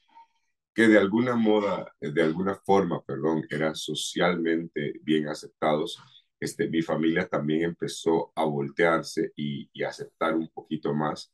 que 0.74 0.88
de 0.88 0.98
alguna 0.98 1.34
moda, 1.34 1.92
de 2.00 2.22
alguna 2.22 2.54
forma, 2.54 3.02
perdón, 3.02 3.44
eran 3.50 3.74
socialmente 3.74 5.00
bien 5.02 5.28
aceptados, 5.28 5.98
este, 6.40 6.68
mi 6.68 6.80
familia 6.82 7.28
también 7.28 7.64
empezó 7.64 8.32
a 8.34 8.44
voltearse 8.44 9.32
y, 9.36 9.68
y 9.72 9.82
aceptar 9.82 10.34
un 10.34 10.48
poquito 10.48 10.94
más. 10.94 11.30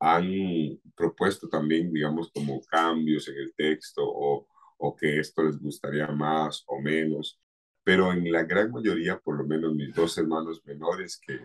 Han 0.00 0.80
propuesto 0.94 1.48
también, 1.48 1.92
digamos, 1.92 2.30
como 2.32 2.60
cambios 2.62 3.28
en 3.28 3.36
el 3.38 3.54
texto 3.54 4.02
o, 4.04 4.46
o 4.78 4.96
que 4.96 5.18
esto 5.20 5.42
les 5.42 5.58
gustaría 5.58 6.06
más 6.08 6.64
o 6.66 6.80
menos 6.80 7.40
pero 7.84 8.12
en 8.12 8.32
la 8.32 8.42
gran 8.42 8.72
mayoría, 8.72 9.16
por 9.20 9.38
lo 9.38 9.44
menos 9.44 9.72
mis 9.72 9.94
dos 9.94 10.18
hermanos 10.18 10.60
menores, 10.64 11.20
que 11.24 11.38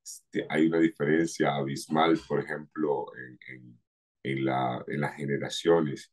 este, 0.00 0.46
hay 0.48 0.66
una 0.68 0.78
diferencia 0.78 1.56
abismal, 1.56 2.16
por 2.28 2.38
ejemplo, 2.38 3.06
en, 3.16 3.80
en, 4.22 4.44
la, 4.44 4.84
en 4.86 5.00
las 5.00 5.16
generaciones. 5.16 6.12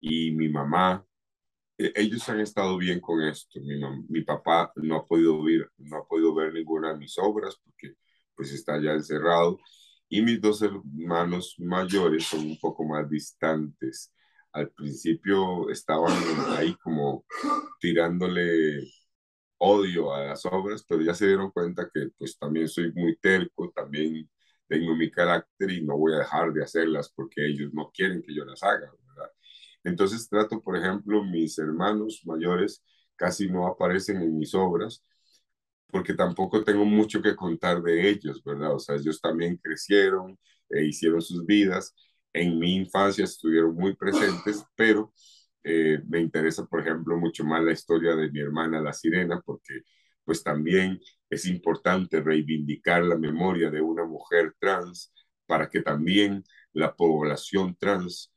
Y 0.00 0.30
mi 0.30 0.48
mamá, 0.48 1.04
e, 1.78 1.92
ellos 1.96 2.28
han 2.28 2.40
estado 2.40 2.78
bien 2.78 3.00
con 3.00 3.22
esto. 3.22 3.60
Mi, 3.60 3.80
mi 4.08 4.22
papá 4.22 4.72
no 4.76 4.96
ha 4.96 5.06
podido 5.06 5.42
ver, 5.42 5.70
no 5.78 5.96
ha 5.98 6.06
podido 6.06 6.34
ver 6.34 6.52
ninguna 6.54 6.92
de 6.92 6.98
mis 7.00 7.18
obras 7.18 7.56
porque 7.64 7.96
pues 8.36 8.52
está 8.52 8.80
ya 8.80 8.92
encerrado. 8.92 9.58
Y 10.14 10.22
mis 10.22 10.40
dos 10.40 10.62
hermanos 10.62 11.56
mayores 11.58 12.26
son 12.26 12.46
un 12.46 12.56
poco 12.60 12.84
más 12.84 13.10
distantes. 13.10 14.12
Al 14.52 14.70
principio 14.70 15.68
estaban 15.70 16.12
ahí 16.56 16.72
como 16.76 17.24
tirándole 17.80 18.80
odio 19.58 20.14
a 20.14 20.22
las 20.26 20.46
obras, 20.46 20.84
pero 20.88 21.02
ya 21.02 21.14
se 21.14 21.26
dieron 21.26 21.50
cuenta 21.50 21.90
que 21.92 22.10
pues 22.16 22.38
también 22.38 22.68
soy 22.68 22.92
muy 22.92 23.16
terco, 23.16 23.72
también 23.74 24.30
tengo 24.68 24.94
mi 24.94 25.10
carácter 25.10 25.72
y 25.72 25.82
no 25.84 25.98
voy 25.98 26.14
a 26.14 26.18
dejar 26.18 26.52
de 26.52 26.62
hacerlas 26.62 27.12
porque 27.12 27.44
ellos 27.44 27.72
no 27.74 27.90
quieren 27.92 28.22
que 28.22 28.32
yo 28.32 28.44
las 28.44 28.62
haga, 28.62 28.92
¿verdad? 29.08 29.32
Entonces 29.82 30.28
trato, 30.28 30.62
por 30.62 30.76
ejemplo, 30.76 31.24
mis 31.24 31.58
hermanos 31.58 32.22
mayores 32.24 32.84
casi 33.16 33.48
no 33.50 33.66
aparecen 33.66 34.22
en 34.22 34.38
mis 34.38 34.54
obras 34.54 35.04
porque 35.94 36.14
tampoco 36.14 36.64
tengo 36.64 36.84
mucho 36.84 37.22
que 37.22 37.36
contar 37.36 37.80
de 37.80 38.10
ellos, 38.10 38.42
¿verdad? 38.42 38.74
O 38.74 38.80
sea, 38.80 38.96
ellos 38.96 39.20
también 39.20 39.56
crecieron, 39.58 40.36
e 40.68 40.86
hicieron 40.86 41.22
sus 41.22 41.46
vidas. 41.46 41.94
En 42.32 42.58
mi 42.58 42.74
infancia 42.74 43.22
estuvieron 43.22 43.76
muy 43.76 43.94
presentes, 43.94 44.64
pero 44.76 45.12
eh, 45.62 46.00
me 46.08 46.18
interesa, 46.20 46.66
por 46.66 46.80
ejemplo, 46.80 47.16
mucho 47.16 47.44
más 47.44 47.62
la 47.62 47.70
historia 47.70 48.16
de 48.16 48.28
mi 48.28 48.40
hermana 48.40 48.80
La 48.80 48.92
Sirena, 48.92 49.40
porque 49.46 49.82
pues 50.24 50.42
también 50.42 51.00
es 51.30 51.46
importante 51.46 52.20
reivindicar 52.20 53.04
la 53.04 53.16
memoria 53.16 53.70
de 53.70 53.80
una 53.80 54.04
mujer 54.04 54.52
trans 54.58 55.12
para 55.46 55.70
que 55.70 55.80
también 55.80 56.42
la 56.72 56.96
población 56.96 57.76
trans 57.78 58.32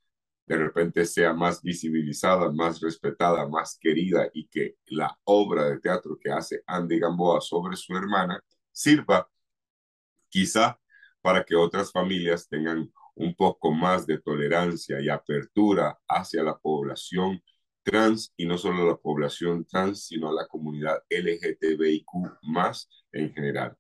de 0.48 0.58
repente 0.58 1.06
sea 1.06 1.34
más 1.34 1.62
visibilizada, 1.62 2.50
más 2.52 2.80
respetada, 2.80 3.48
más 3.48 3.78
querida 3.80 4.30
y 4.34 4.48
que 4.48 4.78
la 4.88 5.16
obra 5.26 5.66
de 5.70 5.80
teatro 5.80 6.18
que 6.20 6.32
hace 6.32 6.64
Andy 6.66 7.00
Gamboa 7.00 7.42
sobre 7.42 7.76
su 7.76 7.96
hermana 7.96 8.42
sirva 8.72 9.30
quizá 10.30 10.80
para 11.22 11.44
que 11.44 11.56
otras 11.56 11.92
familias 11.92 12.48
tengan 12.48 12.90
un 13.16 13.36
poco 13.36 13.72
más 13.72 14.08
de 14.08 14.20
tolerancia 14.20 15.02
y 15.02 15.10
apertura 15.10 16.00
hacia 16.08 16.44
la 16.44 16.58
población 16.58 17.42
trans 17.84 18.34
y 18.38 18.46
no 18.46 18.58
solo 18.58 18.88
la 18.88 18.96
población 18.96 19.66
trans, 19.66 20.06
sino 20.06 20.32
la 20.32 20.48
comunidad 20.48 21.04
LGTBIQ 21.10 22.08
más 22.44 22.90
en 23.12 23.34
general. 23.34 23.76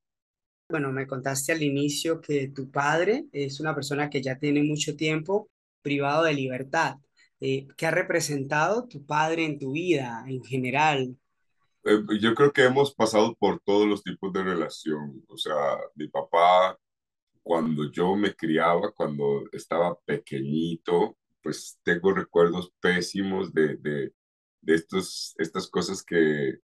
Bueno, 0.69 0.91
me 0.91 1.07
contaste 1.07 1.53
al 1.53 1.63
inicio 1.63 2.19
que 2.19 2.49
tu 2.49 2.69
padre 2.69 3.27
es 3.31 3.61
una 3.61 3.73
persona 3.73 4.09
que 4.09 4.21
ya 4.21 4.37
tiene 4.37 4.63
mucho 4.63 4.97
tiempo 4.97 5.49
privado 5.87 6.23
de 6.23 6.33
libertad. 6.33 6.97
Eh, 7.39 7.65
¿Qué 7.77 7.85
ha 7.85 7.91
representado 7.91 8.87
tu 8.87 9.05
padre 9.05 9.45
en 9.45 9.57
tu 9.57 9.71
vida 9.71 10.25
en 10.27 10.43
general? 10.43 11.15
Eh, 11.85 11.99
yo 12.19 12.35
creo 12.35 12.51
que 12.51 12.65
hemos 12.65 12.93
pasado 12.93 13.33
por 13.35 13.61
todos 13.61 13.87
los 13.87 14.03
tipos 14.03 14.33
de 14.33 14.43
relación. 14.43 15.23
O 15.29 15.37
sea, 15.37 15.77
mi 15.95 16.09
papá, 16.09 16.77
cuando 17.41 17.89
yo 17.89 18.15
me 18.17 18.33
criaba, 18.33 18.91
cuando 18.91 19.43
estaba 19.53 19.97
pequeñito, 20.05 21.17
pues 21.41 21.79
tengo 21.83 22.11
recuerdos 22.11 22.73
pésimos 22.81 23.53
de, 23.53 23.77
de, 23.77 24.13
de 24.59 24.75
estos, 24.75 25.33
estas 25.37 25.69
cosas 25.69 26.03
que, 26.03 26.59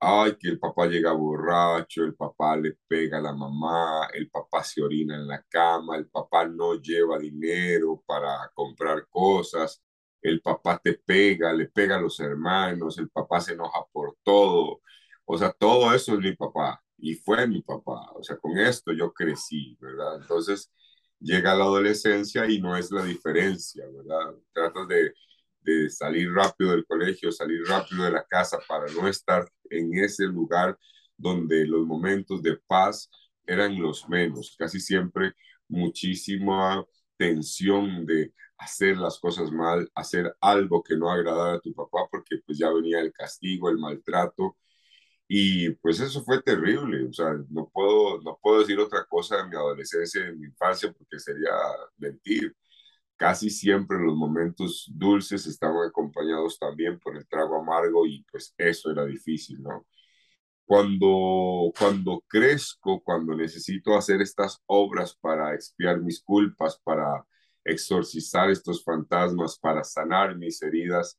ay, 0.00 0.36
que 0.38 0.48
el 0.48 0.58
papá 0.58 0.86
llega 0.86 1.12
borracho, 1.12 2.04
el 2.04 2.14
papá 2.14 2.56
le 2.56 2.76
pega 2.86 3.18
a 3.18 3.20
la 3.20 3.32
mamá, 3.34 4.08
el 4.14 4.30
papá 4.30 4.62
se 4.64 4.82
orina 4.82 5.16
en 5.16 5.26
la 5.26 5.42
cama, 5.44 5.96
el 5.96 6.08
papá 6.08 6.46
no 6.46 6.74
lleva 6.80 7.18
dinero 7.18 8.02
para 8.06 8.50
comprar 8.54 9.06
cosas, 9.08 9.82
el 10.22 10.40
papá 10.40 10.80
te 10.82 10.94
pega, 10.94 11.52
le 11.52 11.66
pega 11.68 11.96
a 11.96 12.00
los 12.00 12.18
hermanos, 12.20 12.98
el 12.98 13.10
papá 13.10 13.40
se 13.40 13.54
enoja 13.54 13.84
por 13.92 14.16
todo. 14.22 14.80
O 15.24 15.36
sea, 15.38 15.52
todo 15.52 15.92
eso 15.94 16.14
es 16.14 16.20
mi 16.20 16.34
papá 16.36 16.82
y 16.98 17.14
fue 17.14 17.46
mi 17.46 17.62
papá. 17.62 18.10
O 18.14 18.22
sea, 18.22 18.36
con 18.38 18.58
esto 18.58 18.92
yo 18.92 19.12
crecí, 19.12 19.76
¿verdad? 19.80 20.16
Entonces 20.20 20.72
llega 21.20 21.54
la 21.54 21.64
adolescencia 21.64 22.48
y 22.48 22.60
no 22.60 22.76
es 22.76 22.90
la 22.90 23.04
diferencia, 23.04 23.84
¿verdad? 23.86 24.34
Tratas 24.52 24.88
de 24.88 25.12
de 25.68 25.90
salir 25.90 26.32
rápido 26.32 26.70
del 26.70 26.86
colegio, 26.86 27.30
salir 27.30 27.62
rápido 27.66 28.04
de 28.04 28.12
la 28.12 28.24
casa 28.24 28.58
para 28.66 28.90
no 28.92 29.06
estar 29.06 29.46
en 29.70 29.94
ese 29.94 30.24
lugar 30.24 30.78
donde 31.16 31.66
los 31.66 31.86
momentos 31.86 32.42
de 32.42 32.56
paz 32.66 33.10
eran 33.46 33.80
los 33.80 34.08
menos, 34.08 34.56
casi 34.58 34.80
siempre 34.80 35.34
muchísima 35.68 36.84
tensión 37.16 38.06
de 38.06 38.32
hacer 38.56 38.96
las 38.96 39.18
cosas 39.18 39.50
mal, 39.52 39.90
hacer 39.94 40.34
algo 40.40 40.82
que 40.82 40.96
no 40.96 41.10
agradara 41.10 41.56
a 41.56 41.60
tu 41.60 41.74
papá 41.74 42.08
porque 42.10 42.38
pues 42.46 42.58
ya 42.58 42.70
venía 42.70 43.00
el 43.00 43.12
castigo, 43.12 43.68
el 43.68 43.78
maltrato. 43.78 44.56
Y 45.28 45.70
pues 45.82 46.00
eso 46.00 46.24
fue 46.24 46.42
terrible, 46.42 47.06
o 47.06 47.12
sea, 47.12 47.34
no 47.50 47.68
puedo, 47.68 48.20
no 48.22 48.38
puedo 48.42 48.60
decir 48.60 48.78
otra 48.80 49.04
cosa 49.04 49.36
de 49.36 49.48
mi 49.48 49.56
adolescencia, 49.56 50.22
de 50.22 50.32
mi 50.32 50.46
infancia 50.46 50.90
porque 50.92 51.18
sería 51.18 51.52
mentir 51.98 52.56
casi 53.18 53.50
siempre 53.50 53.98
los 54.00 54.16
momentos 54.16 54.86
dulces 54.94 55.46
estaban 55.46 55.88
acompañados 55.88 56.58
también 56.60 57.00
por 57.00 57.16
el 57.18 57.28
trago 57.28 57.60
amargo 57.60 58.06
y 58.06 58.24
pues 58.32 58.54
eso 58.58 58.92
era 58.92 59.06
difícil, 59.06 59.62
¿no? 59.62 59.86
Cuando, 60.66 61.72
cuando 61.78 62.22
crezco, 62.28 63.02
cuando 63.02 63.34
necesito 63.34 63.96
hacer 63.96 64.20
estas 64.22 64.62
obras 64.66 65.16
para 65.20 65.54
expiar 65.54 66.00
mis 66.00 66.22
culpas, 66.22 66.78
para 66.84 67.24
exorcizar 67.64 68.50
estos 68.50 68.84
fantasmas, 68.84 69.58
para 69.58 69.82
sanar 69.84 70.36
mis 70.36 70.62
heridas, 70.62 71.18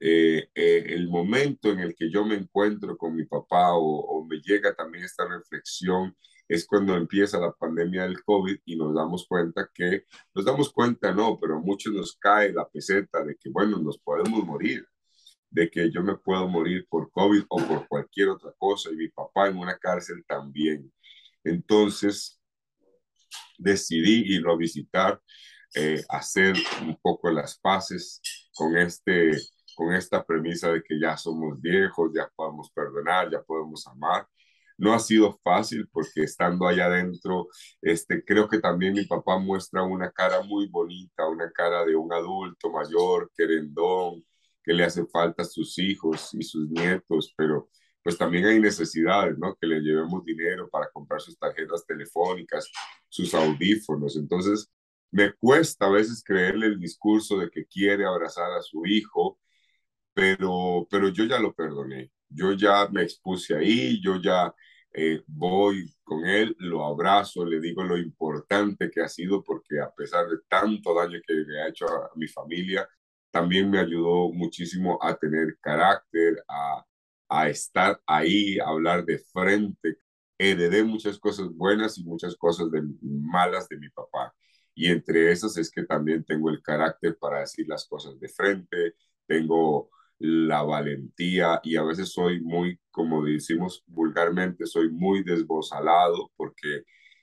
eh, 0.00 0.48
eh, 0.54 0.84
el 0.88 1.08
momento 1.08 1.70
en 1.70 1.80
el 1.80 1.94
que 1.94 2.10
yo 2.10 2.24
me 2.24 2.34
encuentro 2.36 2.96
con 2.96 3.14
mi 3.14 3.24
papá 3.24 3.72
o, 3.74 3.80
o 3.82 4.24
me 4.26 4.38
llega 4.40 4.74
también 4.74 5.04
esta 5.04 5.26
reflexión 5.28 6.16
es 6.52 6.66
cuando 6.66 6.94
empieza 6.94 7.38
la 7.40 7.50
pandemia 7.52 8.02
del 8.02 8.22
COVID 8.22 8.58
y 8.66 8.76
nos 8.76 8.94
damos 8.94 9.26
cuenta 9.26 9.70
que, 9.72 10.04
nos 10.34 10.44
damos 10.44 10.70
cuenta, 10.70 11.10
no, 11.12 11.38
pero 11.40 11.58
muchos 11.60 11.94
nos 11.94 12.14
cae 12.18 12.52
la 12.52 12.68
peseta 12.68 13.24
de 13.24 13.36
que, 13.36 13.48
bueno, 13.48 13.78
nos 13.78 13.98
podemos 13.98 14.44
morir, 14.44 14.86
de 15.48 15.70
que 15.70 15.90
yo 15.90 16.02
me 16.02 16.14
puedo 16.18 16.46
morir 16.48 16.86
por 16.90 17.10
COVID 17.10 17.44
o 17.48 17.56
por 17.56 17.88
cualquier 17.88 18.28
otra 18.28 18.52
cosa 18.58 18.90
y 18.90 18.96
mi 18.96 19.08
papá 19.08 19.48
en 19.48 19.56
una 19.56 19.78
cárcel 19.78 20.22
también. 20.26 20.92
Entonces, 21.42 22.38
decidí 23.56 24.34
irlo 24.34 24.52
a 24.52 24.56
visitar, 24.58 25.22
eh, 25.74 26.04
hacer 26.10 26.54
un 26.82 26.98
poco 27.00 27.30
las 27.30 27.58
paces 27.58 28.20
con 28.54 28.76
este 28.76 29.30
con 29.74 29.94
esta 29.94 30.22
premisa 30.22 30.70
de 30.70 30.82
que 30.82 31.00
ya 31.00 31.16
somos 31.16 31.58
viejos, 31.58 32.12
ya 32.14 32.30
podemos 32.36 32.70
perdonar, 32.72 33.30
ya 33.30 33.42
podemos 33.42 33.86
amar 33.86 34.28
no 34.82 34.92
ha 34.94 34.98
sido 34.98 35.38
fácil 35.44 35.88
porque 35.92 36.24
estando 36.24 36.66
allá 36.66 36.86
adentro, 36.86 37.46
este, 37.80 38.24
creo 38.24 38.48
que 38.48 38.58
también 38.58 38.94
mi 38.94 39.04
papá 39.06 39.38
muestra 39.38 39.84
una 39.84 40.10
cara 40.10 40.42
muy 40.42 40.66
bonita, 40.68 41.28
una 41.28 41.50
cara 41.52 41.84
de 41.84 41.94
un 41.94 42.12
adulto 42.12 42.68
mayor, 42.72 43.30
querendón, 43.36 44.24
que 44.64 44.72
le 44.72 44.84
hace 44.84 45.06
falta 45.06 45.42
a 45.42 45.46
sus 45.46 45.78
hijos 45.78 46.34
y 46.34 46.42
sus 46.42 46.68
nietos, 46.68 47.32
pero 47.36 47.68
pues 48.02 48.18
también 48.18 48.44
hay 48.46 48.58
necesidades, 48.58 49.38
¿no? 49.38 49.54
Que 49.60 49.68
le 49.68 49.80
llevemos 49.80 50.24
dinero 50.24 50.68
para 50.68 50.90
comprar 50.90 51.20
sus 51.20 51.38
tarjetas 51.38 51.86
telefónicas, 51.86 52.68
sus 53.08 53.34
audífonos. 53.34 54.16
Entonces, 54.16 54.68
me 55.12 55.32
cuesta 55.34 55.86
a 55.86 55.90
veces 55.90 56.24
creerle 56.24 56.66
el 56.66 56.80
discurso 56.80 57.38
de 57.38 57.50
que 57.50 57.66
quiere 57.66 58.04
abrazar 58.04 58.50
a 58.52 58.62
su 58.62 58.84
hijo, 58.86 59.38
pero, 60.14 60.86
pero 60.90 61.08
yo 61.10 61.24
ya 61.24 61.38
lo 61.38 61.54
perdoné 61.54 62.10
yo 62.34 62.52
ya 62.52 62.88
me 62.90 63.02
expuse 63.02 63.54
ahí, 63.54 64.00
yo 64.02 64.20
ya 64.20 64.54
eh, 64.94 65.22
voy 65.26 65.92
con 66.04 66.24
él, 66.26 66.54
lo 66.58 66.84
abrazo, 66.84 67.44
le 67.44 67.60
digo 67.60 67.82
lo 67.82 67.96
importante 67.98 68.90
que 68.90 69.00
ha 69.00 69.08
sido 69.08 69.42
porque 69.42 69.80
a 69.80 69.90
pesar 69.90 70.28
de 70.28 70.36
tanto 70.48 70.94
daño 70.94 71.20
que 71.26 71.34
le 71.34 71.62
ha 71.62 71.68
hecho 71.68 71.86
a, 71.86 72.10
mi 72.16 72.28
familia, 72.28 72.88
también 73.30 73.70
me 73.70 73.78
ayudó 73.78 74.30
muchísimo 74.32 74.98
a 75.02 75.16
tener 75.16 75.58
carácter, 75.60 76.42
a, 76.48 76.84
a 77.28 77.48
estar 77.48 78.00
ahí, 78.06 78.58
a 78.58 78.68
hablar 78.68 79.04
de 79.04 79.18
frente. 79.18 79.98
Heredé 80.38 80.84
muchas 80.84 81.18
cosas 81.18 81.48
buenas 81.54 81.98
y 81.98 82.04
muchas 82.04 82.36
cosas 82.36 82.70
de, 82.70 82.82
malas 83.02 83.68
de 83.68 83.78
mi 83.78 83.88
papá. 83.90 84.34
Y 84.74 84.88
entre 84.90 85.32
esas 85.32 85.56
es 85.56 85.70
que 85.70 85.84
también 85.84 86.24
tengo 86.24 86.50
el 86.50 86.62
carácter 86.62 87.16
para 87.18 87.40
decir 87.40 87.66
las 87.68 87.86
cosas 87.86 88.18
de 88.20 88.28
frente, 88.28 88.94
tengo 89.26 89.90
la 90.22 90.62
valentía 90.62 91.60
y 91.64 91.76
a 91.76 91.82
veces 91.82 92.12
soy 92.12 92.40
muy, 92.40 92.78
como 92.90 93.24
decimos 93.24 93.82
vulgarmente, 93.86 94.66
soy 94.66 94.90
muy 94.90 95.24
desbozalado 95.24 96.30
porque 96.36 96.82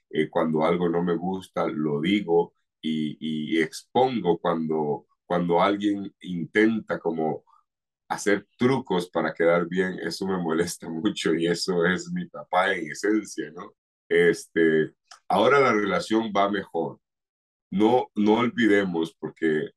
eh, 0.10 0.30
cuando 0.30 0.66
algo 0.66 0.90
no 0.90 1.02
me 1.04 1.16
gusta 1.16 1.68
lo 1.68 2.02
digo 2.02 2.54
y, 2.82 3.18
y, 3.56 3.62
expongo 3.62 4.40
cuando, 4.40 5.08
cuando 5.26 5.62
alguien 5.62 6.14
intenta 6.22 7.00
como 7.00 7.44
hacer 8.10 8.48
trucos 8.58 9.10
para 9.10 9.34
quedar 9.34 9.68
bien, 9.68 10.00
eso 10.02 10.28
me 10.28 10.38
molesta 10.38 10.90
mucho 10.90 11.34
y 11.36 11.48
eso 11.48 11.86
es 11.86 12.12
mi 12.12 12.26
papá 12.28 12.74
en 12.74 12.92
esencia, 12.92 13.52
¿no? 13.52 13.74
Este, 14.10 14.94
ahora 15.28 15.60
la 15.60 15.74
relación 15.74 16.32
va 16.36 16.50
mejor. 16.50 17.00
No, 17.72 18.10
no 18.16 18.36
olvidemos, 18.40 19.16
porque 19.20 19.72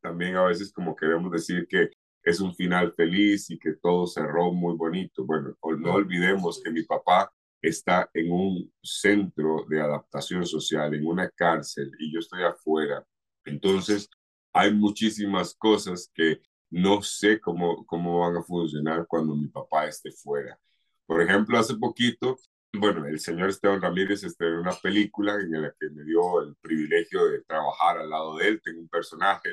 también 0.00 0.36
a 0.36 0.44
veces 0.44 0.72
como 0.72 0.96
queremos 0.96 1.32
decir 1.32 1.66
que 1.68 1.90
es 2.22 2.40
un 2.40 2.54
final 2.54 2.92
feliz 2.94 3.50
y 3.50 3.58
que 3.58 3.74
todo 3.74 4.06
cerró 4.06 4.52
muy 4.52 4.74
bonito. 4.76 5.24
Bueno, 5.24 5.56
no 5.78 5.92
olvidemos 5.94 6.60
que 6.62 6.70
mi 6.70 6.82
papá 6.82 7.32
está 7.62 8.10
en 8.14 8.32
un 8.32 8.72
centro 8.82 9.66
de 9.68 9.80
adaptación 9.80 10.46
social, 10.46 10.94
en 10.94 11.06
una 11.06 11.30
cárcel, 11.30 11.90
y 11.98 12.12
yo 12.12 12.20
estoy 12.20 12.42
afuera. 12.42 13.04
Entonces, 13.44 14.08
hay 14.52 14.72
muchísimas 14.74 15.54
cosas 15.54 16.10
que 16.14 16.40
no 16.70 17.02
sé 17.02 17.40
cómo, 17.40 17.84
cómo 17.86 18.20
van 18.20 18.36
a 18.36 18.42
funcionar 18.42 19.06
cuando 19.06 19.34
mi 19.34 19.48
papá 19.48 19.86
esté 19.86 20.10
fuera. 20.12 20.58
Por 21.06 21.22
ejemplo, 21.22 21.58
hace 21.58 21.74
poquito, 21.76 22.38
bueno, 22.72 23.06
el 23.06 23.18
señor 23.18 23.50
Esteban 23.50 23.82
Ramírez 23.82 24.22
estrenó 24.22 24.60
una 24.60 24.74
película 24.74 25.34
en 25.34 25.62
la 25.62 25.74
que 25.78 25.90
me 25.90 26.04
dio 26.04 26.42
el 26.42 26.54
privilegio 26.56 27.26
de 27.26 27.42
trabajar 27.42 27.98
al 27.98 28.10
lado 28.10 28.36
de 28.36 28.48
él. 28.48 28.60
Tengo 28.62 28.80
un 28.80 28.88
personaje 28.88 29.50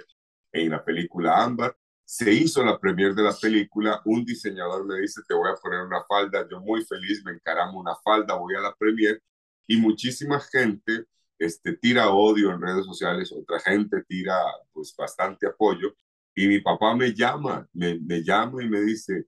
en 0.52 0.70
la 0.70 0.84
película 0.84 1.44
Ámbar 1.44 1.76
se 2.08 2.32
hizo 2.32 2.64
la 2.64 2.80
premier 2.80 3.14
de 3.14 3.22
la 3.24 3.34
película, 3.34 4.02
un 4.06 4.24
diseñador 4.24 4.86
me 4.86 5.02
dice, 5.02 5.22
te 5.28 5.34
voy 5.34 5.50
a 5.52 5.56
poner 5.56 5.82
una 5.82 6.04
falda, 6.06 6.48
yo 6.50 6.62
muy 6.62 6.82
feliz, 6.86 7.22
me 7.26 7.34
encaramo 7.34 7.78
una 7.78 7.96
falda, 7.98 8.36
voy 8.36 8.56
a 8.56 8.62
la 8.62 8.74
premier 8.74 9.22
y 9.68 9.76
muchísima 9.76 10.40
gente 10.40 11.04
este, 11.38 11.74
tira 11.76 12.10
odio 12.10 12.54
en 12.54 12.62
redes 12.62 12.86
sociales, 12.86 13.34
otra 13.34 13.60
gente 13.60 14.04
tira 14.08 14.36
pues 14.72 14.96
bastante 14.98 15.48
apoyo 15.48 15.94
y 16.34 16.48
mi 16.48 16.62
papá 16.62 16.96
me 16.96 17.14
llama, 17.14 17.68
me, 17.74 18.00
me 18.00 18.24
llama 18.24 18.64
y 18.64 18.70
me 18.70 18.80
dice, 18.82 19.26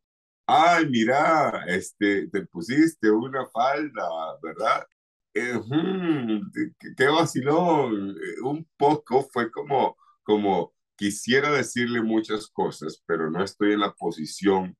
ay, 0.48 0.88
mira, 0.90 1.66
este, 1.68 2.30
te 2.30 2.46
pusiste 2.46 3.12
una 3.12 3.46
falda, 3.48 4.08
¿verdad? 4.42 4.88
Eh, 5.34 5.54
hmm, 5.54 6.52
qué 6.96 7.08
vacilón, 7.08 8.12
eh, 8.12 8.42
un 8.42 8.66
poco 8.78 9.28
fue 9.34 9.52
como, 9.52 9.98
como, 10.24 10.74
quisiera 11.00 11.52
decirle 11.52 12.02
muchas 12.02 12.50
cosas, 12.50 13.02
pero 13.08 13.32
no 13.32 13.42
estoy 13.42 13.72
en 13.72 13.80
la 13.80 13.94
posición 13.94 14.78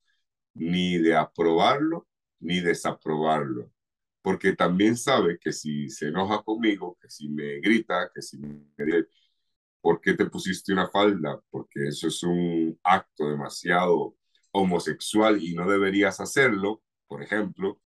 ni 0.54 0.98
de 0.98 1.16
aprobarlo 1.16 2.08
ni 2.42 2.60
desaprobarlo, 2.60 3.72
porque 4.22 4.54
también 4.56 4.98
sabe 4.98 5.40
que 5.40 5.54
si 5.54 5.90
se 5.90 6.08
enoja 6.10 6.44
conmigo, 6.44 6.98
que 7.02 7.10
si 7.10 7.30
me 7.30 7.60
grita, 7.60 8.12
que 8.14 8.22
si 8.22 8.38
me 8.38 8.66
¿por 9.82 10.02
qué 10.02 10.14
te 10.14 10.26
pusiste 10.26 10.74
una 10.74 10.90
falda? 10.90 11.42
Porque 11.50 11.88
eso 11.88 12.08
es 12.08 12.24
un 12.24 12.78
acto 12.84 13.30
demasiado 13.30 14.16
homosexual 14.52 15.42
y 15.42 15.54
no 15.54 15.70
deberías 15.70 16.20
hacerlo, 16.20 16.82
por 17.08 17.24
ejemplo, 17.24 17.82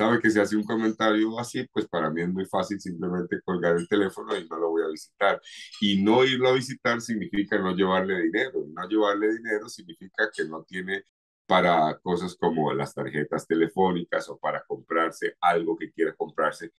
sabe 0.00 0.18
que 0.18 0.30
si 0.30 0.40
hace 0.40 0.56
un 0.56 0.64
comentario 0.64 1.38
así, 1.38 1.66
pues 1.70 1.86
para 1.86 2.10
mí 2.10 2.22
es 2.22 2.28
muy 2.30 2.46
fácil 2.46 2.80
simplemente 2.80 3.40
colgar 3.44 3.76
el 3.76 3.86
teléfono 3.86 4.34
y 4.34 4.48
no 4.48 4.56
lo 4.58 4.70
voy 4.70 4.82
a 4.82 4.88
visitar. 4.88 5.40
Y 5.80 6.02
no 6.02 6.24
irlo 6.24 6.48
a 6.48 6.52
visitar 6.54 7.02
significa 7.02 7.58
no 7.58 7.74
llevarle 7.76 8.22
dinero. 8.22 8.64
no 8.66 8.88
llevarle 8.88 9.34
dinero 9.36 9.68
significa 9.68 10.30
que 10.34 10.44
no 10.46 10.64
tiene 10.64 11.04
para 11.46 11.98
cosas 12.00 12.34
como 12.36 12.72
las 12.72 12.94
tarjetas 12.94 13.46
telefónicas 13.46 14.28
o 14.30 14.38
para 14.38 14.64
comprarse 14.66 15.34
algo 15.40 15.76
que 15.76 15.92
quiera 15.92 16.14
comprarse 16.16 16.72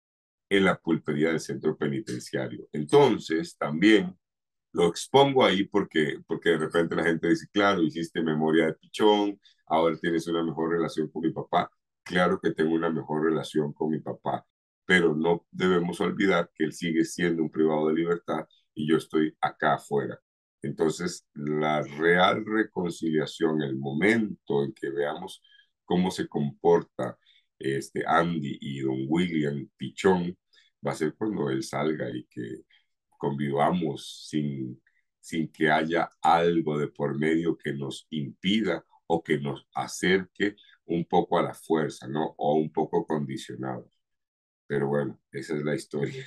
en 0.49 0.65
la 0.65 0.75
pulpería 0.79 1.29
del 1.29 1.39
centro 1.39 1.77
penitenciario. 1.77 2.67
Entonces, 2.73 3.55
también 3.57 4.17
lo 4.73 4.87
expongo 4.87 5.45
ahí 5.45 5.65
porque, 5.65 6.19
porque 6.27 6.51
de 6.51 6.57
repente 6.59 6.95
la 6.95 7.03
gente 7.03 7.29
dice, 7.29 7.47
claro, 7.51 7.83
hiciste 7.83 8.23
memoria 8.23 8.67
de 8.67 8.73
pichón, 8.75 9.39
ahora 9.67 9.97
tienes 9.97 10.27
una 10.27 10.43
mejor 10.43 10.71
relación 10.71 11.09
con 11.11 11.21
mi 11.23 11.31
papá 11.31 11.71
claro 12.03 12.39
que 12.41 12.51
tengo 12.51 12.73
una 12.73 12.89
mejor 12.89 13.23
relación 13.23 13.73
con 13.73 13.91
mi 13.91 13.99
papá, 13.99 14.45
pero 14.85 15.15
no 15.15 15.45
debemos 15.51 16.01
olvidar 16.01 16.51
que 16.55 16.65
él 16.65 16.73
sigue 16.73 17.05
siendo 17.05 17.43
un 17.43 17.51
privado 17.51 17.87
de 17.89 17.95
libertad 17.95 18.47
y 18.73 18.87
yo 18.89 18.97
estoy 18.97 19.35
acá 19.41 19.75
afuera. 19.75 20.19
Entonces, 20.61 21.27
la 21.33 21.81
real 21.81 22.45
reconciliación, 22.45 23.61
el 23.61 23.75
momento 23.77 24.63
en 24.63 24.73
que 24.73 24.89
veamos 24.89 25.41
cómo 25.85 26.11
se 26.11 26.27
comporta 26.27 27.17
este 27.57 28.03
Andy 28.05 28.57
y 28.61 28.81
don 28.81 29.05
William 29.07 29.67
Pichón, 29.77 30.37
va 30.85 30.91
a 30.91 30.95
ser 30.95 31.15
cuando 31.15 31.49
él 31.49 31.63
salga 31.63 32.09
y 32.09 32.25
que 32.25 32.63
convivamos 33.17 34.27
sin, 34.29 34.81
sin 35.19 35.51
que 35.51 35.69
haya 35.69 36.09
algo 36.21 36.77
de 36.79 36.87
por 36.87 37.17
medio 37.17 37.57
que 37.57 37.73
nos 37.73 38.07
impida 38.09 38.83
o 39.07 39.23
que 39.23 39.39
nos 39.39 39.67
acerque 39.75 40.55
un 40.95 41.05
poco 41.05 41.39
a 41.39 41.43
la 41.43 41.53
fuerza, 41.53 42.07
¿no? 42.07 42.35
O 42.37 42.55
un 42.55 42.71
poco 42.71 43.05
condicionados. 43.05 44.01
Pero 44.67 44.87
bueno, 44.87 45.19
esa 45.31 45.55
es 45.55 45.63
la 45.63 45.75
historia. 45.75 46.25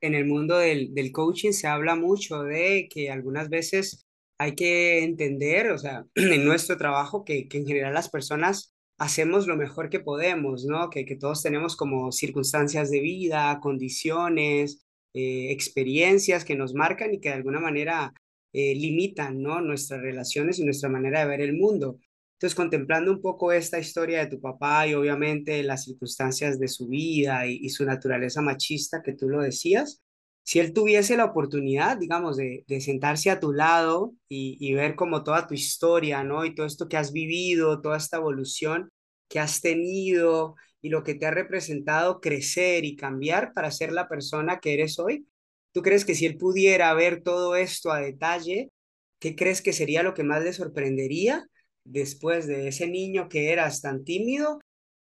En 0.00 0.14
el 0.14 0.26
mundo 0.26 0.58
del, 0.58 0.94
del 0.94 1.12
coaching 1.12 1.52
se 1.52 1.66
habla 1.66 1.96
mucho 1.96 2.42
de 2.42 2.88
que 2.90 3.10
algunas 3.10 3.48
veces 3.48 4.06
hay 4.38 4.54
que 4.54 5.04
entender, 5.04 5.70
o 5.70 5.78
sea, 5.78 6.04
en 6.14 6.44
nuestro 6.44 6.76
trabajo, 6.76 7.24
que, 7.24 7.48
que 7.48 7.58
en 7.58 7.66
general 7.66 7.94
las 7.94 8.10
personas 8.10 8.74
hacemos 8.98 9.46
lo 9.46 9.56
mejor 9.56 9.90
que 9.90 10.00
podemos, 10.00 10.64
¿no? 10.64 10.90
Que, 10.90 11.04
que 11.04 11.16
todos 11.16 11.42
tenemos 11.42 11.76
como 11.76 12.12
circunstancias 12.12 12.90
de 12.90 13.00
vida, 13.00 13.58
condiciones, 13.60 14.84
eh, 15.14 15.50
experiencias 15.52 16.44
que 16.44 16.56
nos 16.56 16.74
marcan 16.74 17.14
y 17.14 17.20
que 17.20 17.28
de 17.28 17.36
alguna 17.36 17.60
manera 17.60 18.12
eh, 18.52 18.74
limitan, 18.74 19.42
¿no? 19.42 19.60
Nuestras 19.60 20.00
relaciones 20.00 20.58
y 20.58 20.64
nuestra 20.64 20.88
manera 20.88 21.20
de 21.20 21.26
ver 21.26 21.40
el 21.40 21.54
mundo. 21.54 21.98
Entonces, 22.34 22.56
contemplando 22.56 23.12
un 23.12 23.20
poco 23.22 23.52
esta 23.52 23.78
historia 23.78 24.18
de 24.20 24.26
tu 24.26 24.40
papá 24.40 24.86
y 24.86 24.94
obviamente 24.94 25.62
las 25.62 25.84
circunstancias 25.84 26.58
de 26.58 26.68
su 26.68 26.88
vida 26.88 27.46
y, 27.46 27.68
su 27.70 27.84
naturaleza 27.84 28.42
machista 28.42 29.02
que 29.02 29.14
tú 29.14 29.28
lo 29.28 29.40
decías, 29.40 30.02
si 30.42 30.58
él 30.58 30.72
tuviese 30.74 31.16
la 31.16 31.24
oportunidad, 31.24 31.96
digamos, 31.96 32.36
de, 32.36 32.64
sentarse 32.80 33.30
a 33.30 33.40
tu 33.40 33.52
lado 33.52 34.14
y, 34.28 34.74
ver 34.74 34.96
como 34.96 35.22
toda 35.24 35.46
tu 35.46 35.54
historia, 35.54 36.24
¿no? 36.24 36.44
Y 36.44 36.54
todo 36.54 36.66
esto 36.66 36.88
que 36.88 36.96
has 36.96 37.12
vivido, 37.12 37.80
toda 37.80 37.96
esta 37.96 38.18
evolución 38.18 38.90
que 39.28 39.40
has 39.40 39.60
tenido 39.60 40.54
y 40.82 40.90
lo 40.90 41.02
que 41.02 41.14
te 41.14 41.26
ha 41.26 41.30
representado 41.30 42.20
crecer 42.20 42.84
y 42.84 42.96
cambiar 42.96 43.52
para 43.54 43.70
ser 43.70 43.92
la 43.92 44.08
persona 44.08 44.60
que 44.60 44.74
eres 44.74 44.98
hoy, 44.98 45.26
¿tú 45.72 45.82
crees 45.82 46.04
que 46.04 46.14
si 46.14 46.26
él 46.26 46.36
pudiera 46.36 46.92
ver 46.94 47.22
todo 47.22 47.56
esto 47.56 47.90
a 47.90 48.00
detalle, 48.00 48.70
qué 49.18 49.34
crees 49.34 49.62
que 49.62 49.72
sería 49.72 50.02
lo 50.02 50.14
que 50.14 50.24
más 50.24 50.44
le 50.44 50.52
sorprendería? 50.52 51.48
Después 51.84 52.46
de 52.46 52.68
ese 52.68 52.88
niño 52.88 53.28
que 53.28 53.52
eras 53.52 53.80
tan 53.82 54.04
tímido 54.04 54.60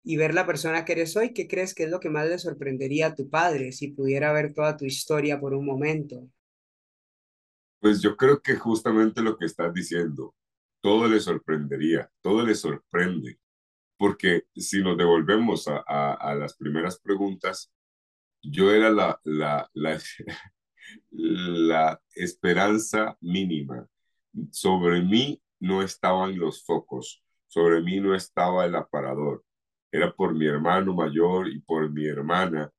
y 0.03 0.16
ver 0.16 0.35
la 0.35 0.47
persona 0.47 0.85
que 0.85 0.93
eres 0.93 1.16
hoy, 1.16 1.33
¿qué 1.33 1.49
crees 1.49 1.75
que 1.75 1.85
es 1.85 1.91
lo 1.91 2.01
que 2.01 2.11
más 2.11 2.29
le 2.29 2.39
sorprendería 2.39 3.09
a 3.09 3.14
tu 3.14 3.31
padre 3.31 3.72
si 3.72 3.89
pudiera 3.89 4.33
ver 4.33 4.53
toda 4.53 4.77
tu 4.77 4.85
historia 4.85 5.41
por 5.41 5.55
un 5.55 5.64
momento? 5.64 6.29
Pues 7.81 8.03
yo 8.03 8.16
creo 8.16 8.41
que 8.41 8.57
justamente 8.57 9.22
lo 9.22 9.37
que 9.37 9.47
estás 9.47 9.72
diciendo, 9.72 10.35
todo 10.81 11.09
le 11.09 11.20
sorprendería, 11.20 12.11
todo 12.20 12.45
le 12.45 12.55
sorprende, 12.55 13.39
porque 13.97 14.45
si 14.55 14.83
nos 14.83 14.99
devolvemos 14.99 15.66
a, 15.68 16.35
las 16.35 16.57
primeras 16.57 16.99
preguntas, 16.99 17.72
yo 18.43 18.72
era 18.72 18.91
la, 18.91 19.18
la, 19.25 19.70
la, 19.72 19.99
la 21.11 22.03
esperanza 22.14 23.16
mínima. 23.20 23.87
Sobre 24.51 25.01
mí 25.01 25.41
no 25.64 25.82
estaban 25.82 26.38
los 26.38 26.64
focos, 26.64 27.22
sobre 27.46 27.80
mí 27.82 28.00
no 28.00 28.14
estaba 28.14 28.66
el 28.66 28.74
aparador, 28.76 29.44
era 29.90 30.12
por 30.14 30.34
mi 30.34 30.46
hermano 30.46 30.94
mayor 30.94 31.48
y 31.48 31.60
por 31.60 31.90
mi 31.90 32.06
hermana. 32.06 32.70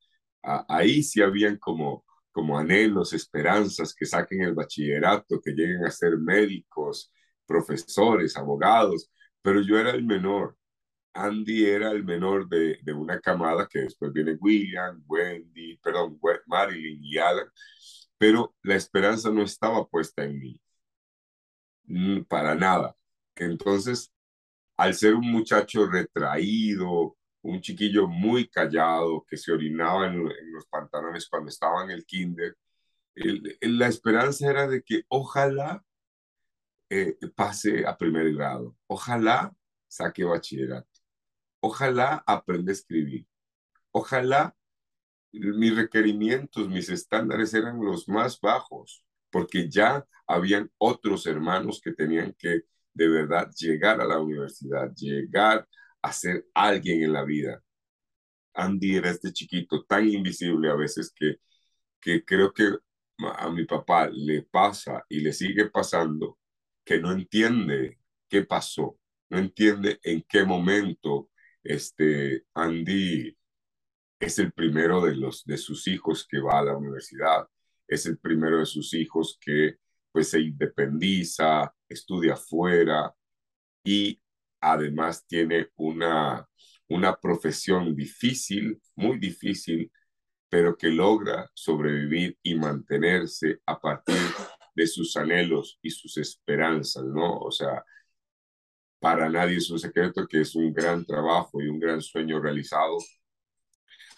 ahí 0.69 1.01
sí 1.03 1.21
habían 1.21 1.57
como, 1.57 2.05
como 2.31 2.59
anhelos, 2.59 3.13
esperanzas, 3.13 3.95
que 3.95 4.05
saquen 4.05 4.41
el 4.43 4.53
bachillerato, 4.53 5.41
que 5.41 5.51
lleguen 5.51 5.85
a 5.85 5.91
ser 5.91 6.17
médicos, 6.17 7.11
profesores, 7.47 8.37
abogados, 8.37 9.11
pero 9.41 9.61
yo 9.61 9.79
era 9.79 9.91
el 9.91 10.03
menor. 10.05 10.55
Andy 11.13 11.65
era 11.65 11.91
el 11.91 12.03
menor 12.03 12.47
de, 12.49 12.79
de 12.83 12.93
una 12.93 13.19
camada 13.21 13.67
que 13.67 13.79
después 13.79 14.13
viene 14.13 14.37
William, 14.39 15.03
Wendy, 15.07 15.77
perdón, 15.77 16.19
Marilyn 16.47 17.03
y 17.03 17.17
Alan, 17.17 17.47
pero 18.17 18.55
la 18.63 18.75
esperanza 18.75 19.31
no 19.31 19.43
estaba 19.43 19.87
puesta 19.87 20.23
en 20.25 20.39
mí 20.39 20.61
para 22.27 22.55
nada. 22.55 22.95
Entonces, 23.35 24.11
al 24.77 24.93
ser 24.93 25.15
un 25.15 25.31
muchacho 25.31 25.85
retraído, 25.87 27.17
un 27.41 27.61
chiquillo 27.61 28.07
muy 28.07 28.47
callado 28.49 29.25
que 29.27 29.37
se 29.37 29.51
orinaba 29.51 30.07
en, 30.07 30.23
los 30.23 30.65
pantalones 30.67 31.27
cuando 31.29 31.49
estaba 31.49 31.83
en 31.83 31.91
el 31.91 32.05
kinder, 32.05 32.57
la 33.15 33.87
esperanza 33.87 34.49
era 34.49 34.67
de 34.67 34.83
que 34.83 35.03
ojalá 35.07 35.83
eh, 36.89 37.17
pase 37.35 37.85
a 37.85 37.97
primer 37.97 38.33
grado, 38.33 38.75
ojalá 38.87 39.55
saque 39.87 40.23
bachillerato, 40.23 40.89
ojalá 41.61 42.23
aprenda 42.27 42.71
a 42.71 42.73
escribir, 42.73 43.27
ojalá 43.91 44.55
mis 45.31 45.75
requerimientos, 45.75 46.69
mis 46.69 46.89
estándares 46.89 47.53
eran 47.53 47.83
los 47.83 48.07
más 48.07 48.39
bajos, 48.39 49.03
porque 49.35 49.69
ya 49.69 50.07
habían 50.27 50.71
otros 50.77 51.27
hermanos 51.27 51.81
que 51.83 51.91
tenían 51.91 52.33
que 52.39 52.61
de 52.93 53.09
verdad 53.09 53.51
llegar 53.51 53.99
a 53.99 54.05
la 54.05 54.17
universidad, 54.17 54.93
llegar 54.95 55.67
a 56.01 56.13
ser 56.13 56.45
alguien 56.53 57.03
en 57.03 57.11
la 57.11 57.25
vida. 57.25 57.61
Andy 58.53 58.95
era 58.95 59.09
este 59.09 59.33
chiquito 59.33 59.83
tan 59.83 60.07
invisible 60.07 60.69
a 60.71 60.75
veces 60.75 61.11
que, 61.13 61.35
que 61.99 62.23
creo 62.23 62.53
que 62.53 62.77
a 63.37 63.49
mi 63.49 63.65
papá 63.65 64.09
le 64.09 64.43
pasa 64.43 65.03
y 65.09 65.19
le 65.19 65.33
sigue 65.33 65.69
pasando 65.69 66.39
que 66.85 67.01
no 67.01 67.11
entiende 67.11 67.99
qué 68.29 68.43
pasó, 68.45 68.97
no 69.29 69.37
entiende 69.37 69.99
en 70.03 70.23
qué 70.29 70.45
momento 70.45 71.29
este 71.61 72.45
Andy 72.53 73.37
es 74.17 74.39
el 74.39 74.53
primero 74.53 75.01
de 75.01 75.17
los 75.17 75.43
de 75.43 75.57
sus 75.57 75.89
hijos 75.89 76.25
que 76.25 76.39
va 76.39 76.59
a 76.59 76.63
la 76.63 76.77
universidad, 76.77 77.49
es 77.87 78.05
el 78.05 78.17
primero 78.17 78.59
de 78.59 78.65
sus 78.65 78.93
hijos 78.93 79.37
que 79.39 79.75
pues 80.11 80.29
se 80.29 80.39
independiza, 80.39 81.73
estudia 81.89 82.35
fuera 82.37 83.13
y 83.83 84.21
además 84.61 85.25
tiene 85.27 85.69
una, 85.75 86.47
una 86.87 87.15
profesión 87.15 87.95
difícil, 87.95 88.81
muy 88.95 89.19
difícil, 89.19 89.91
pero 90.49 90.77
que 90.77 90.87
logra 90.87 91.49
sobrevivir 91.53 92.37
y 92.41 92.55
mantenerse 92.55 93.59
a 93.65 93.79
partir 93.79 94.15
de 94.75 94.87
sus 94.87 95.15
anhelos 95.17 95.77
y 95.81 95.89
sus 95.89 96.17
esperanzas, 96.17 97.03
¿no? 97.03 97.39
O 97.39 97.51
sea, 97.51 97.83
para 98.99 99.29
nadie 99.29 99.57
es 99.57 99.69
un 99.69 99.79
secreto 99.79 100.27
que 100.27 100.41
es 100.41 100.55
un 100.55 100.73
gran 100.73 101.05
trabajo 101.05 101.61
y 101.61 101.67
un 101.67 101.79
gran 101.79 102.01
sueño 102.01 102.39
realizado 102.39 102.97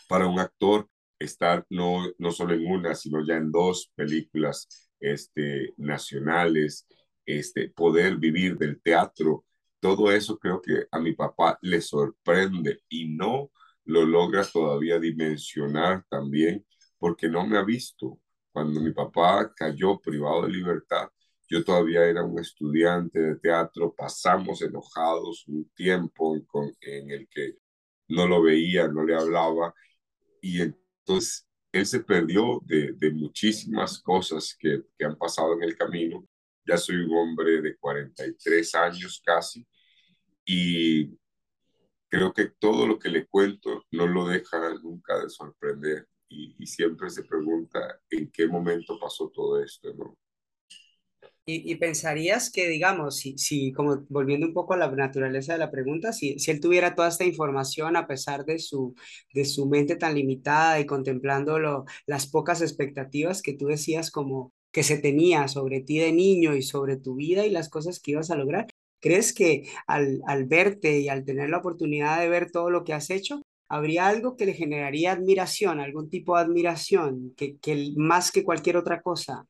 para 0.08 0.28
un 0.28 0.40
actor 0.40 0.88
estar 1.20 1.66
no, 1.70 2.06
no 2.18 2.32
solo 2.32 2.54
en 2.54 2.66
una, 2.68 2.96
sino 2.96 3.26
ya 3.26 3.36
en 3.36 3.52
dos 3.52 3.92
películas 3.96 4.68
este, 5.00 5.74
nacionales, 5.78 6.88
este, 7.26 7.70
poder 7.70 8.18
vivir 8.18 8.58
del 8.58 8.82
teatro, 8.82 9.46
todo 9.80 10.12
eso 10.12 10.38
creo 10.40 10.62
que 10.62 10.86
a 10.92 11.00
mi 11.00 11.14
papá 11.14 11.58
le 11.62 11.82
sorprende 11.82 12.82
y 12.90 13.10
no 13.16 13.52
lo 13.86 14.06
logra 14.06 14.44
todavía 14.44 15.00
dimensionar 15.00 16.04
también 16.10 16.66
porque 16.98 17.30
no 17.30 17.46
me 17.46 17.58
ha 17.58 17.64
visto. 17.64 18.20
Cuando 18.52 18.82
mi 18.82 18.92
papá 18.92 19.54
cayó 19.56 20.00
privado 20.00 20.44
de 20.44 20.50
libertad, 20.50 21.10
yo 21.48 21.64
todavía 21.64 22.06
era 22.06 22.24
un 22.24 22.40
estudiante 22.40 23.20
de 23.20 23.36
teatro, 23.38 23.94
pasamos 23.96 24.62
enojados 24.62 25.48
un 25.48 25.70
tiempo 25.76 26.36
en 26.82 27.12
el 27.12 27.28
que 27.30 27.54
no 28.10 28.28
lo 28.28 28.42
veía, 28.42 28.88
no 28.88 29.04
le 29.06 29.16
hablaba 29.16 29.74
y 30.42 30.62
entonces 31.08 31.48
él 31.72 31.86
se 31.86 32.02
perdió 32.02 32.62
de, 32.66 32.94
de 32.94 33.12
muchísimas 33.12 34.00
cosas 34.02 34.56
que, 34.60 34.84
que, 34.98 35.06
han 35.06 35.18
pasado 35.18 35.54
en 35.54 35.64
el 35.64 35.78
camino. 35.78 36.28
Ya 36.66 36.78
soy 36.78 36.98
un 36.98 37.16
hombre 37.16 37.62
de 37.62 37.78
43 37.78 38.76
años 38.76 39.22
casi 39.26 39.66
y 40.46 41.18
creo 42.10 42.34
que 42.34 42.48
todo 42.60 42.86
lo 42.88 43.00
que 43.00 43.10
le 43.10 43.26
cuento 43.26 43.86
no 43.92 44.06
lo 44.06 44.28
deja 44.28 44.74
nunca 44.82 45.20
de 45.20 45.30
sorprender 45.30 46.08
y, 46.28 46.56
y 46.60 46.68
siempre 46.68 47.10
se 47.10 47.24
pregunta 47.24 48.02
en 48.10 48.30
qué 48.30 48.48
momento 48.48 49.00
pasó 49.00 49.30
todo 49.30 49.64
esto, 49.64 49.94
¿no? 49.94 50.18
Y, 51.50 51.76
pensarías 51.76 52.52
que, 52.52 52.68
digamos, 52.68 53.16
si, 53.20 53.38
si, 53.38 53.72
como 53.72 54.06
volviendo 54.10 54.46
un 54.46 54.54
poco 54.54 54.74
a 54.74 54.78
la 54.78 54.92
naturaleza 54.92 55.54
de 55.54 55.60
la 55.60 55.72
pregunta, 55.72 56.12
si, 56.12 56.38
si 56.40 56.52
él 56.52 56.60
tuviera 56.60 56.94
toda 56.94 57.08
esta 57.08 57.24
información 57.24 57.96
a 57.96 58.06
pesar 58.06 58.44
de 58.44 58.60
su, 58.60 58.96
de 59.34 59.46
su 59.46 59.66
mente 59.66 59.96
tan 59.96 60.16
limitada 60.16 60.78
y 60.82 60.86
contemplando 60.86 61.86
las 62.06 62.28
pocas 62.28 62.62
expectativas 62.62 63.42
que 63.42 63.54
tú 63.54 63.68
decías 63.68 64.12
como 64.12 64.52
que 64.74 64.84
se 64.84 64.98
tenía 64.98 65.48
sobre 65.48 65.80
ti 65.80 66.00
de 66.00 66.12
niño 66.12 66.54
y 66.54 66.64
sobre 66.64 66.98
tu 66.98 67.16
vida 67.16 67.46
y 67.46 67.50
las 67.50 67.70
cosas 67.70 68.02
que 68.02 68.12
ibas 68.12 68.30
a 68.30 68.36
lograr, 68.36 68.68
¿crees 69.00 69.34
que 69.34 69.70
al, 69.88 70.20
al 70.28 70.46
verte 70.48 71.00
y 71.00 71.08
al 71.08 71.24
tener 71.24 71.50
la 71.50 71.60
oportunidad 71.60 72.20
de 72.20 72.28
ver 72.28 72.52
todo 72.52 72.70
lo 72.70 72.84
que 72.84 72.94
has 72.94 73.10
hecho, 73.10 73.42
habría 73.70 74.08
algo 74.08 74.36
que 74.36 74.46
le 74.46 74.54
generaría 74.54 75.14
admiración, 75.14 75.80
algún 75.80 76.10
tipo 76.10 76.36
de 76.36 76.44
admiración, 76.44 77.34
que, 77.38 77.58
que 77.58 77.94
más 77.96 78.34
que 78.34 78.44
cualquier 78.44 78.76
otra 78.76 79.02
cosa? 79.02 79.46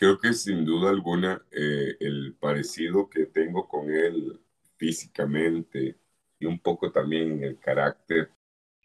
Creo 0.00 0.18
que 0.18 0.32
sin 0.32 0.64
duda 0.64 0.88
alguna 0.90 1.44
eh, 1.50 1.94
el 2.00 2.34
parecido 2.40 3.10
que 3.10 3.26
tengo 3.26 3.68
con 3.68 3.90
él 3.90 4.40
físicamente 4.78 5.98
y 6.38 6.46
un 6.46 6.58
poco 6.58 6.90
también 6.90 7.32
en 7.32 7.44
el 7.44 7.58
carácter, 7.58 8.30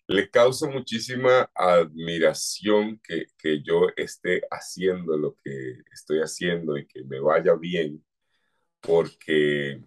le 0.07 0.29
causa 0.29 0.69
muchísima 0.69 1.49
admiración 1.55 2.99
que, 3.03 3.27
que 3.37 3.63
yo 3.63 3.87
esté 3.95 4.41
haciendo 4.51 5.17
lo 5.17 5.37
que 5.43 5.83
estoy 5.93 6.19
haciendo 6.21 6.77
y 6.77 6.87
que 6.87 7.03
me 7.05 7.19
vaya 7.21 7.55
bien, 7.55 8.05
porque, 8.81 9.81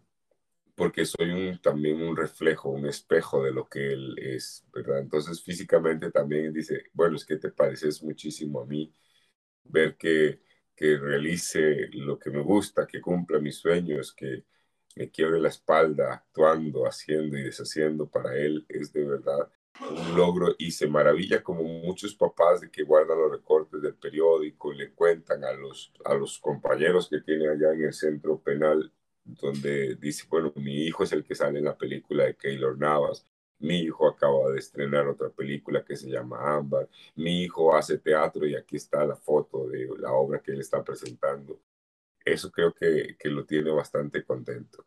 porque 0.77 1.07
soy 1.07 1.31
un, 1.31 1.61
también 1.63 2.03
un 2.03 2.17
reflejo, 2.17 2.71
un 2.71 2.87
espejo 2.87 3.43
de 3.45 3.53
lo 3.53 3.69
que 3.69 3.93
él 3.93 4.17
es, 4.19 4.67
¿verdad? 4.73 5.01
Entonces 5.01 5.43
físicamente 5.43 6.11
también 6.11 6.53
dice, 6.53 6.85
bueno, 6.95 7.17
es 7.17 7.27
que 7.27 7.37
te 7.39 7.51
pareces 7.53 8.03
muchísimo 8.03 8.61
a 8.63 8.67
mí, 8.67 8.95
ver 9.65 9.97
que 9.97 10.43
que 10.79 10.97
realice 10.97 11.89
lo 11.93 12.17
que 12.21 12.31
me 12.31 12.41
gusta, 12.41 12.87
que 12.87 13.01
cumpla 13.01 13.41
mis 13.41 13.57
sueños, 13.57 14.13
que 14.13 14.45
me 14.95 15.11
quiebre 15.11 15.41
la 15.41 15.49
espalda 15.49 16.15
actuando, 16.15 16.87
haciendo 16.87 17.37
y 17.37 17.43
deshaciendo, 17.43 18.09
para 18.09 18.37
él 18.37 18.65
es 18.69 18.93
de 18.93 19.05
verdad 19.05 19.51
un 19.81 20.17
logro 20.17 20.55
y 20.57 20.71
se 20.71 20.87
maravilla 20.87 21.43
como 21.43 21.65
muchos 21.65 22.15
papás 22.15 22.61
de 22.61 22.71
que 22.71 22.85
guardan 22.85 23.19
los 23.19 23.33
recortes 23.33 23.83
del 23.83 23.97
periódico, 23.97 24.73
le 24.73 24.93
cuentan 24.93 25.45
a 25.45 25.53
los, 25.53 25.93
a 26.05 26.15
los 26.15 26.39
compañeros 26.39 27.09
que 27.09 27.23
tiene 27.23 27.49
allá 27.49 27.73
en 27.73 27.83
el 27.83 27.93
centro 27.93 28.41
penal, 28.41 28.93
donde 29.25 29.97
dice, 29.97 30.27
bueno, 30.31 30.53
mi 30.55 30.85
hijo 30.85 31.03
es 31.03 31.11
el 31.11 31.25
que 31.25 31.35
sale 31.35 31.59
en 31.59 31.65
la 31.65 31.77
película 31.77 32.25
de 32.25 32.37
Keylor 32.37 32.79
Navas, 32.79 33.27
mi 33.61 33.81
hijo 33.81 34.09
acaba 34.09 34.51
de 34.53 34.59
estrenar 34.59 35.07
otra 35.09 35.31
película 35.31 35.85
que 35.85 35.97
se 35.97 36.09
llama 36.11 36.57
Ámbar. 36.57 36.89
Mi 37.17 37.43
hijo 37.43 37.75
hace 37.77 37.99
teatro 37.99 38.47
y 38.47 38.55
aquí 38.57 38.77
está 38.77 39.05
la 39.05 39.17
foto 39.17 39.69
de 39.69 39.89
la 39.99 40.13
obra 40.13 40.41
que 40.41 40.53
él 40.53 40.61
está 40.61 40.83
presentando. 40.85 41.61
Eso 42.25 42.51
creo 42.53 42.73
que, 42.75 43.17
que 43.19 43.29
lo 43.31 43.45
tiene 43.47 43.71
bastante 43.71 44.25
contento. 44.25 44.87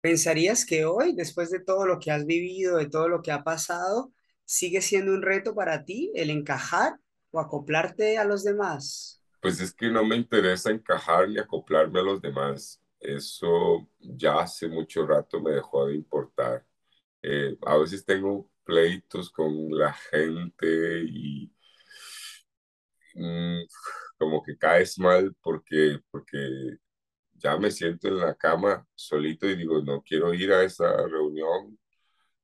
¿Pensarías 0.00 0.64
que 0.64 0.84
hoy, 0.84 1.14
después 1.14 1.50
de 1.50 1.60
todo 1.60 1.86
lo 1.86 1.98
que 1.98 2.10
has 2.12 2.24
vivido, 2.26 2.76
de 2.78 2.86
todo 2.88 3.08
lo 3.08 3.22
que 3.22 3.32
ha 3.32 3.42
pasado, 3.44 4.12
sigue 4.44 4.80
siendo 4.80 5.12
un 5.12 5.22
reto 5.22 5.54
para 5.54 5.84
ti 5.84 6.12
el 6.14 6.30
encajar 6.30 6.98
o 7.30 7.40
acoplarte 7.40 8.16
a 8.18 8.24
los 8.24 8.44
demás? 8.44 9.20
Pues 9.40 9.60
es 9.60 9.72
que 9.72 9.88
no 9.90 10.04
me 10.04 10.16
interesa 10.16 10.70
encajar 10.70 11.28
ni 11.28 11.38
acoplarme 11.38 12.00
a 12.00 12.02
los 12.02 12.20
demás. 12.20 12.82
Eso 13.00 13.88
ya 14.00 14.40
hace 14.40 14.68
mucho 14.68 15.06
rato 15.06 15.40
me 15.40 15.52
dejó 15.52 15.86
de 15.86 15.94
importar 15.94 16.64
eh, 17.28 17.56
a 17.66 17.76
veces 17.78 18.04
tengo 18.04 18.50
pleitos 18.64 19.30
con 19.30 19.70
la 19.70 19.92
gente 19.94 21.02
y 21.08 21.52
mm, 23.14 23.62
como 24.18 24.42
que 24.42 24.56
caes 24.58 24.98
mal 24.98 25.34
porque, 25.42 26.00
porque 26.10 26.78
ya 27.34 27.56
me 27.58 27.70
siento 27.70 28.08
en 28.08 28.18
la 28.18 28.34
cama 28.34 28.86
solito 28.94 29.48
y 29.48 29.56
digo, 29.56 29.82
no 29.82 30.02
quiero 30.02 30.34
ir 30.34 30.52
a 30.52 30.64
esa 30.64 31.06
reunión, 31.08 31.78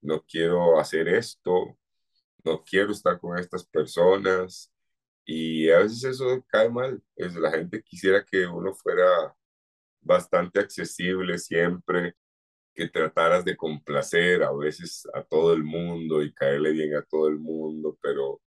no 0.02 0.22
quiero 0.24 0.78
hacer 0.80 1.08
esto, 1.08 1.78
no 2.44 2.62
quiero 2.64 2.92
estar 2.92 3.20
con 3.20 3.38
estas 3.38 3.66
personas. 3.66 4.72
Y 5.24 5.70
a 5.70 5.80
veces 5.80 6.04
eso 6.04 6.44
cae 6.48 6.70
mal. 6.70 7.02
Es, 7.16 7.34
la 7.36 7.50
gente 7.52 7.82
quisiera 7.82 8.24
que 8.24 8.46
uno 8.46 8.74
fuera 8.74 9.34
bastante 10.00 10.60
accesible 10.60 11.38
siempre, 11.38 12.16
que 12.74 12.88
trataras 12.88 13.44
de 13.44 13.56
complacer 13.56 14.42
a 14.42 14.52
veces 14.52 15.06
a 15.14 15.22
todo 15.22 15.52
el 15.54 15.64
mundo 15.64 16.22
y 16.22 16.32
caerle 16.32 16.72
bien 16.72 16.94
a 16.96 17.02
todo 17.02 17.28
el 17.28 17.38
mundo, 17.38 17.98
pero, 18.02 18.40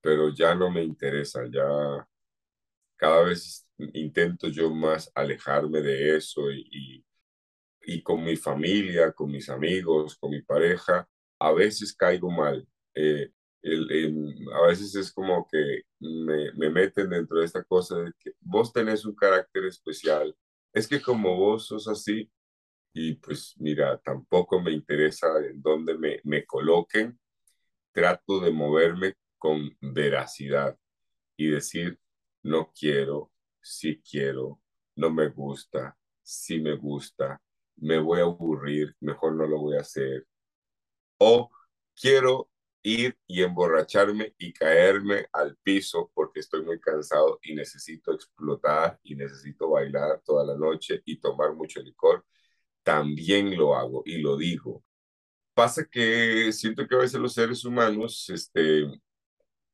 pero 0.00 0.30
ya 0.34 0.54
no 0.54 0.70
me 0.70 0.82
interesa, 0.84 1.44
ya 1.50 2.06
cada 2.96 3.22
vez 3.24 3.66
intento 3.94 4.48
yo 4.48 4.70
más 4.70 5.10
alejarme 5.14 5.82
de 5.82 6.16
eso 6.16 6.50
y, 6.50 7.04
y, 7.82 8.02
con 8.02 8.24
mi 8.24 8.36
familia, 8.36 9.12
con 9.12 9.30
mis 9.30 9.48
amigos, 9.48 10.16
con 10.16 10.30
mi 10.30 10.42
pareja, 10.42 11.08
a 11.38 11.52
veces 11.52 11.94
caigo 11.94 12.30
mal. 12.30 12.66
Eh, 12.94 13.30
a 14.54 14.66
veces 14.66 14.94
es 14.94 15.12
como 15.12 15.46
que 15.50 15.82
me, 16.00 16.52
me, 16.52 16.70
meten 16.70 17.10
dentro 17.10 17.40
de 17.40 17.46
esta 17.46 17.64
cosa 17.64 17.98
de 17.98 18.12
que 18.18 18.32
vos 18.40 18.72
tenés 18.72 19.04
un 19.04 19.14
carácter 19.14 19.64
especial. 19.66 20.34
Es 20.72 20.86
que 20.88 21.00
como 21.00 21.36
vos 21.36 21.66
sos 21.66 21.88
así, 21.88 22.30
y 22.98 23.12
pues 23.16 23.54
mira, 23.58 23.98
tampoco 23.98 24.58
me 24.58 24.72
interesa 24.72 25.26
en 25.44 25.60
dónde 25.60 25.98
me, 25.98 26.18
me 26.24 26.46
coloquen, 26.46 27.20
trato 27.92 28.40
de 28.40 28.50
moverme 28.50 29.16
con 29.36 29.76
veracidad 29.82 30.78
y 31.36 31.48
decir, 31.48 32.00
no 32.42 32.72
quiero, 32.72 33.30
sí 33.60 34.00
quiero, 34.00 34.62
no 34.94 35.10
me 35.10 35.28
gusta, 35.28 35.94
sí 36.22 36.58
me 36.58 36.74
gusta, 36.74 37.42
me 37.76 37.98
voy 37.98 38.20
a 38.20 38.22
aburrir, 38.22 38.96
mejor 39.00 39.34
no 39.34 39.46
lo 39.46 39.58
voy 39.58 39.76
a 39.76 39.82
hacer. 39.82 40.26
O 41.18 41.50
quiero 41.94 42.48
ir 42.82 43.14
y 43.26 43.42
emborracharme 43.42 44.34
y 44.38 44.54
caerme 44.54 45.26
al 45.34 45.54
piso 45.58 46.10
porque 46.14 46.40
estoy 46.40 46.64
muy 46.64 46.80
cansado 46.80 47.40
y 47.42 47.54
necesito 47.54 48.14
explotar 48.14 48.98
y 49.02 49.16
necesito 49.16 49.68
bailar 49.68 50.22
toda 50.24 50.46
la 50.46 50.56
noche 50.56 51.02
y 51.04 51.20
tomar 51.20 51.52
mucho 51.52 51.82
licor 51.82 52.24
también 52.86 53.56
lo 53.56 53.74
hago 53.74 54.04
y 54.06 54.18
lo 54.18 54.36
digo. 54.36 54.84
Pasa 55.54 55.84
que 55.84 56.52
siento 56.52 56.86
que 56.86 56.94
a 56.94 56.98
veces 56.98 57.20
los 57.20 57.34
seres 57.34 57.64
humanos 57.64 58.30
este, 58.30 58.84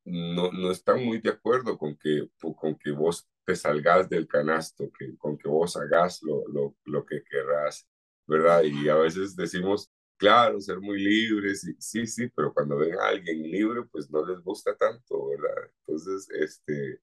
no, 0.06 0.50
no 0.50 0.70
están 0.70 1.04
muy 1.04 1.20
de 1.20 1.28
acuerdo 1.28 1.76
con 1.76 1.94
que, 1.98 2.26
con 2.56 2.74
que 2.78 2.90
vos 2.90 3.28
te 3.44 3.54
salgas 3.54 4.08
del 4.08 4.26
canasto, 4.26 4.90
que, 4.98 5.14
con 5.18 5.36
que 5.36 5.46
vos 5.46 5.76
hagas 5.76 6.22
lo, 6.22 6.48
lo, 6.48 6.74
lo 6.86 7.04
que 7.04 7.22
querrás, 7.22 7.86
¿verdad? 8.26 8.62
Y 8.62 8.88
a 8.88 8.94
veces 8.94 9.36
decimos, 9.36 9.92
claro, 10.16 10.58
ser 10.58 10.80
muy 10.80 10.98
libres, 10.98 11.70
sí, 11.80 12.06
sí, 12.06 12.30
pero 12.34 12.54
cuando 12.54 12.78
ven 12.78 12.94
a 12.94 13.08
alguien 13.08 13.42
libre, 13.42 13.82
pues 13.90 14.10
no 14.10 14.24
les 14.24 14.40
gusta 14.40 14.74
tanto, 14.74 15.28
¿verdad? 15.28 15.70
Entonces, 15.80 16.30
este, 16.30 17.02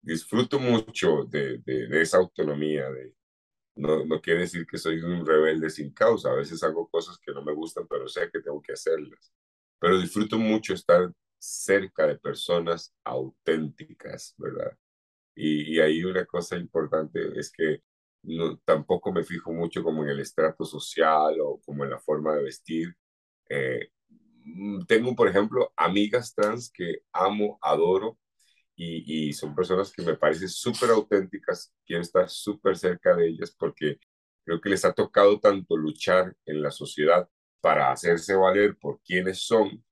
disfruto 0.00 0.58
mucho 0.58 1.24
de, 1.24 1.58
de, 1.58 1.86
de 1.88 2.00
esa 2.00 2.16
autonomía, 2.16 2.90
de, 2.90 3.12
no, 3.76 4.04
no 4.04 4.20
quiere 4.20 4.40
decir 4.40 4.66
que 4.66 4.78
soy 4.78 5.00
un 5.02 5.26
rebelde 5.26 5.70
sin 5.70 5.92
causa. 5.92 6.30
A 6.30 6.34
veces 6.34 6.62
hago 6.62 6.88
cosas 6.88 7.18
que 7.18 7.32
no 7.32 7.42
me 7.42 7.54
gustan, 7.54 7.86
pero 7.88 8.08
sé 8.08 8.30
que 8.32 8.40
tengo 8.40 8.62
que 8.62 8.72
hacerlas. 8.74 9.32
Pero 9.78 9.98
disfruto 10.00 10.38
mucho 10.38 10.74
estar 10.74 11.12
cerca 11.38 12.06
de 12.06 12.18
personas 12.18 12.94
auténticas, 13.04 14.34
¿verdad? 14.38 14.76
Y, 15.34 15.76
y 15.76 15.80
ahí 15.80 16.04
una 16.04 16.26
cosa 16.26 16.56
importante 16.56 17.38
es 17.38 17.50
que 17.52 17.82
no, 18.22 18.58
tampoco 18.64 19.12
me 19.12 19.24
fijo 19.24 19.52
mucho 19.52 19.82
como 19.82 20.04
en 20.04 20.10
el 20.10 20.20
estrato 20.20 20.64
social 20.64 21.36
o 21.42 21.60
como 21.64 21.84
en 21.84 21.90
la 21.90 21.98
forma 22.00 22.34
de 22.36 22.44
vestir. 22.44 22.94
Eh, 23.48 23.90
mm, 24.44 24.84
tengo, 24.86 25.14
por 25.16 25.28
ejemplo, 25.28 25.72
amigas 25.76 26.34
trans 26.34 26.70
que 26.70 27.00
amo, 27.12 27.58
adoro 27.62 28.18
y, 28.76 29.32
son 29.32 29.54
personas 29.54 29.92
que 29.92 30.02
me 30.02 30.16
parecen 30.16 30.48
súper 30.48 30.90
auténticas. 30.90 31.72
Quiero 31.84 32.02
estar 32.02 32.28
súper 32.28 32.76
cerca 32.76 33.14
de 33.14 33.28
ellas 33.28 33.54
porque 33.56 33.98
creo 34.44 34.60
que 34.60 34.70
les 34.70 34.84
ha 34.84 34.92
tocado 34.92 35.40
tanto 35.40 35.76
luchar 35.76 36.34
en 36.46 36.62
la 36.62 36.70
sociedad 36.70 37.28
para 37.60 37.92
hacerse 37.92 38.34
valer 38.34 38.76
por 38.76 39.00
quienes 39.02 39.40
son, 39.46 39.84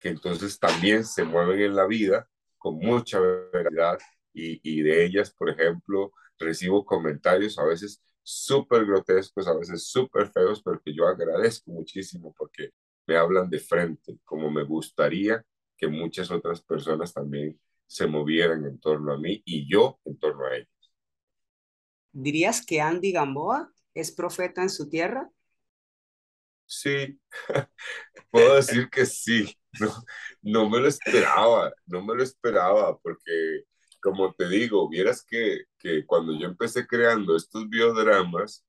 que 0.00 0.10
entonces 0.10 0.58
también 0.58 1.04
se 1.04 1.24
mueven 1.24 1.60
en 1.60 1.76
la 1.76 1.86
vida 1.86 2.28
con 2.58 2.78
mucha 2.78 3.20
verdad 3.20 3.98
y, 4.32 4.60
y 4.62 4.82
de 4.82 5.04
ellas, 5.04 5.32
por 5.32 5.50
ejemplo, 5.50 6.12
recibo 6.38 6.84
comentarios 6.84 7.58
a 7.58 7.64
veces 7.64 8.02
súper 8.22 8.84
grotescos, 8.84 9.48
a 9.48 9.54
veces 9.54 9.86
súper 9.88 10.28
feos, 10.30 10.62
pero 10.62 10.80
que 10.80 10.94
yo 10.94 11.06
agradezco 11.06 11.70
muchísimo 11.70 12.34
porque 12.36 12.70
me 13.06 13.16
hablan 13.16 13.48
de 13.48 13.60
frente, 13.60 14.18
como 14.24 14.50
me 14.50 14.64
gustaría 14.64 15.44
que 15.76 15.88
muchas 15.88 16.30
otras 16.30 16.60
personas 16.60 17.12
también 17.12 17.58
se 17.86 18.06
movieran 18.06 18.64
en 18.66 18.78
torno 18.80 19.12
a 19.14 19.18
mí 19.18 19.42
y 19.44 19.70
yo 19.70 20.00
en 20.04 20.18
torno 20.18 20.46
a 20.46 20.56
ellos. 20.56 20.68
¿Dirías 22.12 22.66
que 22.66 22.80
Andy 22.80 23.12
Gamboa 23.12 23.72
es 23.94 24.10
profeta 24.10 24.60
en 24.62 24.70
su 24.70 24.88
tierra? 24.88 25.30
Sí, 26.66 27.20
puedo 28.30 28.56
decir 28.56 28.88
que 28.90 29.06
sí. 29.06 29.54
No, 29.80 29.92
no 30.42 30.70
me 30.70 30.80
lo 30.80 30.88
esperaba, 30.88 31.72
no 31.86 32.02
me 32.04 32.14
lo 32.14 32.22
esperaba 32.22 32.98
porque 33.00 33.64
como 34.02 34.32
te 34.34 34.48
digo, 34.48 34.88
vieras 34.88 35.24
que, 35.28 35.64
que 35.78 36.06
cuando 36.06 36.32
yo 36.38 36.46
empecé 36.48 36.86
creando 36.86 37.36
estos 37.36 37.68
biodramas, 37.68 38.64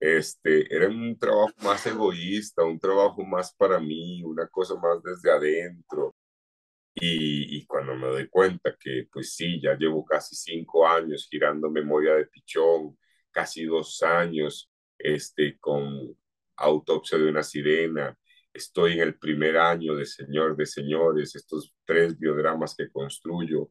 este, 0.00 0.74
era 0.74 0.88
un 0.88 1.18
trabajo 1.18 1.52
más 1.62 1.86
egoísta, 1.86 2.64
un 2.64 2.80
trabajo 2.80 3.24
más 3.24 3.54
para 3.56 3.80
mí, 3.80 4.22
una 4.24 4.48
cosa 4.48 4.76
más 4.76 5.02
desde 5.02 5.30
adentro. 5.32 6.16
Y, 7.00 7.58
y, 7.58 7.66
cuando 7.66 7.94
me 7.94 8.08
doy 8.08 8.28
cuenta 8.28 8.76
que, 8.78 9.08
pues 9.12 9.34
sí, 9.34 9.60
ya 9.60 9.76
llevo 9.76 10.04
casi 10.04 10.34
cinco 10.36 10.86
años 10.86 11.28
girando 11.30 11.70
Memoria 11.70 12.14
de 12.14 12.26
Pichón, 12.26 12.98
casi 13.30 13.64
dos 13.64 14.02
años 14.02 14.70
este, 14.98 15.58
con 15.58 16.16
Autopsia 16.56 17.18
de 17.18 17.28
una 17.28 17.42
Sirena, 17.42 18.16
estoy 18.52 18.94
en 18.94 19.00
el 19.00 19.18
primer 19.18 19.56
año 19.58 19.94
de 19.94 20.06
Señor 20.06 20.56
de 20.56 20.66
Señores, 20.66 21.36
estos 21.36 21.72
tres 21.84 22.18
biodramas 22.18 22.74
que 22.76 22.90
construyo, 22.90 23.70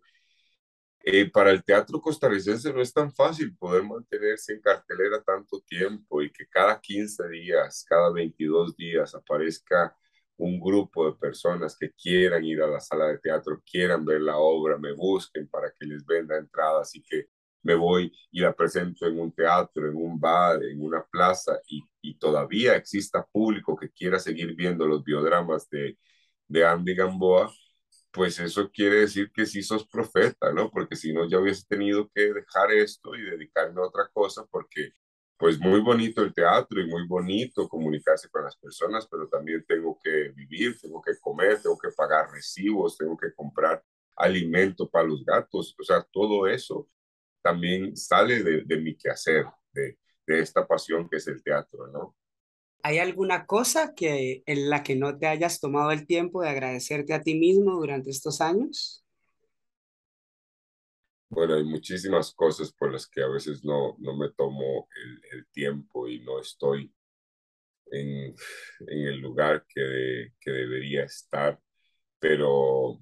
eh, 1.03 1.29
para 1.31 1.51
el 1.51 1.63
teatro 1.63 2.01
costarricense 2.01 2.73
no 2.73 2.81
es 2.81 2.93
tan 2.93 3.13
fácil 3.13 3.55
poder 3.55 3.83
mantenerse 3.83 4.53
en 4.53 4.61
cartelera 4.61 5.23
tanto 5.23 5.61
tiempo 5.61 6.21
y 6.21 6.29
que 6.31 6.45
cada 6.47 6.81
15 6.81 7.29
días, 7.29 7.85
cada 7.87 8.11
22 8.11 8.75
días 8.75 9.15
aparezca 9.15 9.95
un 10.37 10.59
grupo 10.59 11.09
de 11.09 11.17
personas 11.17 11.77
que 11.77 11.91
quieran 11.93 12.43
ir 12.45 12.61
a 12.61 12.67
la 12.67 12.79
sala 12.79 13.07
de 13.07 13.19
teatro, 13.19 13.61
quieran 13.69 14.05
ver 14.05 14.21
la 14.21 14.37
obra, 14.37 14.77
me 14.77 14.93
busquen 14.93 15.47
para 15.49 15.71
que 15.71 15.85
les 15.85 16.05
venda 16.05 16.37
entradas 16.37 16.95
y 16.95 17.03
que 17.03 17.27
me 17.63 17.75
voy 17.75 18.11
y 18.31 18.39
la 18.41 18.53
presento 18.55 19.05
en 19.07 19.19
un 19.19 19.31
teatro, 19.33 19.87
en 19.89 19.95
un 19.95 20.19
bar, 20.19 20.63
en 20.63 20.81
una 20.81 21.03
plaza 21.05 21.59
y, 21.67 21.83
y 22.01 22.17
todavía 22.17 22.75
exista 22.75 23.25
público 23.25 23.75
que 23.75 23.89
quiera 23.91 24.19
seguir 24.19 24.55
viendo 24.55 24.87
los 24.87 25.03
biodramas 25.03 25.69
de, 25.69 25.97
de 26.47 26.65
Andy 26.65 26.95
Gamboa, 26.95 27.51
pues 28.11 28.39
eso 28.39 28.69
quiere 28.71 29.01
decir 29.01 29.31
que 29.31 29.45
sí 29.45 29.61
sos 29.63 29.87
profeta, 29.87 30.51
¿no? 30.53 30.71
Porque 30.71 30.95
si 30.95 31.13
no, 31.13 31.27
ya 31.29 31.39
hubiese 31.39 31.65
tenido 31.67 32.09
que 32.13 32.33
dejar 32.33 32.71
esto 32.71 33.15
y 33.15 33.21
dedicarme 33.23 33.81
a 33.81 33.85
otra 33.85 34.07
cosa, 34.13 34.45
porque 34.51 34.91
pues 35.37 35.59
muy 35.59 35.81
bonito 35.81 36.21
el 36.23 36.33
teatro 36.33 36.81
y 36.81 36.87
muy 36.87 37.07
bonito 37.07 37.69
comunicarse 37.69 38.29
con 38.29 38.43
las 38.43 38.57
personas, 38.57 39.07
pero 39.09 39.27
también 39.27 39.63
tengo 39.67 39.99
que 40.03 40.29
vivir, 40.29 40.79
tengo 40.81 41.01
que 41.01 41.17
comer, 41.19 41.61
tengo 41.61 41.77
que 41.77 41.89
pagar 41.95 42.31
recibos, 42.31 42.97
tengo 42.97 43.15
que 43.17 43.33
comprar 43.33 43.83
alimento 44.15 44.89
para 44.89 45.07
los 45.07 45.23
gatos, 45.23 45.75
o 45.79 45.83
sea, 45.83 46.01
todo 46.11 46.47
eso 46.47 46.89
también 47.41 47.95
sale 47.95 48.43
de, 48.43 48.63
de 48.65 48.77
mi 48.77 48.95
quehacer, 48.97 49.45
de, 49.71 49.97
de 50.25 50.39
esta 50.39 50.67
pasión 50.67 51.07
que 51.09 51.17
es 51.17 51.27
el 51.27 51.43
teatro, 51.43 51.87
¿no? 51.87 52.15
¿Hay 52.83 52.99
alguna 52.99 53.45
cosa 53.45 53.93
que 53.95 54.43
en 54.45 54.69
la 54.69 54.83
que 54.83 54.95
no 54.95 55.17
te 55.17 55.27
hayas 55.27 55.59
tomado 55.59 55.91
el 55.91 56.07
tiempo 56.07 56.41
de 56.41 56.49
agradecerte 56.49 57.13
a 57.13 57.21
ti 57.21 57.35
mismo 57.35 57.73
durante 57.73 58.09
estos 58.09 58.41
años? 58.41 59.05
Bueno, 61.29 61.55
hay 61.55 61.63
muchísimas 61.63 62.33
cosas 62.33 62.71
por 62.73 62.91
las 62.93 63.07
que 63.07 63.21
a 63.21 63.27
veces 63.27 63.63
no, 63.63 63.95
no 63.99 64.15
me 64.17 64.31
tomo 64.31 64.87
el, 64.95 65.21
el 65.39 65.47
tiempo 65.51 66.07
y 66.07 66.19
no 66.21 66.39
estoy 66.39 66.93
en, 67.91 68.35
en 68.87 69.07
el 69.07 69.19
lugar 69.19 69.65
que, 69.67 70.33
que 70.39 70.51
debería 70.51 71.03
estar, 71.05 71.59
pero 72.19 72.99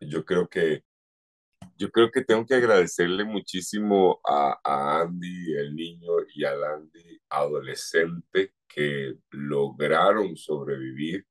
yo 0.00 0.24
creo 0.24 0.48
que 0.48 0.84
yo 1.76 1.90
creo 1.90 2.10
que 2.10 2.22
tengo 2.24 2.46
que 2.46 2.54
agradecerle 2.54 3.24
muchísimo 3.24 4.20
a, 4.24 4.60
a 4.62 5.00
Andy, 5.02 5.54
el 5.56 5.74
niño, 5.74 6.10
y 6.34 6.44
a 6.44 6.52
Andy, 6.52 7.20
adolescente, 7.30 8.54
que 8.68 9.14
lograron 9.30 10.36
sobrevivir, 10.36 11.26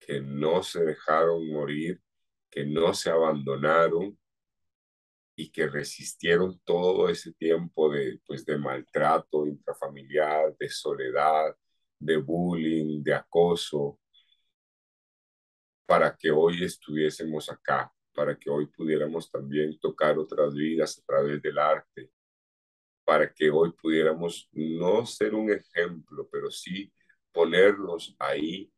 que 0.00 0.20
no 0.20 0.62
se 0.62 0.84
dejaron 0.84 1.48
morir, 1.52 2.00
que 2.50 2.64
no 2.66 2.94
se 2.94 3.10
abandonaron 3.10 4.18
y 5.36 5.50
que 5.50 5.66
resistieron 5.68 6.60
todo 6.64 7.08
ese 7.08 7.32
tiempo 7.34 7.90
de, 7.90 8.20
pues, 8.26 8.44
de 8.46 8.58
maltrato 8.58 9.46
intrafamiliar, 9.46 10.56
de 10.58 10.68
soledad, 10.68 11.54
de 11.98 12.16
bullying, 12.16 13.02
de 13.02 13.14
acoso, 13.14 14.00
para 15.86 16.16
que 16.16 16.30
hoy 16.30 16.64
estuviésemos 16.64 17.50
acá 17.50 17.92
para 18.16 18.36
que 18.36 18.48
hoy 18.48 18.66
pudiéramos 18.66 19.30
también 19.30 19.78
tocar 19.78 20.18
otras 20.18 20.54
vidas 20.54 20.98
a 20.98 21.02
través 21.06 21.40
del 21.42 21.58
arte, 21.58 22.10
para 23.04 23.32
que 23.32 23.50
hoy 23.50 23.72
pudiéramos 23.72 24.48
no 24.52 25.04
ser 25.04 25.34
un 25.34 25.52
ejemplo, 25.52 26.26
pero 26.32 26.50
sí 26.50 26.90
ponernos 27.30 28.16
ahí 28.18 28.72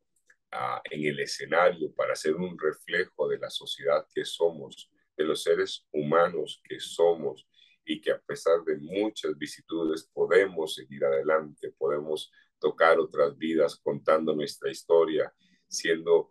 uh, 0.53 0.81
en 0.91 1.07
el 1.07 1.21
escenario 1.21 1.95
para 1.95 2.17
ser 2.17 2.35
un 2.35 2.59
reflejo 2.59 3.29
de 3.29 3.39
la 3.39 3.49
sociedad 3.49 4.05
que 4.13 4.25
somos, 4.25 4.91
de 5.19 5.25
los 5.25 5.43
seres 5.43 5.87
humanos 5.93 6.63
que 6.65 6.81
somos 6.81 7.47
y 7.85 8.01
que 8.01 8.13
a 8.13 8.21
pesar 8.21 8.63
de 8.65 8.77
muchas 8.79 9.37
vicitudes 9.37 10.09
podemos 10.13 10.75
seguir 10.75 11.05
adelante, 11.05 11.73
podemos 11.77 12.31
tocar 12.59 12.99
otras 12.99 13.37
vidas 13.37 13.77
contando 13.77 14.35
nuestra 14.35 14.71
historia, 14.71 15.33
siendo 15.67 16.31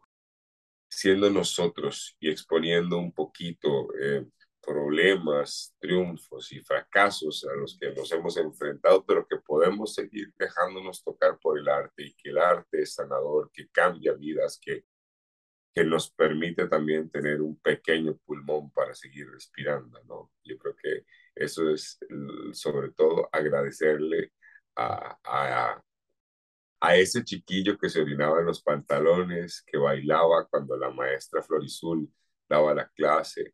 siendo 0.90 1.30
nosotros 1.30 2.16
y 2.20 2.30
exponiendo 2.30 2.98
un 2.98 3.12
poquito 3.12 3.94
eh, 4.00 4.26
problemas, 4.62 5.76
triunfos 5.80 6.52
y 6.52 6.60
fracasos 6.62 7.46
a 7.46 7.56
los 7.56 7.78
que 7.78 7.94
nos 7.94 8.12
hemos 8.12 8.38
enfrentado, 8.38 9.06
pero 9.06 9.26
que 9.28 9.38
podemos 9.38 9.94
seguir 9.94 10.34
dejándonos 10.38 11.04
tocar 11.04 11.40
por 11.40 11.58
el 11.58 11.68
arte 11.70 12.04
y 12.04 12.14
que 12.16 12.30
el 12.30 12.38
arte 12.38 12.82
es 12.82 12.94
sanador, 12.94 13.50
que 13.54 13.68
cambia 13.70 14.14
vidas, 14.14 14.60
que, 14.62 14.86
que 15.78 15.84
nos 15.86 16.10
permite 16.10 16.68
también 16.68 17.08
tener 17.12 17.40
un 17.40 17.56
pequeño 17.60 18.18
pulmón 18.26 18.72
para 18.72 18.96
seguir 18.96 19.30
respirando, 19.30 20.04
¿no? 20.06 20.32
Yo 20.44 20.58
creo 20.58 20.76
que 20.76 21.06
eso 21.36 21.70
es 21.70 22.00
sobre 22.54 22.92
todo 22.94 23.30
agradecerle 23.32 24.32
a, 24.76 25.20
a, 25.24 25.84
a 26.80 26.96
ese 26.96 27.24
chiquillo 27.24 27.78
que 27.78 27.90
se 27.90 28.02
orinaba 28.02 28.40
en 28.40 28.46
los 28.48 28.62
pantalones, 28.64 29.64
que 29.68 29.78
bailaba 29.78 30.48
cuando 30.48 30.76
la 30.78 30.90
maestra 30.92 31.44
Florizul 31.44 32.10
daba 32.50 32.74
la 32.74 32.88
clase, 32.90 33.54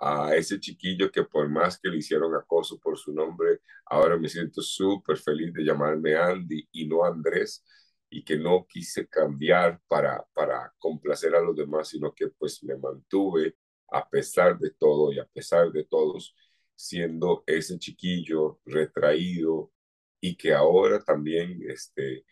a 0.00 0.34
ese 0.36 0.60
chiquillo 0.60 1.10
que 1.10 1.24
por 1.24 1.48
más 1.48 1.78
que 1.80 1.88
le 1.88 1.98
hicieron 1.98 2.34
acoso 2.34 2.78
por 2.80 2.98
su 2.98 3.14
nombre, 3.14 3.60
ahora 3.86 4.18
me 4.18 4.28
siento 4.28 4.60
súper 4.60 5.16
feliz 5.16 5.54
de 5.54 5.64
llamarme 5.64 6.16
Andy 6.16 6.68
y 6.72 6.86
no 6.86 7.04
Andrés, 7.04 7.64
y 8.12 8.22
que 8.22 8.36
no 8.36 8.66
quise 8.68 9.08
cambiar 9.08 9.80
para, 9.88 10.22
para 10.34 10.70
complacer 10.78 11.34
a 11.34 11.40
los 11.40 11.56
demás, 11.56 11.88
sino 11.88 12.14
que 12.14 12.28
pues 12.28 12.62
me 12.62 12.76
mantuve 12.76 13.56
a 13.90 14.06
pesar 14.06 14.58
de 14.58 14.70
todo 14.70 15.10
y 15.12 15.18
a 15.18 15.24
pesar 15.24 15.72
de 15.72 15.84
todos, 15.84 16.36
siendo 16.74 17.42
ese 17.46 17.78
chiquillo 17.78 18.60
retraído 18.66 19.72
y 20.20 20.36
que 20.36 20.52
ahora 20.52 21.02
también 21.02 21.58
este, 21.66 22.26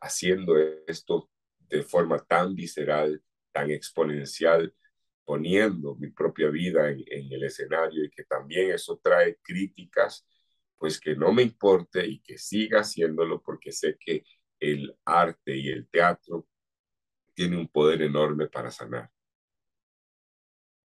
haciendo 0.00 0.56
esto 0.86 1.30
de 1.58 1.82
forma 1.82 2.18
tan 2.24 2.54
visceral, 2.54 3.22
tan 3.52 3.70
exponencial, 3.70 4.74
poniendo 5.26 5.94
mi 5.96 6.10
propia 6.10 6.48
vida 6.48 6.88
en, 6.90 7.04
en, 7.06 7.30
el 7.30 7.44
escenario 7.44 8.02
y 8.02 8.10
que 8.10 8.24
también 8.24 8.70
eso 8.70 8.98
trae 9.02 9.38
críticas, 9.42 10.26
pues 10.78 10.98
que 10.98 11.14
no 11.14 11.34
me 11.34 11.42
importe 11.42 12.06
y 12.06 12.20
que 12.20 12.38
siga 12.38 12.80
haciéndolo 12.80 13.42
porque 13.42 13.72
sé 13.72 13.98
que 14.00 14.24
el 14.60 14.96
arte 15.04 15.56
y 15.56 15.68
el 15.68 15.88
teatro 15.88 16.46
tiene 17.34 17.56
un 17.56 17.68
poder 17.68 18.02
enorme 18.02 18.48
para 18.48 18.70
sanar. 18.70 19.10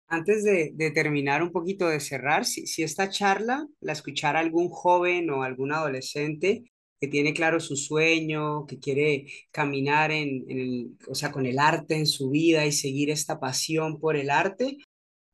Antes 0.08 0.44
de, 0.44 0.92
terminar 0.92 1.44
un 1.44 1.52
poquito 1.52 1.88
de 1.88 2.00
cerrar, 2.00 2.46
si, 2.46 2.82
esta 2.82 3.10
charla 3.10 3.68
la 3.80 3.94
escuchara 3.94 4.40
algún 4.40 4.70
joven 4.70 5.30
o 5.30 5.44
algún 5.44 5.72
adolescente 5.72 6.64
que 7.00 7.08
tiene 7.08 7.34
claro 7.34 7.60
su 7.60 7.76
sueño, 7.76 8.66
que 8.66 8.80
quiere 8.80 9.28
caminar 9.52 10.12
en, 10.12 10.46
en 10.50 10.98
o 11.08 11.16
sea, 11.16 11.32
con 11.32 11.46
el 11.46 11.60
arte 11.60 11.96
en 11.96 12.08
su 12.08 12.30
vida 12.32 12.66
y 12.66 12.72
seguir 12.72 13.10
esta 13.10 13.40
pasión 13.40 14.00
por 14.00 14.16
el 14.16 14.30
arte 14.32 14.78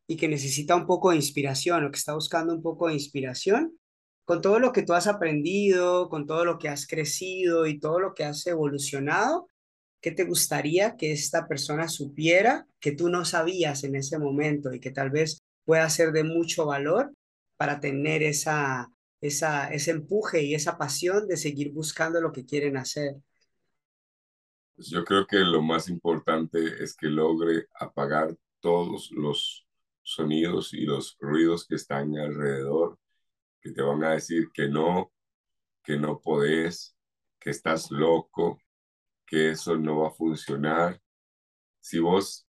y 0.07 0.17
que 0.17 0.27
necesita 0.27 0.75
un 0.75 0.85
poco 0.85 1.11
de 1.11 1.15
inspiración 1.15 1.85
o 1.85 1.91
que 1.91 1.97
está 1.97 2.13
buscando 2.13 2.53
un 2.53 2.61
poco 2.61 2.87
de 2.87 2.95
inspiración, 2.95 3.77
con 4.25 4.41
todo 4.41 4.59
lo 4.59 4.71
que 4.71 4.81
tú 4.81 4.93
has 4.93 5.07
aprendido, 5.07 6.09
con 6.09 6.25
todo 6.25 6.45
lo 6.45 6.57
que 6.57 6.67
has 6.67 6.87
crecido 6.87 7.67
y 7.67 7.79
todo 7.79 7.99
lo 7.99 8.13
que 8.13 8.23
has 8.23 8.45
evolucionado, 8.47 9.47
¿qué 10.01 10.11
te 10.11 10.25
gustaría 10.25 10.97
que 10.97 11.11
esta 11.11 11.47
persona 11.47 11.87
supiera 11.87 12.67
que 12.79 12.91
tú 12.91 13.09
no 13.09 13.23
sabías 13.23 13.83
en 13.83 13.95
ese 13.95 14.19
momento 14.19 14.73
y 14.73 14.79
que 14.79 14.91
tal 14.91 15.11
vez 15.11 15.43
pueda 15.63 15.89
ser 15.89 16.11
de 16.11 16.23
mucho 16.23 16.65
valor 16.65 17.13
para 17.57 17.79
tener 17.79 18.23
esa, 18.23 18.89
esa, 19.21 19.67
ese 19.69 19.91
empuje 19.91 20.43
y 20.43 20.55
esa 20.55 20.77
pasión 20.77 21.27
de 21.27 21.37
seguir 21.37 21.71
buscando 21.71 22.19
lo 22.19 22.31
que 22.31 22.45
quieren 22.45 22.77
hacer? 22.77 23.15
Pues 24.75 24.89
yo 24.89 25.05
creo 25.05 25.25
que 25.25 25.37
lo 25.37 25.61
más 25.61 25.87
importante 25.87 26.83
es 26.83 26.95
que 26.95 27.07
logre 27.07 27.67
apagar 27.79 28.35
todos 28.59 29.09
los 29.11 29.65
sonidos 30.01 30.73
y 30.73 30.81
los 30.81 31.15
ruidos 31.19 31.65
que 31.67 31.75
están 31.75 32.17
alrededor, 32.17 32.97
que 33.65 33.71
te 33.71 33.81
van 33.81 34.03
a 34.03 34.11
decir 34.11 34.49
que 34.53 34.69
no, 34.69 35.11
que 35.83 35.97
no 35.97 36.21
podés, 36.21 36.95
que 37.39 37.49
estás 37.49 37.89
loco, 37.89 38.61
que 39.25 39.51
eso 39.51 39.75
no 39.77 40.01
va 40.01 40.09
a 40.09 40.11
funcionar. 40.11 41.01
Si 41.81 41.99
vos 41.99 42.47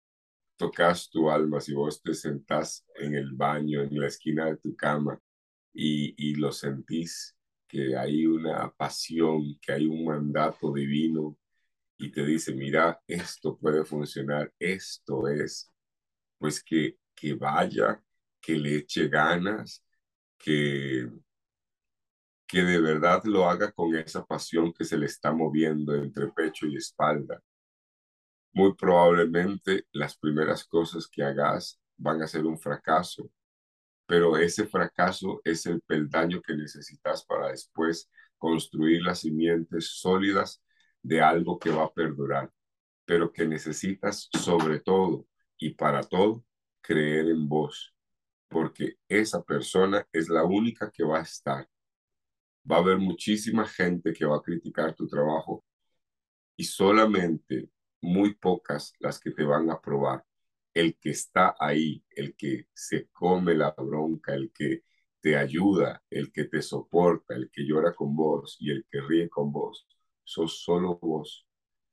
tocas 0.58 1.10
tu 1.10 1.32
alma, 1.32 1.62
si 1.62 1.74
vos 1.74 2.02
te 2.04 2.14
sentás 2.14 2.86
en 2.96 3.16
el 3.16 3.32
baño, 3.34 3.82
en 3.84 3.98
la 3.98 4.08
esquina 4.08 4.48
de 4.48 4.58
tu 4.58 4.76
cama 4.76 5.18
y, 5.74 6.16
y 6.18 6.36
lo 6.36 6.52
sentís, 6.52 7.38
que 7.68 7.96
hay 7.98 8.26
una 8.26 8.70
pasión, 8.74 9.58
que 9.62 9.72
hay 9.74 9.86
un 9.86 10.06
mandato 10.06 10.74
divino 10.74 11.38
y 11.98 12.12
te 12.12 12.26
dice, 12.26 12.54
mira, 12.54 13.02
esto 13.08 13.58
puede 13.58 13.86
funcionar, 13.86 14.54
esto 14.60 15.30
es, 15.30 15.72
pues 16.40 16.64
que, 16.64 16.98
que 17.16 17.36
vaya, 17.36 18.04
que 18.42 18.56
le 18.58 18.78
eche 18.78 19.10
ganas, 19.10 19.85
que, 20.38 21.10
que 22.48 22.64
de 22.64 22.80
verdad 22.82 23.24
lo 23.26 23.50
haga 23.50 23.72
con 23.72 23.96
esa 23.96 24.26
pasión 24.26 24.74
que 24.74 24.86
se 24.86 24.98
le 24.98 25.06
está 25.08 25.32
moviendo 25.32 25.94
entre 25.96 26.28
pecho 26.32 26.68
y 26.68 26.78
espalda. 26.78 27.42
Muy 28.54 28.74
probablemente 28.76 29.86
las 29.92 30.18
primeras 30.18 30.66
cosas 30.66 31.08
que 31.08 31.24
hagas 31.24 31.80
van 31.98 32.22
a 32.22 32.28
ser 32.28 32.46
un 32.46 32.58
fracaso, 32.58 33.30
pero 34.06 34.38
ese 34.38 34.68
fracaso 34.68 35.42
es 35.44 35.66
el 35.66 35.82
peldaño 35.82 36.42
que 36.42 36.56
necesitas 36.56 37.26
para 37.26 37.50
después 37.50 38.10
construir 38.38 39.02
las 39.02 39.22
simientes 39.22 39.88
sólidas 40.00 40.62
de 41.02 41.22
algo 41.22 41.60
que 41.60 41.72
va 41.72 41.86
a 41.86 41.94
perdurar, 41.94 42.52
pero 43.06 43.32
que 43.32 43.48
necesitas 43.48 44.30
sobre 44.34 44.80
todo 44.80 45.28
y 45.58 45.72
para 45.72 46.04
todo 46.04 46.44
creer 46.82 47.30
en 47.30 47.48
vos, 47.48 47.95
porque 48.48 48.98
esa 49.08 49.44
persona 49.44 50.08
es 50.12 50.30
la 50.30 50.44
única 50.44 50.92
que 50.92 51.04
va 51.04 51.20
a 51.20 51.24
estar 51.24 51.68
va 52.70 52.78
a 52.78 52.80
haber 52.80 52.98
muchísima 52.98 53.68
gente 53.68 54.14
que 54.14 54.26
va 54.26 54.38
a 54.38 54.42
criticar 54.42 54.96
tu 54.96 55.08
trabajo 55.08 55.64
y 56.58 56.64
solamente 56.64 57.70
muy 58.02 58.36
pocas 58.36 58.94
las 59.00 59.20
que 59.20 59.32
te 59.32 59.44
van 59.44 59.70
a 59.70 59.74
aprobar. 59.74 60.24
El 60.74 60.98
que 60.98 61.12
está 61.12 61.56
ahí, 61.60 62.04
el 62.10 62.36
que 62.36 62.68
se 62.74 63.08
come 63.12 63.56
la 63.56 63.72
bronca, 63.72 64.34
el 64.34 64.52
que 64.52 64.84
te 65.22 65.38
ayuda, 65.38 66.04
el 66.10 66.32
que 66.32 66.46
te 66.46 66.62
soporta, 66.62 67.36
el 67.36 67.50
que 67.52 67.66
llora 67.66 67.94
con 67.94 68.16
vos 68.16 68.58
y 68.60 68.72
el 68.72 68.86
que 68.92 69.02
ríe 69.02 69.30
con 69.30 69.52
vos, 69.52 69.88
sos 70.24 70.62
solo 70.64 70.98
vos. 71.00 71.48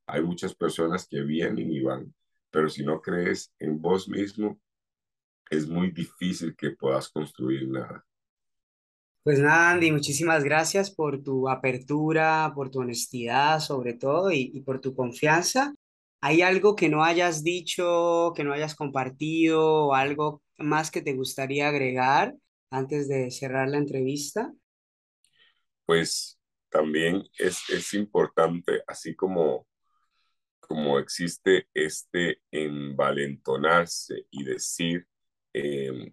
Hay 0.07 0.23
muchas 0.23 0.55
personas 0.55 1.07
que 1.07 1.23
vienen 1.23 1.71
y 1.71 1.81
van, 1.81 2.15
pero 2.51 2.69
si 2.69 2.85
no 2.85 3.01
crees 3.01 3.55
en 3.59 3.81
vos 3.81 4.09
mismo, 4.09 4.61
es 5.53 5.69
muy 5.69 5.91
difícil 5.91 6.57
que 6.57 6.71
puedas 6.71 7.11
construir 7.11 7.69
nada. 7.69 8.05
Pues 9.23 9.39
nada, 9.39 9.71
Andy, 9.71 9.93
muchísimas 9.93 10.43
gracias 10.43 10.91
por 10.91 11.23
tu 11.23 11.49
apertura, 11.49 12.53
por 12.55 12.71
tu 12.71 12.81
honestidad 12.81 13.61
sobre 13.61 13.95
todo 13.95 14.33
y, 14.33 14.61
por 14.63 14.81
tu 14.81 14.97
confianza. 14.97 15.75
¿Hay 16.21 16.41
algo 16.43 16.75
que 16.75 16.89
no 16.89 17.05
hayas 17.05 17.45
dicho, 17.45 18.33
que 18.35 18.45
no 18.45 18.53
hayas 18.53 18.75
compartido 18.75 19.89
o 19.89 19.95
algo 19.95 20.43
más 20.59 20.91
que 20.91 21.03
te 21.03 21.13
gustaría 21.13 21.69
agregar 21.69 22.35
antes 22.71 23.09
de 23.09 23.31
cerrar 23.31 23.69
la 23.69 23.79
entrevista? 23.79 24.53
Pues 25.85 26.41
también 26.71 27.23
es, 27.39 27.69
es 27.69 27.93
importante, 27.95 28.83
así 28.87 29.15
como, 29.15 29.67
como 30.61 30.99
existe 30.99 31.69
este 31.75 32.41
envalentonarse 32.51 34.27
y 34.31 34.45
decir 34.45 35.07
em, 35.53 36.13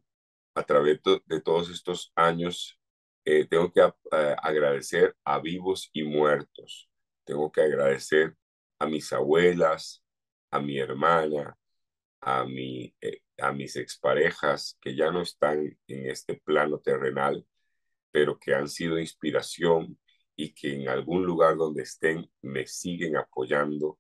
a 0.56 0.64
través 0.64 1.00
de 1.26 1.42
todos 1.42 1.70
estos 1.70 2.12
años 2.16 2.80
eh, 3.26 3.46
tengo 3.48 3.72
que 3.72 3.82
eh, 3.82 4.36
agradecer 4.42 5.16
a 5.24 5.40
vivos 5.40 5.90
y 5.94 6.04
muertos. 6.04 6.90
Tengo 7.26 7.52
que 7.52 7.62
agradecer 7.62 8.36
a 8.80 8.88
mis 8.88 9.14
abuelas, 9.14 10.04
a 10.52 10.60
mi 10.60 10.80
hermana, 10.80 11.56
a, 12.22 12.46
mi, 12.46 12.96
eh, 13.02 13.22
a 13.38 13.52
mis 13.52 13.76
exparejas 13.76 14.78
que 14.82 14.96
ya 14.96 15.12
no 15.12 15.22
están 15.22 15.78
en 15.88 16.10
este 16.10 16.36
plano 16.44 16.80
terrenal, 16.80 17.46
pero 18.12 18.40
que 18.40 18.54
han 18.56 18.68
sido 18.70 19.00
inspiración 19.00 20.00
y 20.36 20.54
que 20.54 20.74
en 20.74 20.90
algún 20.90 21.26
lugar 21.26 21.58
donde 21.58 21.84
estén 21.84 22.30
me 22.42 22.66
siguen 22.66 23.18
apoyando, 23.18 24.00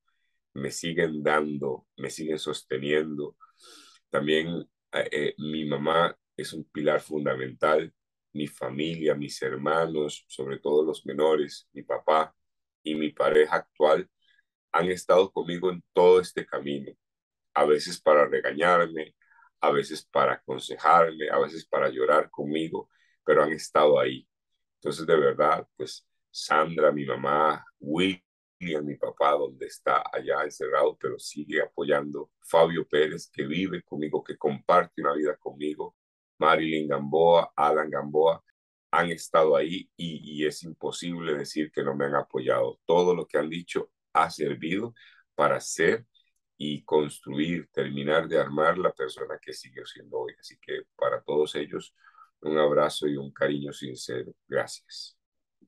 me 0.54 0.72
siguen 0.72 1.22
dando, 1.22 1.88
me 1.98 2.10
siguen 2.10 2.40
sosteniendo. 2.40 3.38
También 4.10 4.68
mi 5.38 5.66
mamá 5.66 6.16
es 6.36 6.54
un 6.54 6.64
pilar 6.66 7.02
fundamental 7.02 7.94
mi 8.34 8.48
familia, 8.48 9.16
mis 9.16 9.42
hermanos, 9.42 10.26
sobre 10.28 10.60
todo 10.60 10.84
los 10.84 11.06
menores, 11.06 11.68
mi 11.74 11.84
papá 11.84 12.34
y 12.84 12.96
mi 12.96 13.12
pareja 13.12 13.58
actual 13.58 14.10
han 14.72 14.90
estado 14.92 15.32
conmigo 15.32 15.72
en 15.72 15.84
todo 15.94 16.22
este 16.22 16.46
camino, 16.46 16.92
a 17.54 17.66
veces 17.66 18.02
para 18.02 18.28
regañarme, 18.28 19.16
a 19.62 19.72
veces 19.72 20.06
para 20.06 20.34
aconsejarme, 20.34 21.30
a 21.30 21.40
veces 21.40 21.66
para 21.68 21.90
llorar 21.90 22.30
conmigo, 22.30 22.90
pero 23.26 23.44
han 23.44 23.52
estado 23.52 24.00
ahí. 24.00 24.28
Entonces, 24.76 25.06
de 25.08 25.18
verdad, 25.18 25.68
pues 25.76 26.08
Sandra, 26.32 26.92
mi 26.92 27.06
mamá, 27.06 27.66
William, 27.80 28.22
mi 28.60 28.96
papá, 28.98 29.32
donde 29.32 29.68
está 29.68 30.04
allá 30.12 30.44
encerrado, 30.44 30.98
pero 31.00 31.18
sigue 31.18 31.62
apoyando. 31.62 32.32
Fabio 32.42 32.88
Pérez, 32.88 33.30
que 33.32 33.46
vive 33.46 33.82
conmigo, 33.84 34.24
que 34.24 34.38
comparte 34.38 35.02
una 35.02 35.14
vida 35.14 35.38
conmigo. 35.38 35.96
Marilyn 36.40 36.88
Gamboa, 36.88 37.54
Alan 37.56 37.90
Gamboa, 37.90 38.44
han 38.92 39.10
estado 39.12 39.56
ahí 39.56 39.90
y, 39.96 40.46
es 40.46 40.64
imposible 40.64 41.36
decir 41.38 41.72
que 41.72 41.84
no 41.84 41.96
me 41.96 42.06
han 42.06 42.16
apoyado. 42.16 42.80
Todo 42.86 43.16
lo 43.16 43.26
que 43.28 43.38
han 43.38 43.50
dicho 43.50 43.92
ha 44.14 44.30
servido 44.30 44.94
para 45.36 45.60
ser 45.62 46.06
y 46.58 46.84
construir, 46.84 47.70
terminar 47.72 48.28
de 48.28 48.40
armar 48.40 48.78
la 48.78 48.92
persona 48.92 49.40
que 49.42 49.54
sigue 49.54 49.86
siendo 49.86 50.20
hoy. 50.20 50.34
Así 50.40 50.58
que 50.60 50.84
para 50.96 51.22
todos 51.22 51.56
ellos, 51.56 51.96
un 52.42 52.58
abrazo 52.58 53.08
y 53.08 53.18
un 53.18 53.32
cariño 53.32 53.72
sincero. 53.74 54.34
Gracias. 54.48 55.19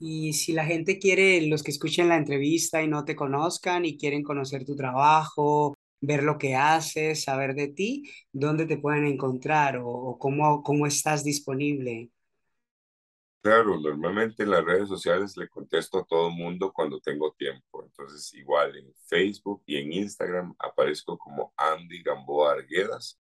Y 0.04 0.34
si 0.34 0.52
la 0.52 0.66
gente 0.66 0.97
quiere, 0.97 1.45
los 1.45 1.62
que 1.62 1.70
escuchen 1.70 2.10
la 2.10 2.18
entrevista 2.18 2.82
y 2.82 2.88
no 2.88 3.06
te 3.06 3.16
conozcan 3.16 3.86
y 3.86 3.99
quieren 3.99 4.24
conocer 4.24 4.66
tu 4.66 4.76
trabajo, 4.76 5.76
ver 6.02 6.24
lo 6.24 6.39
que 6.39 6.56
haces, 6.56 7.24
saber 7.24 7.54
de 7.54 7.68
ti, 7.68 8.12
dónde 8.34 8.66
te 8.66 8.80
pueden 8.80 9.06
encontrar 9.06 9.80
o, 9.80 10.18
cómo, 10.20 10.64
cómo 10.64 10.88
estás 10.88 11.24
disponible. 11.24 12.10
Claro, 13.43 13.80
normalmente 13.80 14.41
en 14.41 14.49
las 14.49 14.66
redes 14.66 14.89
sociales 14.89 15.38
le 15.38 15.47
contesto 15.47 15.99
a 15.99 16.06
todo 16.06 16.32
mundo 16.32 16.74
cuando 16.74 16.99
tengo 16.99 17.34
tiempo. 17.34 17.84
Entonces, 17.84 18.34
igual 18.34 18.76
en 18.76 18.91
Facebook 19.06 19.62
y 19.68 19.78
en 19.78 19.93
Instagram 19.93 20.56
aparezco 20.58 21.16
como 21.16 21.54
Andy 21.56 22.02
Gamboa 22.02 22.54
Arguedas 22.54 23.20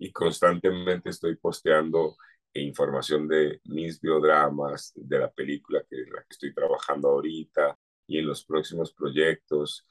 y 0.00 0.10
constantemente 0.10 1.10
estoy 1.10 1.36
posteando 1.36 2.16
información 2.54 3.28
de 3.28 3.60
mis 3.64 4.00
biodramas, 4.00 4.92
de 4.94 5.18
la 5.18 5.30
película 5.30 5.82
que, 5.88 5.96
la 5.96 6.22
que 6.22 6.30
estoy 6.30 6.54
trabajando 6.54 7.08
ahorita 7.08 7.78
y 8.06 8.18
en 8.18 8.26
los 8.26 8.44
próximos 8.44 8.92
proyectos 8.92 9.86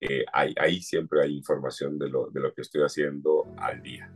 eh, 0.00 0.24
ahí, 0.32 0.82
siempre 0.82 1.22
hay 1.22 1.36
información 1.36 1.98
de 1.98 2.08
lo, 2.08 2.28
de 2.30 2.40
lo 2.40 2.52
que 2.52 2.62
estoy 2.62 2.82
haciendo 2.82 3.46
al 3.56 3.82
día. 3.82 4.10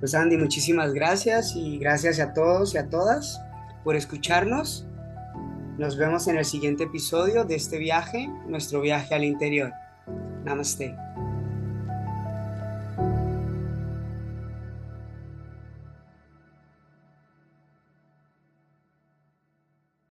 Pues 0.00 0.14
Andy, 0.14 0.36
muchísimas 0.36 0.92
gracias 0.92 1.54
y 1.54 1.78
gracias 1.78 2.20
a 2.20 2.32
todos 2.34 2.74
y 2.74 2.78
a 2.78 2.88
todas 2.88 3.40
por 3.84 3.96
escucharnos. 3.96 4.86
Nos 5.78 5.96
vemos 5.98 6.26
en 6.28 6.38
el 6.38 6.44
siguiente 6.44 6.84
episodio 6.84 7.44
de 7.44 7.56
este 7.56 7.78
viaje, 7.78 8.28
nuestro 8.46 8.80
viaje 8.80 9.14
al 9.14 9.24
interior. 9.24 9.72
Namaste. 10.44 11.05